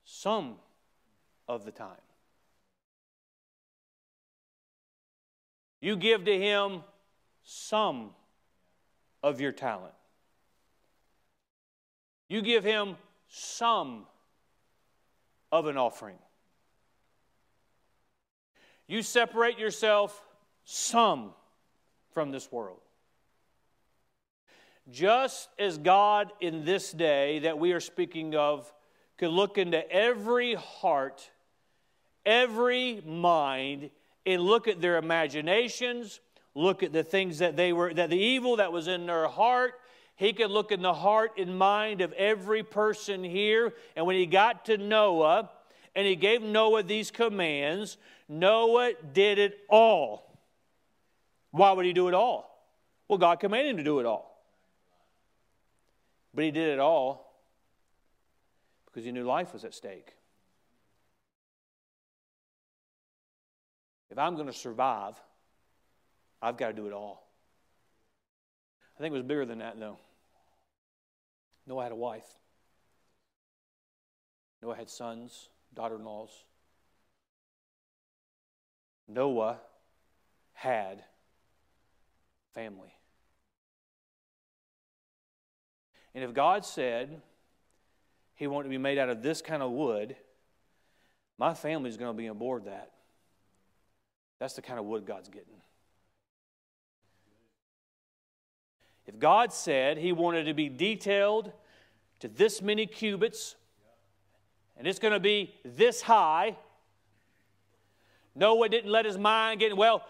some 0.05 0.55
of 1.47 1.65
the 1.65 1.71
time. 1.71 1.89
You 5.81 5.95
give 5.95 6.25
to 6.25 6.39
Him 6.39 6.83
some 7.43 8.11
of 9.21 9.41
your 9.41 9.51
talent. 9.51 9.93
You 12.27 12.41
give 12.41 12.63
Him 12.63 12.95
some 13.27 14.05
of 15.51 15.67
an 15.67 15.77
offering. 15.77 16.17
You 18.87 19.01
separate 19.01 19.59
yourself 19.59 20.21
some 20.63 21.33
from 22.13 22.31
this 22.31 22.51
world. 22.51 22.79
Just 24.91 25.49
as 25.57 25.77
God 25.79 26.31
in 26.39 26.65
this 26.65 26.91
day 26.91 27.39
that 27.39 27.57
we 27.57 27.73
are 27.73 27.79
speaking 27.79 28.35
of 28.35 28.71
could 29.17 29.31
look 29.31 29.57
into 29.57 29.89
every 29.91 30.55
heart 30.55 31.29
every 32.25 33.01
mind 33.05 33.89
and 34.25 34.41
look 34.41 34.67
at 34.67 34.81
their 34.81 34.97
imaginations, 34.97 36.19
look 36.55 36.83
at 36.83 36.91
the 36.91 37.03
things 37.03 37.39
that 37.39 37.55
they 37.55 37.71
were, 37.73 37.93
that 37.93 38.09
the 38.09 38.17
evil 38.17 38.57
that 38.57 38.71
was 38.71 38.87
in 38.87 39.05
their 39.05 39.27
heart. 39.27 39.73
He 40.15 40.33
could 40.33 40.49
look 40.49 40.71
in 40.71 40.81
the 40.81 40.93
heart 40.93 41.33
and 41.37 41.57
mind 41.57 42.01
of 42.01 42.13
every 42.13 42.63
person 42.63 43.23
here. 43.23 43.73
And 43.95 44.05
when 44.05 44.15
he 44.15 44.25
got 44.25 44.65
to 44.65 44.77
Noah 44.77 45.49
and 45.93 46.07
he 46.07 46.15
gave 46.15 46.41
Noah 46.41 46.83
these 46.83 47.11
commands, 47.11 47.97
Noah 48.27 48.93
did 49.13 49.37
it 49.37 49.59
all. 49.69 50.39
Why 51.51 51.71
would 51.73 51.85
he 51.85 51.93
do 51.93 52.07
it 52.07 52.13
all? 52.13 52.51
Well, 53.07 53.17
God 53.17 53.39
commanded 53.39 53.71
him 53.71 53.77
to 53.77 53.83
do 53.83 53.99
it 53.99 54.05
all. 54.05 54.41
But 56.33 56.45
he 56.45 56.51
did 56.51 56.69
it 56.69 56.79
all 56.79 57.24
because 58.95 59.05
he 59.05 59.11
knew 59.11 59.25
life 59.25 59.51
was 59.51 59.65
at 59.65 59.73
stake. 59.73 60.13
If 64.09 64.17
I'm 64.17 64.35
going 64.35 64.47
to 64.47 64.53
survive, 64.53 65.15
I've 66.41 66.55
got 66.55 66.67
to 66.67 66.73
do 66.73 66.87
it 66.87 66.93
all. 66.93 67.27
I 68.97 69.01
think 69.01 69.11
it 69.11 69.17
was 69.17 69.25
bigger 69.25 69.45
than 69.45 69.59
that, 69.59 69.77
though. 69.77 69.97
Noah 71.67 71.83
had 71.83 71.91
a 71.91 71.97
wife. 71.97 72.23
Noah 74.61 74.77
had 74.77 74.89
sons, 74.89 75.49
daughter 75.73 75.95
in 75.95 76.05
laws. 76.05 76.45
Noah 79.09 79.59
had 80.53 81.03
family. 82.53 82.93
And 86.13 86.23
if 86.23 86.33
God 86.33 86.63
said 86.63 87.21
He 88.35 88.47
wanted 88.47 88.65
to 88.65 88.69
be 88.69 88.77
made 88.77 88.97
out 88.97 89.09
of 89.09 89.21
this 89.21 89.41
kind 89.41 89.63
of 89.63 89.71
wood, 89.71 90.15
my 91.37 91.53
family's 91.53 91.97
going 91.97 92.11
to 92.11 92.17
be 92.17 92.27
aboard 92.27 92.65
that. 92.65 92.91
That's 94.39 94.53
the 94.53 94.61
kind 94.61 94.79
of 94.79 94.85
wood 94.85 95.05
God's 95.05 95.29
getting. 95.29 95.61
If 99.05 99.19
God 99.19 99.53
said 99.53 99.97
He 99.97 100.11
wanted 100.11 100.45
to 100.45 100.53
be 100.53 100.69
detailed 100.69 101.51
to 102.19 102.27
this 102.27 102.61
many 102.61 102.85
cubits, 102.85 103.55
and 104.77 104.87
it's 104.87 104.99
going 104.99 105.13
to 105.13 105.19
be 105.19 105.53
this 105.63 106.01
high, 106.01 106.55
Noah 108.35 108.67
didn't 108.67 108.91
let 108.91 109.05
his 109.05 109.17
mind 109.17 109.61
get, 109.61 109.75
well, 109.75 110.03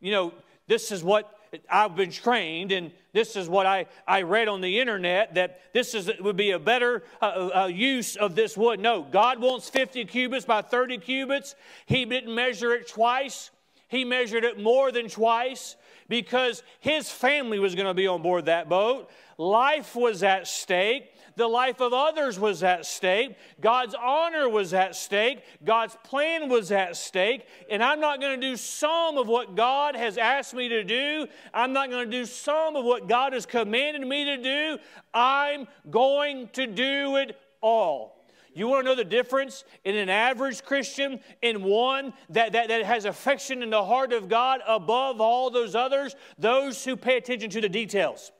you 0.00 0.12
know, 0.12 0.34
this 0.66 0.92
is 0.92 1.02
what 1.02 1.32
I've 1.68 1.96
been 1.96 2.10
trained, 2.10 2.70
and 2.70 2.92
this 3.12 3.34
is 3.34 3.48
what 3.48 3.66
I, 3.66 3.86
I 4.06 4.22
read 4.22 4.48
on 4.48 4.60
the 4.60 4.78
internet 4.78 5.34
that 5.34 5.60
this 5.72 5.94
is 5.94 6.10
would 6.20 6.36
be 6.36 6.52
a 6.52 6.58
better 6.58 7.02
uh, 7.20 7.50
uh, 7.62 7.66
use 7.66 8.16
of 8.16 8.34
this 8.34 8.56
wood. 8.56 8.78
No, 8.78 9.02
God 9.02 9.40
wants 9.40 9.68
50 9.68 10.04
cubits 10.04 10.44
by 10.44 10.62
30 10.62 10.98
cubits. 10.98 11.56
He 11.86 12.04
didn't 12.04 12.34
measure 12.34 12.72
it 12.72 12.88
twice. 12.88 13.50
He 13.88 14.04
measured 14.04 14.44
it 14.44 14.60
more 14.60 14.92
than 14.92 15.08
twice 15.08 15.74
because 16.08 16.62
his 16.78 17.10
family 17.10 17.58
was 17.58 17.74
going 17.74 17.88
to 17.88 17.94
be 17.94 18.06
on 18.06 18.22
board 18.22 18.46
that 18.46 18.68
boat. 18.68 19.10
Life 19.36 19.96
was 19.96 20.22
at 20.22 20.46
stake. 20.46 21.12
The 21.36 21.46
life 21.46 21.80
of 21.80 21.92
others 21.92 22.38
was 22.38 22.62
at 22.62 22.86
stake. 22.86 23.36
God's 23.60 23.94
honor 23.94 24.48
was 24.48 24.74
at 24.74 24.94
stake. 24.96 25.42
God's 25.64 25.96
plan 26.04 26.48
was 26.48 26.72
at 26.72 26.96
stake. 26.96 27.46
And 27.70 27.82
I'm 27.82 28.00
not 28.00 28.20
going 28.20 28.40
to 28.40 28.46
do 28.46 28.56
some 28.56 29.18
of 29.18 29.28
what 29.28 29.54
God 29.54 29.96
has 29.96 30.18
asked 30.18 30.54
me 30.54 30.68
to 30.68 30.84
do. 30.84 31.26
I'm 31.54 31.72
not 31.72 31.90
going 31.90 32.10
to 32.10 32.16
do 32.16 32.26
some 32.26 32.76
of 32.76 32.84
what 32.84 33.08
God 33.08 33.32
has 33.32 33.46
commanded 33.46 34.06
me 34.06 34.24
to 34.24 34.36
do. 34.42 34.78
I'm 35.14 35.66
going 35.90 36.48
to 36.54 36.66
do 36.66 37.16
it 37.16 37.36
all. 37.60 38.20
You 38.52 38.66
want 38.66 38.84
to 38.84 38.90
know 38.90 38.96
the 38.96 39.04
difference 39.04 39.64
in 39.84 39.96
an 39.96 40.08
average 40.08 40.64
Christian 40.64 41.20
and 41.42 41.62
one 41.62 42.12
that, 42.30 42.52
that, 42.52 42.68
that 42.68 42.84
has 42.84 43.04
affection 43.04 43.62
in 43.62 43.70
the 43.70 43.84
heart 43.84 44.12
of 44.12 44.28
God 44.28 44.60
above 44.66 45.20
all 45.20 45.50
those 45.50 45.74
others? 45.74 46.16
Those 46.36 46.84
who 46.84 46.96
pay 46.96 47.16
attention 47.16 47.50
to 47.50 47.60
the 47.60 47.68
details. 47.68 48.32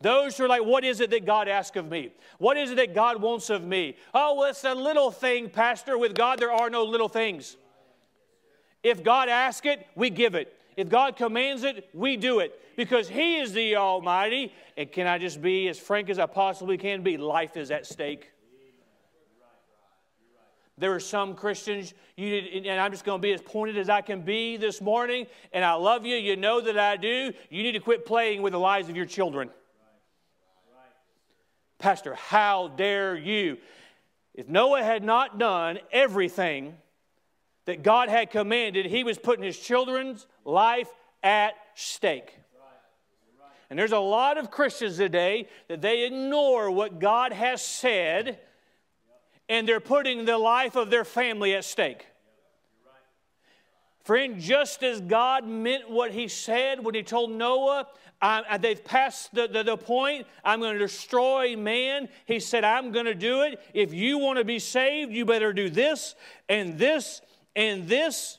Those 0.00 0.36
who 0.36 0.44
are 0.44 0.48
like, 0.48 0.64
what 0.64 0.84
is 0.84 1.00
it 1.00 1.10
that 1.10 1.24
God 1.24 1.48
asks 1.48 1.76
of 1.76 1.90
me? 1.90 2.12
What 2.38 2.56
is 2.56 2.70
it 2.70 2.76
that 2.76 2.94
God 2.94 3.20
wants 3.20 3.48
of 3.48 3.64
me? 3.64 3.96
Oh, 4.12 4.34
well, 4.34 4.50
it's 4.50 4.64
a 4.64 4.74
little 4.74 5.10
thing, 5.10 5.48
Pastor. 5.48 5.96
With 5.96 6.14
God, 6.14 6.38
there 6.38 6.52
are 6.52 6.68
no 6.68 6.84
little 6.84 7.08
things. 7.08 7.56
If 8.82 9.02
God 9.02 9.28
asks 9.28 9.66
it, 9.66 9.86
we 9.94 10.10
give 10.10 10.34
it. 10.34 10.52
If 10.76 10.90
God 10.90 11.16
commands 11.16 11.64
it, 11.64 11.88
we 11.94 12.16
do 12.16 12.40
it 12.40 12.60
because 12.76 13.08
He 13.08 13.38
is 13.38 13.52
the 13.52 13.76
Almighty. 13.76 14.52
And 14.76 14.92
can 14.92 15.06
I 15.06 15.18
just 15.18 15.40
be 15.40 15.68
as 15.68 15.78
frank 15.78 16.10
as 16.10 16.18
I 16.18 16.26
possibly 16.26 16.76
can 16.76 17.02
be? 17.02 17.16
Life 17.16 17.56
is 17.56 17.70
at 17.70 17.86
stake. 17.86 18.30
There 20.78 20.92
are 20.92 21.00
some 21.00 21.34
Christians, 21.34 21.94
you, 22.18 22.36
and 22.36 22.78
I'm 22.78 22.92
just 22.92 23.06
going 23.06 23.18
to 23.18 23.22
be 23.22 23.32
as 23.32 23.40
pointed 23.40 23.78
as 23.78 23.88
I 23.88 24.02
can 24.02 24.20
be 24.20 24.58
this 24.58 24.82
morning, 24.82 25.26
and 25.54 25.64
I 25.64 25.72
love 25.72 26.04
you. 26.04 26.16
You 26.16 26.36
know 26.36 26.60
that 26.60 26.78
I 26.78 26.98
do. 26.98 27.32
You 27.48 27.62
need 27.62 27.72
to 27.72 27.80
quit 27.80 28.04
playing 28.04 28.42
with 28.42 28.52
the 28.52 28.58
lives 28.58 28.90
of 28.90 28.96
your 28.96 29.06
children. 29.06 29.48
Pastor, 31.78 32.14
how 32.14 32.68
dare 32.68 33.16
you? 33.16 33.58
If 34.34 34.48
Noah 34.48 34.82
had 34.82 35.02
not 35.02 35.38
done 35.38 35.78
everything 35.92 36.74
that 37.64 37.82
God 37.82 38.08
had 38.08 38.30
commanded, 38.30 38.86
he 38.86 39.04
was 39.04 39.18
putting 39.18 39.44
his 39.44 39.58
children's 39.58 40.26
life 40.44 40.88
at 41.22 41.54
stake. 41.74 42.38
And 43.68 43.78
there's 43.78 43.92
a 43.92 43.98
lot 43.98 44.38
of 44.38 44.50
Christians 44.50 44.96
today 44.96 45.48
that 45.68 45.80
they 45.80 46.04
ignore 46.04 46.70
what 46.70 47.00
God 47.00 47.32
has 47.32 47.62
said 47.62 48.38
and 49.48 49.68
they're 49.68 49.80
putting 49.80 50.24
the 50.24 50.38
life 50.38 50.76
of 50.76 50.90
their 50.90 51.04
family 51.04 51.54
at 51.54 51.64
stake. 51.64 52.06
Friend, 54.06 54.38
just 54.40 54.84
as 54.84 55.00
God 55.00 55.48
meant 55.48 55.90
what 55.90 56.12
He 56.12 56.28
said 56.28 56.84
when 56.84 56.94
He 56.94 57.02
told 57.02 57.32
Noah, 57.32 57.88
I, 58.22 58.56
they've 58.56 58.82
passed 58.82 59.34
the, 59.34 59.48
the, 59.48 59.64
the 59.64 59.76
point, 59.76 60.28
I'm 60.44 60.60
going 60.60 60.74
to 60.74 60.78
destroy 60.78 61.56
man. 61.56 62.08
He 62.24 62.38
said, 62.38 62.62
I'm 62.62 62.92
going 62.92 63.06
to 63.06 63.16
do 63.16 63.42
it. 63.42 63.60
If 63.74 63.92
you 63.92 64.18
want 64.18 64.38
to 64.38 64.44
be 64.44 64.60
saved, 64.60 65.10
you 65.10 65.24
better 65.24 65.52
do 65.52 65.68
this 65.68 66.14
and 66.48 66.78
this 66.78 67.20
and 67.56 67.88
this. 67.88 68.38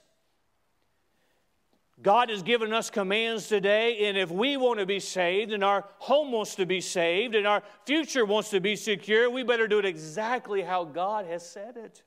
God 2.02 2.30
has 2.30 2.44
given 2.44 2.72
us 2.72 2.90
commands 2.90 3.50
today, 3.50 4.08
and 4.08 4.18
if 4.18 4.32
we 4.32 4.56
want 4.56 4.80
to 4.80 4.86
be 4.86 5.02
saved, 5.02 5.52
and 5.52 5.66
our 5.66 5.84
home 5.98 6.32
wants 6.32 6.56
to 6.56 6.66
be 6.66 6.80
saved, 6.80 7.36
and 7.36 7.46
our 7.46 7.62
future 7.86 8.24
wants 8.24 8.52
to 8.52 8.62
be 8.62 8.78
secure, 8.78 9.30
we 9.30 9.44
better 9.44 9.68
do 9.68 9.80
it 9.80 9.86
exactly 9.86 10.62
how 10.62 10.86
God 10.86 11.26
has 11.26 11.46
said 11.46 11.76
it. 11.76 12.04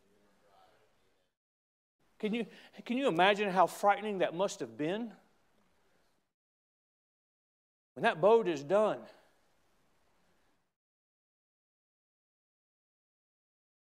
Can 2.21 2.35
you, 2.35 2.47
can 2.85 2.99
you 2.99 3.09
imagine 3.09 3.51
how 3.51 3.67
frightening 3.67 4.19
that 4.19 4.35
must 4.35 4.61
have 4.61 4.77
been? 4.77 5.11
When 7.95 8.03
that 8.03 8.21
boat 8.21 8.47
is 8.47 8.63
done, 8.63 8.99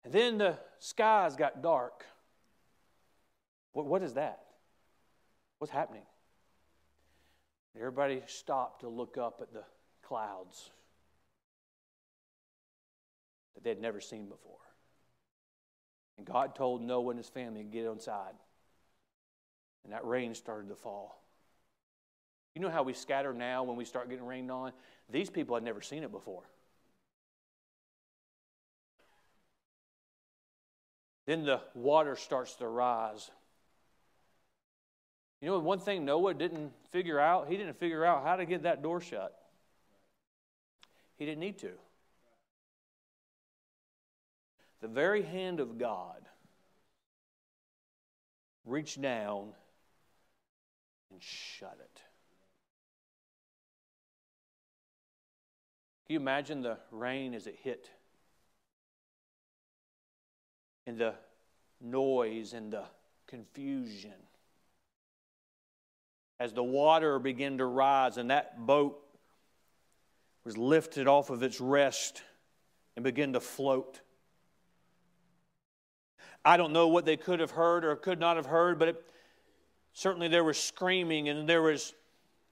and 0.05 0.13
then 0.13 0.37
the 0.37 0.57
skies 0.79 1.35
got 1.35 1.61
dark. 1.61 2.05
What, 3.73 3.87
what 3.87 4.03
is 4.03 4.13
that? 4.13 4.43
What's 5.57 5.73
happening? 5.73 6.03
Everybody 7.75 8.21
stopped 8.27 8.81
to 8.81 8.89
look 8.89 9.17
up 9.17 9.39
at 9.41 9.51
the 9.53 9.63
clouds 10.03 10.69
that 13.55 13.63
they'd 13.63 13.81
never 13.81 13.99
seen 13.99 14.27
before. 14.27 14.60
And 16.21 16.27
God 16.27 16.53
told 16.53 16.83
Noah 16.83 17.09
and 17.09 17.17
his 17.17 17.29
family 17.29 17.63
to 17.63 17.67
get 17.67 17.87
inside. 17.87 18.35
And 19.83 19.91
that 19.91 20.05
rain 20.05 20.35
started 20.35 20.69
to 20.69 20.75
fall. 20.75 21.19
You 22.53 22.61
know 22.61 22.69
how 22.69 22.83
we 22.83 22.93
scatter 22.93 23.33
now 23.33 23.63
when 23.63 23.75
we 23.75 23.85
start 23.85 24.07
getting 24.07 24.27
rained 24.27 24.51
on? 24.51 24.71
These 25.09 25.31
people 25.31 25.55
had 25.55 25.63
never 25.63 25.81
seen 25.81 26.03
it 26.03 26.11
before. 26.11 26.43
Then 31.25 31.43
the 31.43 31.61
water 31.73 32.15
starts 32.15 32.53
to 32.57 32.67
rise. 32.67 33.31
You 35.41 35.47
know, 35.47 35.57
one 35.57 35.79
thing 35.79 36.05
Noah 36.05 36.35
didn't 36.35 36.71
figure 36.91 37.19
out, 37.19 37.47
he 37.49 37.57
didn't 37.57 37.79
figure 37.79 38.05
out 38.05 38.23
how 38.23 38.35
to 38.35 38.45
get 38.45 38.61
that 38.61 38.83
door 38.83 39.01
shut. 39.01 39.35
He 41.17 41.25
didn't 41.25 41.39
need 41.39 41.57
to. 41.59 41.71
The 44.81 44.87
very 44.87 45.21
hand 45.21 45.59
of 45.59 45.77
God 45.77 46.21
reached 48.65 49.01
down 49.01 49.49
and 51.11 51.21
shut 51.21 51.77
it. 51.79 52.01
Can 56.05 56.13
you 56.15 56.19
imagine 56.19 56.61
the 56.61 56.77
rain 56.91 57.33
as 57.33 57.47
it 57.47 57.57
hit? 57.61 57.89
And 60.87 60.97
the 60.97 61.13
noise 61.79 62.53
and 62.53 62.73
the 62.73 62.83
confusion 63.27 64.11
as 66.39 66.53
the 66.53 66.63
water 66.63 67.19
began 67.19 67.59
to 67.59 67.65
rise 67.65 68.17
and 68.17 68.31
that 68.31 68.65
boat 68.65 68.97
was 70.43 70.57
lifted 70.57 71.07
off 71.07 71.29
of 71.29 71.43
its 71.43 71.61
rest 71.61 72.23
and 72.95 73.03
began 73.03 73.33
to 73.33 73.39
float. 73.39 74.01
I 76.43 76.57
don't 76.57 76.73
know 76.73 76.87
what 76.87 77.05
they 77.05 77.17
could 77.17 77.39
have 77.39 77.51
heard 77.51 77.85
or 77.85 77.95
could 77.95 78.19
not 78.19 78.35
have 78.35 78.47
heard, 78.47 78.79
but 78.79 78.87
it, 78.89 79.11
certainly 79.93 80.27
there 80.27 80.43
was 80.43 80.57
screaming 80.57 81.29
and 81.29 81.47
there 81.47 81.61
was, 81.61 81.93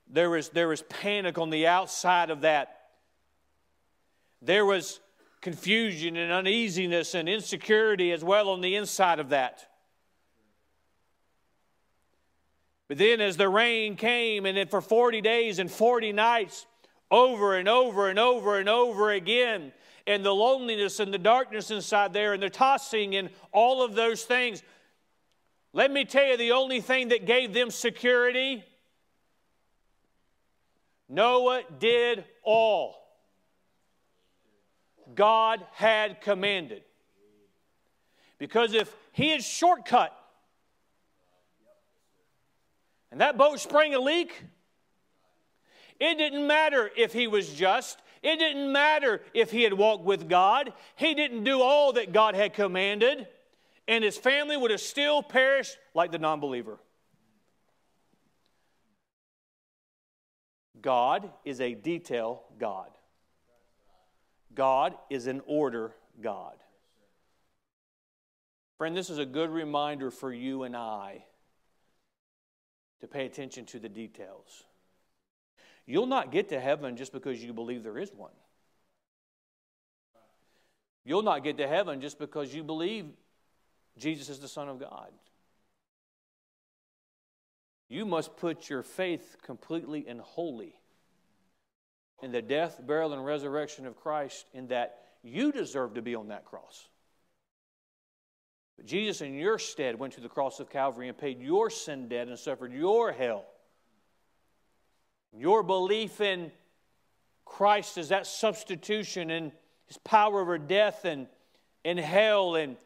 there, 0.08 0.30
was, 0.30 0.50
there 0.50 0.68
was 0.68 0.84
panic 0.84 1.38
on 1.38 1.50
the 1.50 1.68
outside 1.68 2.30
of 2.30 2.42
that. 2.42 2.76
There 4.42 4.66
was 4.66 5.00
confusion 5.42 6.18
and 6.18 6.32
uneasiness 6.32 7.16
and 7.16 7.28
insecurity 7.28 8.12
as 8.12 8.24
well 8.24 8.50
on 8.50 8.62
the 8.62 8.76
inside 8.76 9.20
of 9.20 9.30
that. 9.30 9.66
But 12.88 12.98
then, 12.98 13.22
as 13.22 13.38
the 13.38 13.48
rain 13.48 13.96
came, 13.96 14.48
and 14.48 14.58
then 14.58 14.68
for 14.68 14.82
40 14.82 15.22
days 15.22 15.60
and 15.60 15.70
40 15.70 16.12
nights, 16.12 16.66
over 17.12 17.56
and 17.56 17.70
over 17.70 18.10
and 18.10 18.18
over 18.18 18.60
and 18.60 18.68
over 18.68 19.12
again, 19.12 19.72
and 20.08 20.26
the 20.26 20.34
loneliness 20.34 21.00
and 21.00 21.14
the 21.14 21.18
darkness 21.18 21.72
inside 21.72 22.14
there, 22.14 22.34
and 22.34 22.42
the 22.42 22.50
tossing 22.50 23.16
and 23.16 23.30
all 23.52 23.84
of 23.84 23.96
those 23.96 24.24
things. 24.24 24.64
Let 25.74 25.92
me 25.92 26.06
tell 26.06 26.26
you 26.26 26.38
the 26.38 26.52
only 26.52 26.82
thing 26.82 27.10
that 27.10 27.26
gave 27.26 27.54
them 27.54 27.70
security 27.70 28.64
Noah 31.10 31.64
did 31.80 32.24
all 32.44 32.96
God 35.16 35.66
had 35.74 36.22
commanded. 36.22 36.84
Because 38.38 38.74
if 38.74 38.96
he 39.12 39.30
had 39.32 39.44
shortcut 39.44 40.16
and 43.12 43.20
that 43.22 43.38
boat 43.38 43.60
sprang 43.60 43.96
a 43.96 44.00
leak, 44.00 44.44
it 46.00 46.18
didn't 46.18 46.46
matter 46.46 46.90
if 46.96 47.12
he 47.12 47.28
was 47.28 47.50
just. 47.50 48.00
It 48.22 48.38
didn't 48.38 48.72
matter 48.72 49.22
if 49.34 49.52
he 49.52 49.64
had 49.64 49.74
walked 49.74 50.04
with 50.04 50.28
God. 50.28 50.74
He 50.96 51.14
didn't 51.14 51.44
do 51.44 51.62
all 51.62 51.94
that 51.94 52.12
God 52.12 52.36
had 52.36 52.54
commanded, 52.54 53.28
and 53.88 54.04
his 54.04 54.18
family 54.18 54.58
would 54.58 54.72
have 54.72 54.82
still 54.82 55.24
perished 55.24 55.78
like 55.94 56.12
the 56.12 56.20
non 56.20 56.40
believer. 56.40 56.80
God 60.82 61.32
is 61.46 61.62
a 61.62 61.74
detail 61.74 62.44
God. 62.58 62.90
God 64.54 64.96
is 65.10 65.28
an 65.28 65.42
order 65.46 65.96
God. 66.22 66.56
Friend, 68.78 68.96
this 68.96 69.10
is 69.10 69.18
a 69.18 69.26
good 69.26 69.50
reminder 69.50 70.10
for 70.10 70.34
you 70.34 70.64
and 70.64 70.76
I 70.76 71.26
to 73.02 73.08
pay 73.08 73.26
attention 73.26 73.66
to 73.68 73.80
the 73.80 73.90
details. 73.90 74.64
You'll 75.90 76.06
not 76.06 76.32
get 76.32 76.50
to 76.50 76.60
heaven 76.60 76.98
just 76.98 77.12
because 77.12 77.44
you 77.44 77.52
believe 77.52 77.82
there 77.82 77.98
is 77.98 78.12
one. 78.14 78.30
You'll 81.04 81.24
not 81.24 81.44
get 81.44 81.58
to 81.58 81.68
heaven 81.68 82.00
just 82.00 82.20
because 82.20 82.54
you 82.54 82.64
believe 82.64 83.08
Jesus 83.98 84.30
is 84.30 84.40
the 84.40 84.48
Son 84.48 84.70
of 84.70 84.80
God. 84.80 85.10
You 87.90 88.06
must 88.06 88.38
put 88.38 88.70
your 88.70 88.84
faith 88.84 89.38
completely 89.42 90.06
and 90.08 90.22
wholly 90.22 90.76
in 92.22 92.32
the 92.32 92.44
death, 92.44 92.80
burial, 92.86 93.14
and 93.14 93.26
resurrection 93.26 93.88
of 93.88 93.96
Christ, 93.96 94.46
in 94.54 94.68
that 94.68 95.00
you 95.24 95.52
deserve 95.52 95.96
to 95.96 96.04
be 96.04 96.14
on 96.14 96.28
that 96.28 96.46
cross. 96.46 96.88
But 98.78 98.86
Jesus, 98.86 99.22
in 99.22 99.34
your 99.34 99.58
stead, 99.58 99.98
went 99.98 100.14
to 100.14 100.22
the 100.22 100.30
cross 100.30 100.60
of 100.60 100.70
Calvary 100.70 101.08
and 101.08 101.18
paid 101.18 101.42
your 101.42 101.72
sin 101.72 102.10
debt 102.10 102.28
and 102.28 102.38
suffered 102.38 102.72
your 102.72 103.12
hell. 103.12 103.46
Your 105.32 105.64
belief 105.64 106.22
in 106.22 106.52
Christ 107.46 107.98
as 107.98 108.10
that 108.10 108.28
substitution 108.28 109.30
and 109.30 109.52
his 109.86 109.98
power 109.98 110.42
over 110.42 110.58
death 110.58 111.06
and 111.06 111.28
in 111.84 111.98
hell 111.98 112.56
and 112.56 112.78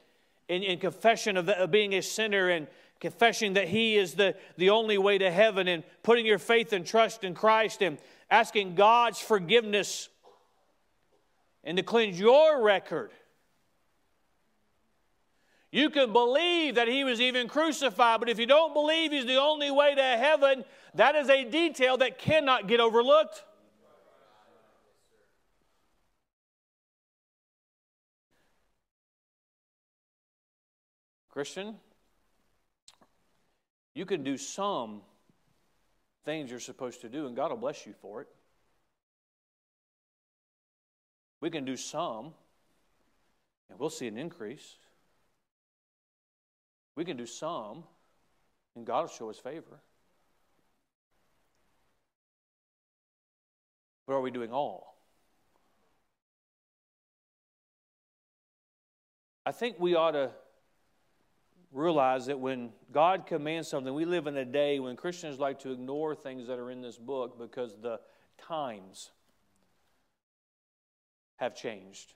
in, 0.48 0.78
confession 0.80 1.38
of, 1.38 1.46
the, 1.46 1.58
of 1.60 1.72
being 1.72 1.94
a 1.94 2.02
sinner 2.02 2.50
and 2.50 2.68
confessing 3.00 3.54
that 3.54 3.68
he 3.68 3.98
is 3.98 4.14
the, 4.14 4.36
the 4.58 4.70
only 4.70 4.98
way 4.98 5.18
to 5.18 5.30
heaven 5.30 5.68
and 5.68 5.84
putting 6.04 6.26
your 6.26 6.38
faith 6.38 6.74
and 6.74 6.86
trust 6.86 7.24
in 7.24 7.34
Christ 7.34 7.82
and 7.82 7.98
asking 8.30 8.76
God's 8.76 9.20
forgiveness 9.20 10.10
and 11.64 11.78
to 11.78 11.84
cleanse 11.84 12.20
your 12.20 12.64
record. 12.64 13.12
You 15.74 15.90
can 15.90 16.14
believe 16.14 16.76
that 16.76 16.88
he 16.88 17.04
was 17.04 17.20
even 17.20 17.48
crucified, 17.48 18.20
but 18.20 18.30
if 18.30 18.38
you 18.38 18.46
don't 18.46 18.76
believe 18.76 19.12
he's 19.12 19.26
the 19.26 19.42
only 19.42 19.72
way 19.72 19.96
to 19.96 20.04
heaven, 20.04 20.66
that 20.94 21.16
is 21.16 21.32
a 21.32 21.46
detail 21.46 21.98
that 21.98 22.20
cannot 22.20 22.68
get 22.68 22.80
overlooked. 22.80 23.44
Christian, 31.32 31.78
you 33.96 34.06
can 34.06 34.24
do 34.24 34.38
some 34.38 35.02
things 36.24 36.52
you're 36.52 36.60
supposed 36.60 37.02
to 37.02 37.10
do, 37.10 37.26
and 37.26 37.36
God 37.36 37.50
will 37.50 37.58
bless 37.58 37.88
you 37.88 37.96
for 38.00 38.22
it. 38.22 38.28
We 41.42 41.50
can 41.50 41.66
do 41.66 41.76
some, 41.76 42.36
and 43.72 43.80
we'll 43.80 43.90
see 43.90 44.06
an 44.06 44.20
increase. 44.20 44.76
We 46.96 47.06
can 47.06 47.18
do 47.18 47.26
some, 47.26 47.84
and 48.76 48.86
God 48.86 49.02
will 49.02 49.08
show 49.08 49.28
His 49.30 49.40
favor. 49.40 49.80
But 54.06 54.14
are 54.14 54.22
we 54.22 54.32
doing 54.32 54.52
all? 54.52 54.98
I 59.46 59.52
think 59.52 59.78
we 59.80 59.96
ought 59.96 60.12
to 60.12 60.32
realize 61.72 62.28
that 62.28 62.40
when 62.40 62.72
God 62.92 63.26
commands 63.26 63.68
something, 63.68 63.94
we 63.94 64.06
live 64.06 64.28
in 64.28 64.38
a 64.38 64.46
day 64.46 64.80
when 64.80 64.96
Christians 64.96 65.40
like 65.40 65.60
to 65.60 65.72
ignore 65.72 66.16
things 66.16 66.48
that 66.48 66.60
are 66.60 66.70
in 66.70 66.82
this 66.82 66.98
book 66.98 67.38
because 67.40 67.76
the 67.82 68.00
times 68.38 69.10
have 71.38 71.56
changed. 71.56 72.14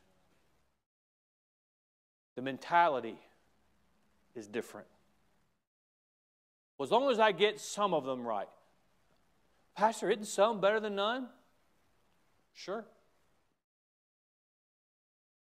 The 2.35 2.41
mentality 2.43 3.17
is 4.37 4.47
different. 4.47 4.87
Well, 6.77 6.85
as 6.85 6.91
long 6.91 7.09
as 7.11 7.19
I 7.19 7.31
get 7.31 7.59
some 7.59 7.93
of 7.93 8.05
them 8.05 8.25
right. 8.25 8.47
Pastor, 9.75 10.09
isn't 10.09 10.25
some 10.25 10.61
better 10.61 10.79
than 10.79 10.95
none? 10.95 11.27
Sure. 12.53 12.85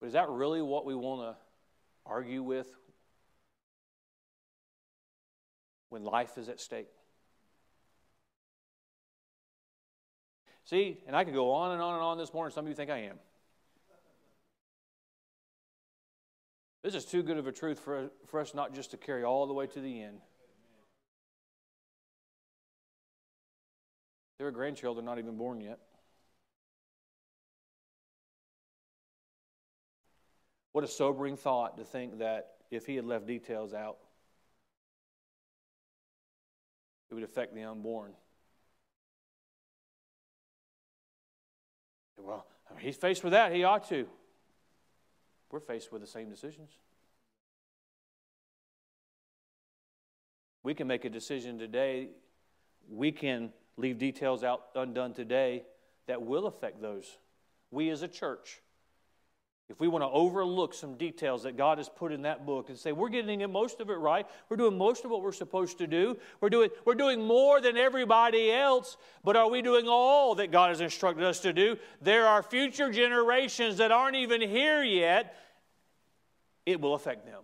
But 0.01 0.09
is 0.09 0.13
that 0.15 0.29
really 0.29 0.61
what 0.61 0.85
we 0.85 0.95
want 0.95 1.23
to 1.23 1.37
argue 2.05 2.43
with 2.43 2.69
when 5.91 6.03
life 6.03 6.37
is 6.39 6.49
at 6.49 6.61
stake? 6.61 6.89
See, 10.65 10.99
and 11.07 11.15
I 11.15 11.25
could 11.25 11.35
go 11.35 11.53
on 11.53 11.73
and 11.73 11.83
on 11.83 11.95
and 11.95 12.03
on 12.03 12.19
this 12.19 12.33
morning. 12.33 12.53
Some 12.53 12.65
of 12.65 12.69
you 12.69 12.75
think 12.75 12.91
I 12.91 12.99
am. 12.99 13.19
This 16.83 16.95
is 16.97 17.05
too 17.05 17.23
good 17.23 17.37
of 17.37 17.47
a 17.47 17.53
truth 17.53 17.79
for, 17.79 18.11
for 18.27 18.41
us 18.41 18.55
not 18.55 18.75
just 18.75 18.91
to 18.91 18.97
carry 18.97 19.23
all 19.23 19.47
the 19.47 19.55
way 19.55 19.67
to 19.69 19.81
the 19.81 20.03
end. 20.03 20.21
There 24.39 24.49
are 24.49 24.51
grandchildren 24.51 25.07
not 25.07 25.19
even 25.19 25.37
born 25.37 25.61
yet. 25.61 25.79
What 30.73 30.83
a 30.83 30.89
sobering 30.89 31.37
thought 31.37 31.77
to 31.79 31.85
think 31.85 32.19
that 32.19 32.55
if 32.71 32.87
he 32.87 32.97
had 32.97 33.05
left 33.05 33.27
details 33.27 33.75
out, 33.75 33.99
it 37.11 37.15
would 37.15 37.23
affect 37.23 37.55
the 37.55 37.63
unborn. 37.63 38.13
Well, 42.17 42.47
I 42.71 42.75
mean, 42.75 42.85
he's 42.85 42.97
faced 42.97 43.23
with 43.23 43.33
that. 43.33 43.53
He 43.53 43.63
ought 43.65 43.89
to. 43.91 44.07
We're 45.53 45.61
faced 45.61 45.93
with 45.93 46.01
the 46.01 46.09
same 46.09 46.31
decisions. 46.31 46.71
We 50.63 50.75
can 50.75 50.87
make 50.87 51.05
a 51.05 51.11
decision 51.11 51.59
today. 51.59 52.09
We 52.91 53.13
can 53.13 53.53
leave 53.77 53.99
details 53.99 54.43
out 54.43 54.69
undone 54.75 55.13
today 55.13 55.65
that 56.07 56.23
will 56.23 56.47
affect 56.47 56.81
those. 56.81 57.19
We 57.71 57.91
as 57.91 58.01
a 58.01 58.09
church 58.09 58.62
if 59.69 59.81
we 59.81 59.89
want 59.89 60.03
to 60.03 60.09
overlook 60.09 60.75
some 60.75 60.97
details 60.97 61.45
that 61.45 61.57
God 61.57 61.79
has 61.79 61.89
put 61.89 62.13
in 62.13 62.23
that 62.23 62.45
book 62.45 62.69
and 62.69 62.79
say, 62.79 62.93
we're 62.93 63.09
getting 63.09 63.51
most 63.51 63.81
of 63.81 63.89
it 63.89 63.95
right, 63.95 64.27
we're 64.49 64.57
doing 64.57 64.77
most 64.77 65.05
of 65.05 65.11
what 65.11 65.23
we're 65.23 65.33
supposed 65.33 65.79
to 65.79 65.87
do, 65.87 66.19
we're 66.41 66.51
doing, 66.51 66.69
we're 66.85 66.95
doing 66.95 67.25
more 67.25 67.61
than 67.61 67.77
everybody 67.77 68.53
else, 68.53 68.97
but 69.25 69.37
are 69.37 69.49
we 69.49 69.63
doing 69.63 69.87
all 69.89 70.35
that 70.35 70.51
God 70.51 70.71
has 70.71 70.81
instructed 70.81 71.25
us 71.25 71.41
to 71.41 71.53
do? 71.53 71.77
There 72.03 72.27
are 72.27 72.43
future 72.43 72.91
generations 72.91 73.79
that 73.79 73.93
aren't 73.93 74.17
even 74.17 74.41
here 74.41 74.83
yet. 74.83 75.37
It 76.67 76.81
will 76.81 76.95
affect 76.95 77.25
them. 77.25 77.43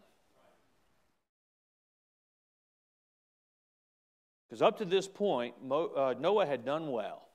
Because 4.48 4.62
up 4.62 4.78
to 4.78 4.84
this 4.84 5.06
point, 5.06 5.54
uh, 5.70 6.14
Noah 6.18 6.46
had 6.46 6.64
done 6.64 6.90
well. 6.90 7.28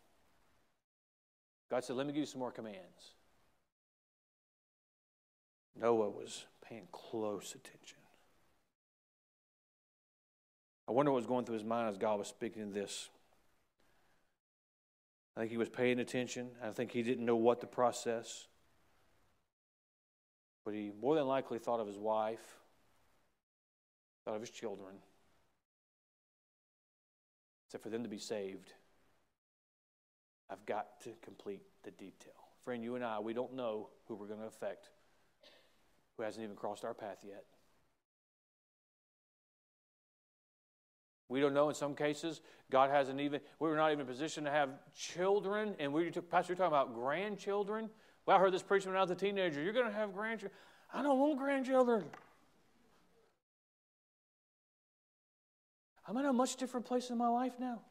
God 1.69 1.83
said, 1.83 1.95
Let 1.95 2.07
me 2.07 2.13
give 2.13 2.21
you 2.21 2.25
some 2.25 2.39
more 2.39 2.51
commands. 2.51 3.15
Noah 5.79 6.09
was 6.09 6.45
paying 6.67 6.87
close 6.91 7.55
attention. 7.55 7.97
I 10.87 10.91
wonder 10.91 11.11
what 11.11 11.17
was 11.17 11.25
going 11.25 11.45
through 11.45 11.55
his 11.55 11.63
mind 11.63 11.89
as 11.89 11.97
God 11.97 12.19
was 12.19 12.27
speaking 12.27 12.71
this. 12.71 13.09
I 15.35 15.41
think 15.41 15.51
he 15.51 15.57
was 15.57 15.69
paying 15.69 15.99
attention. 15.99 16.49
I 16.63 16.69
think 16.69 16.91
he 16.91 17.01
didn't 17.01 17.25
know 17.25 17.35
what 17.35 17.61
to 17.61 17.67
process. 17.67 18.47
But 20.65 20.73
he 20.73 20.91
more 21.01 21.15
than 21.15 21.25
likely 21.25 21.57
thought 21.59 21.79
of 21.79 21.87
his 21.87 21.97
wife, 21.97 22.57
thought 24.25 24.35
of 24.35 24.41
his 24.41 24.51
children. 24.51 24.95
Said, 27.69 27.81
for 27.81 27.89
them 27.89 28.03
to 28.03 28.09
be 28.09 28.19
saved, 28.19 28.73
I've 30.49 30.65
got 30.65 31.01
to 31.01 31.09
complete 31.23 31.63
the 31.83 31.91
detail. 31.91 32.33
Friend, 32.63 32.83
you 32.83 32.95
and 32.95 33.03
I, 33.03 33.19
we 33.19 33.33
don't 33.33 33.55
know 33.55 33.89
who 34.07 34.15
we're 34.15 34.27
going 34.27 34.39
to 34.39 34.45
affect, 34.45 34.89
who 36.17 36.23
hasn't 36.23 36.43
even 36.43 36.55
crossed 36.55 36.85
our 36.85 36.93
path 36.93 37.17
yet. 37.25 37.43
We 41.29 41.39
don't 41.39 41.53
know 41.53 41.69
in 41.69 41.75
some 41.75 41.95
cases. 41.95 42.41
God 42.69 42.91
hasn't 42.91 43.19
even, 43.19 43.41
we 43.59 43.69
were 43.69 43.75
not 43.75 43.91
even 43.91 44.01
in 44.01 44.07
position 44.07 44.43
to 44.43 44.51
have 44.51 44.69
children. 44.95 45.75
And 45.79 45.91
we, 45.91 46.11
Pastor, 46.11 46.53
you're 46.53 46.57
talking 46.57 46.67
about 46.67 46.93
grandchildren. 46.93 47.89
Well, 48.25 48.37
I 48.37 48.39
heard 48.39 48.53
this 48.53 48.61
preacher 48.61 48.89
when 48.89 48.97
I 48.97 49.01
was 49.01 49.09
a 49.09 49.15
teenager. 49.15 49.61
You're 49.61 49.73
going 49.73 49.87
to 49.87 49.91
have 49.91 50.13
grandchildren. 50.13 50.51
I 50.93 51.01
don't 51.01 51.17
want 51.17 51.39
grandchildren. 51.39 52.03
I'm 56.07 56.17
in 56.17 56.25
a 56.25 56.33
much 56.33 56.57
different 56.57 56.85
place 56.85 57.09
in 57.09 57.17
my 57.17 57.29
life 57.29 57.53
now. 57.59 57.81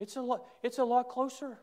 It's 0.00 0.16
a 0.16 0.20
lot, 0.20 0.44
it's 0.62 0.78
a 0.78 0.84
lot 0.84 1.08
closer. 1.08 1.58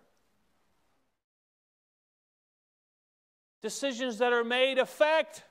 Decisions 3.61 4.19
that 4.19 4.33
are 4.33 4.43
made 4.43 4.77
affect. 4.77 5.43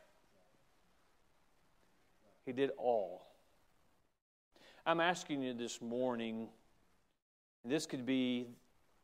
He 2.47 2.53
did 2.53 2.71
all 2.79 3.25
I'm 4.87 5.01
asking 5.01 5.43
you 5.43 5.55
this 5.55 5.81
morning, 5.81 6.49
this 7.65 7.87
could 7.87 8.05
be, 8.05 8.49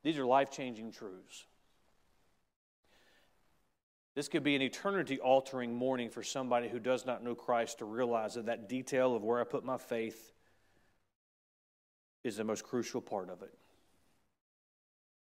these 0.03 0.19
are 0.19 0.27
life 0.27 0.51
changing 0.51 0.93
truths. 0.93 1.47
This 4.15 4.29
could 4.29 4.43
be 4.43 4.57
an 4.57 4.63
eternity 4.63 5.19
altering 5.19 5.75
morning 5.75 6.11
for 6.11 6.23
somebody 6.23 6.69
who 6.69 6.79
does 6.79 7.07
not 7.07 7.25
know 7.25 7.35
Christ 7.35 7.79
to 7.79 7.87
realize 7.87 8.35
that 8.35 8.47
that 8.47 8.69
detail 8.69 9.15
of 9.15 9.23
where 9.23 9.41
I 9.41 9.45
put 9.45 9.65
my 9.65 9.79
faith 9.79 10.35
is 12.25 12.37
the 12.37 12.45
most 12.45 12.65
crucial 12.65 13.01
part 13.01 13.31
of 13.31 13.41
it. 13.41 13.57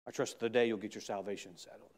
I 0.08 0.10
trust 0.10 0.40
the 0.40 0.48
day 0.48 0.66
you'll 0.66 0.78
get 0.78 0.96
your 0.96 1.02
salvation 1.02 1.52
settled. 1.56 1.92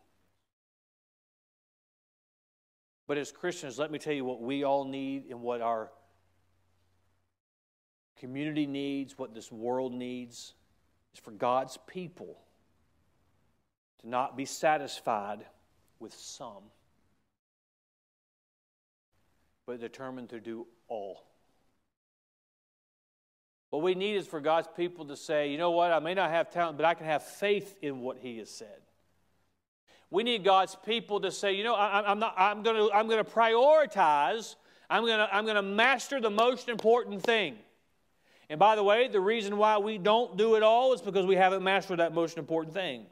But 3.07 3.19
as 3.19 3.31
Christians, 3.31 3.79
let 3.79 3.91
me 3.91 3.99
tell 3.99 4.15
you 4.15 4.25
what 4.25 4.41
we 4.41 4.65
all 4.65 4.85
need 4.85 5.25
and 5.31 5.43
what 5.43 5.61
our 5.61 5.91
community 8.19 8.67
needs, 8.67 9.19
what 9.19 9.35
this 9.35 9.53
world 9.53 9.93
needs, 9.93 10.55
is 11.13 11.21
for 11.21 11.31
God's 11.31 11.79
people 11.87 12.39
to 14.01 14.09
not 14.09 14.37
be 14.37 14.47
satisfied 14.47 15.45
with 15.99 16.15
some, 16.15 16.63
but 19.67 19.81
determined 19.81 20.31
to 20.31 20.41
do 20.41 20.67
all. 20.89 21.27
What 23.71 23.83
we 23.83 23.95
need 23.95 24.17
is 24.17 24.27
for 24.27 24.41
God's 24.41 24.69
people 24.77 25.07
to 25.07 25.17
say, 25.17 25.51
you 25.51 25.59
know 25.59 25.73
what, 25.73 25.91
I 25.91 25.99
may 25.99 26.15
not 26.15 26.31
have 26.31 26.51
talent, 26.51 26.77
but 26.77 26.87
I 26.87 26.95
can 26.95 27.07
have 27.07 27.25
faith 27.25 27.75
in 27.83 28.01
what 28.01 28.19
He 28.19 28.39
has 28.39 28.49
said. 28.49 28.81
We 30.11 30.23
need 30.23 30.45
God's 30.45 30.77
people 30.85 31.21
to 31.21 31.31
say, 31.31 31.55
you 31.55 31.65
know, 31.65 31.75
I, 31.75 32.11
am 32.11 32.19
not, 32.19 32.35
I'm 32.37 32.63
going 32.63 32.77
to, 32.77 32.95
I'm 32.95 33.09
going 33.09 33.25
to 33.25 33.31
prioritize, 33.31 34.55
I'm 34.89 35.05
going 35.05 35.19
to, 35.19 35.35
I'm 35.35 35.45
going 35.45 35.57
to 35.57 35.63
master 35.63 36.21
the 36.21 36.31
most 36.31 36.69
important 36.69 37.23
thing. 37.23 37.57
And 38.49 38.59
by 38.59 38.77
the 38.77 38.83
way, 38.83 39.09
the 39.09 39.21
reason 39.21 39.57
why 39.57 39.79
we 39.79 39.99
don't 39.99 40.37
do 40.37 40.55
it 40.55 40.63
all 40.63 40.93
is 40.93 41.01
because 41.01 41.27
we 41.27 41.37
haven't 41.37 41.63
mastered 41.63 41.99
that 41.99 42.15
most 42.15 42.39
important 42.39 42.75
thing. 42.75 43.07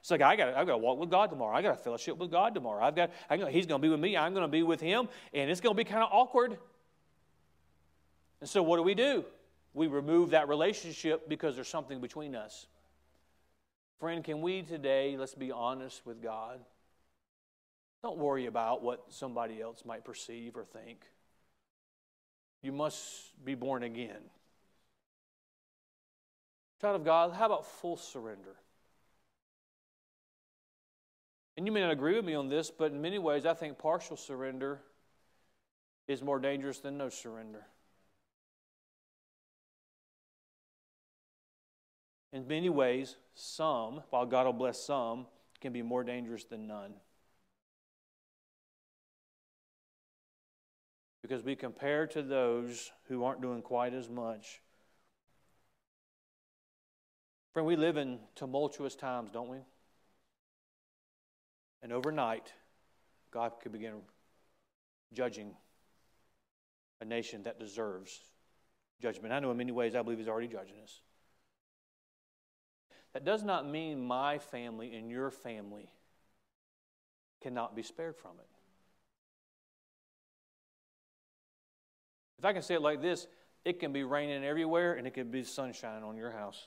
It's 0.00 0.10
like 0.10 0.20
I 0.20 0.36
got 0.36 0.48
I've 0.54 0.66
got 0.66 0.72
to 0.72 0.78
walk 0.78 0.98
with 0.98 1.10
God 1.10 1.30
tomorrow. 1.30 1.56
I 1.56 1.62
got 1.62 1.78
to 1.78 1.82
fellowship 1.82 2.18
with 2.18 2.30
God 2.30 2.54
tomorrow. 2.54 2.84
I've 2.84 2.94
got 2.94 3.10
I 3.30 3.38
He's 3.50 3.64
going 3.64 3.80
to 3.80 3.82
be 3.82 3.88
with 3.88 4.00
me. 4.00 4.18
I'm 4.18 4.34
going 4.34 4.44
to 4.44 4.48
be 4.48 4.62
with 4.62 4.82
Him, 4.82 5.08
and 5.32 5.50
it's 5.50 5.62
going 5.62 5.74
to 5.74 5.76
be 5.76 5.88
kind 5.88 6.02
of 6.02 6.10
awkward. 6.12 6.58
And 8.42 8.50
so, 8.50 8.62
what 8.62 8.76
do 8.76 8.82
we 8.82 8.94
do? 8.94 9.24
We 9.72 9.86
remove 9.86 10.30
that 10.30 10.46
relationship 10.46 11.26
because 11.26 11.54
there's 11.54 11.68
something 11.68 12.02
between 12.02 12.36
us. 12.36 12.66
Friend, 14.00 14.22
can 14.22 14.42
we 14.42 14.62
today, 14.62 15.16
let's 15.16 15.34
be 15.34 15.50
honest 15.52 16.04
with 16.04 16.22
God? 16.22 16.60
Don't 18.02 18.18
worry 18.18 18.46
about 18.46 18.82
what 18.82 19.04
somebody 19.08 19.60
else 19.60 19.82
might 19.86 20.04
perceive 20.04 20.56
or 20.56 20.64
think. 20.64 21.06
You 22.62 22.72
must 22.72 23.32
be 23.44 23.54
born 23.54 23.82
again. 23.82 24.20
Child 26.80 26.96
of 26.96 27.04
God, 27.04 27.32
how 27.32 27.46
about 27.46 27.66
full 27.66 27.96
surrender? 27.96 28.56
And 31.56 31.66
you 31.66 31.72
may 31.72 31.80
not 31.80 31.92
agree 31.92 32.16
with 32.16 32.24
me 32.24 32.34
on 32.34 32.48
this, 32.48 32.70
but 32.70 32.90
in 32.90 33.00
many 33.00 33.18
ways, 33.18 33.46
I 33.46 33.54
think 33.54 33.78
partial 33.78 34.16
surrender 34.16 34.80
is 36.08 36.20
more 36.20 36.38
dangerous 36.38 36.80
than 36.80 36.98
no 36.98 37.08
surrender. 37.08 37.64
In 42.34 42.46
many 42.46 42.68
ways, 42.68 43.16
some, 43.34 44.02
while 44.10 44.26
God 44.26 44.44
will 44.44 44.52
bless 44.52 44.84
some, 44.84 45.26
can 45.62 45.72
be 45.72 45.80
more 45.80 46.04
dangerous 46.04 46.44
than 46.44 46.66
none. 46.66 46.92
Because 51.22 51.42
we 51.42 51.56
compare 51.56 52.06
to 52.08 52.22
those 52.22 52.92
who 53.08 53.24
aren't 53.24 53.40
doing 53.40 53.62
quite 53.62 53.94
as 53.94 54.10
much 54.10 54.60
Friend, 57.54 57.68
we 57.68 57.76
live 57.76 57.96
in 57.96 58.18
tumultuous 58.34 58.96
times, 58.96 59.30
don't 59.30 59.48
we? 59.48 59.58
And 61.82 61.92
overnight, 61.92 62.52
God 63.30 63.52
could 63.62 63.70
begin 63.70 63.94
judging 65.12 65.54
a 67.00 67.04
nation 67.04 67.44
that 67.44 67.60
deserves 67.60 68.18
judgment. 69.00 69.32
I 69.32 69.38
know 69.38 69.52
in 69.52 69.56
many 69.56 69.70
ways 69.70 69.94
I 69.94 70.02
believe 70.02 70.18
He's 70.18 70.26
already 70.26 70.48
judging 70.48 70.80
us. 70.82 71.00
That 73.14 73.24
does 73.24 73.44
not 73.44 73.68
mean 73.68 74.04
my 74.04 74.38
family 74.38 74.94
and 74.94 75.08
your 75.08 75.30
family 75.30 75.88
cannot 77.40 77.76
be 77.76 77.82
spared 77.82 78.16
from 78.16 78.32
it. 78.40 78.48
If 82.38 82.44
I 82.44 82.52
can 82.52 82.62
say 82.62 82.74
it 82.74 82.82
like 82.82 83.00
this, 83.00 83.28
it 83.64 83.78
can 83.78 83.92
be 83.92 84.02
raining 84.02 84.44
everywhere 84.44 84.94
and 84.94 85.06
it 85.06 85.14
can 85.14 85.30
be 85.30 85.44
sunshine 85.44 86.02
on 86.02 86.16
your 86.16 86.32
house 86.32 86.66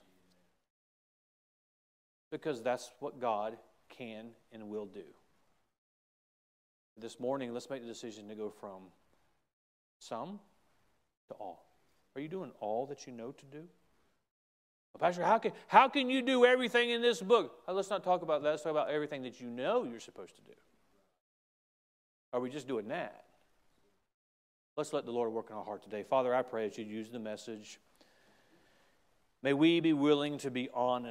because 2.31 2.63
that's 2.63 2.91
what 2.99 3.19
God 3.19 3.57
can 3.89 4.29
and 4.51 4.69
will 4.69 4.85
do. 4.85 5.03
This 6.97 7.19
morning, 7.19 7.53
let's 7.53 7.69
make 7.69 7.81
the 7.81 7.87
decision 7.87 8.27
to 8.29 8.35
go 8.35 8.49
from 8.49 8.83
some 9.99 10.39
to 11.27 11.33
all. 11.35 11.65
Are 12.15 12.21
you 12.21 12.27
doing 12.27 12.51
all 12.59 12.87
that 12.87 13.05
you 13.05 13.13
know 13.13 13.31
to 13.31 13.45
do? 13.45 13.63
Pastor, 14.99 15.23
how 15.23 15.37
can, 15.37 15.51
how 15.67 15.87
can 15.87 16.09
you 16.09 16.21
do 16.21 16.45
everything 16.45 16.89
in 16.89 17.01
this 17.01 17.21
book? 17.21 17.59
Uh, 17.67 17.73
let's 17.73 17.89
not 17.89 18.03
talk 18.03 18.21
about 18.23 18.41
that. 18.43 18.49
Let's 18.49 18.63
talk 18.63 18.71
about 18.71 18.89
everything 18.89 19.23
that 19.23 19.39
you 19.39 19.47
know 19.47 19.83
you're 19.83 19.99
supposed 19.99 20.35
to 20.35 20.41
do. 20.41 20.53
Are 22.33 22.39
we 22.39 22.49
just 22.49 22.67
doing 22.67 22.87
that? 22.89 23.23
Let's 24.75 24.93
let 24.93 25.05
the 25.05 25.11
Lord 25.11 25.31
work 25.31 25.47
in 25.49 25.55
our 25.55 25.63
heart 25.63 25.83
today. 25.83 26.03
Father, 26.03 26.33
I 26.33 26.41
pray 26.41 26.67
that 26.67 26.77
you'd 26.77 26.87
use 26.87 27.09
the 27.09 27.19
message. 27.19 27.79
May 29.43 29.53
we 29.53 29.79
be 29.79 29.93
willing 29.93 30.37
to 30.39 30.51
be 30.51 30.69
honest 30.73 31.05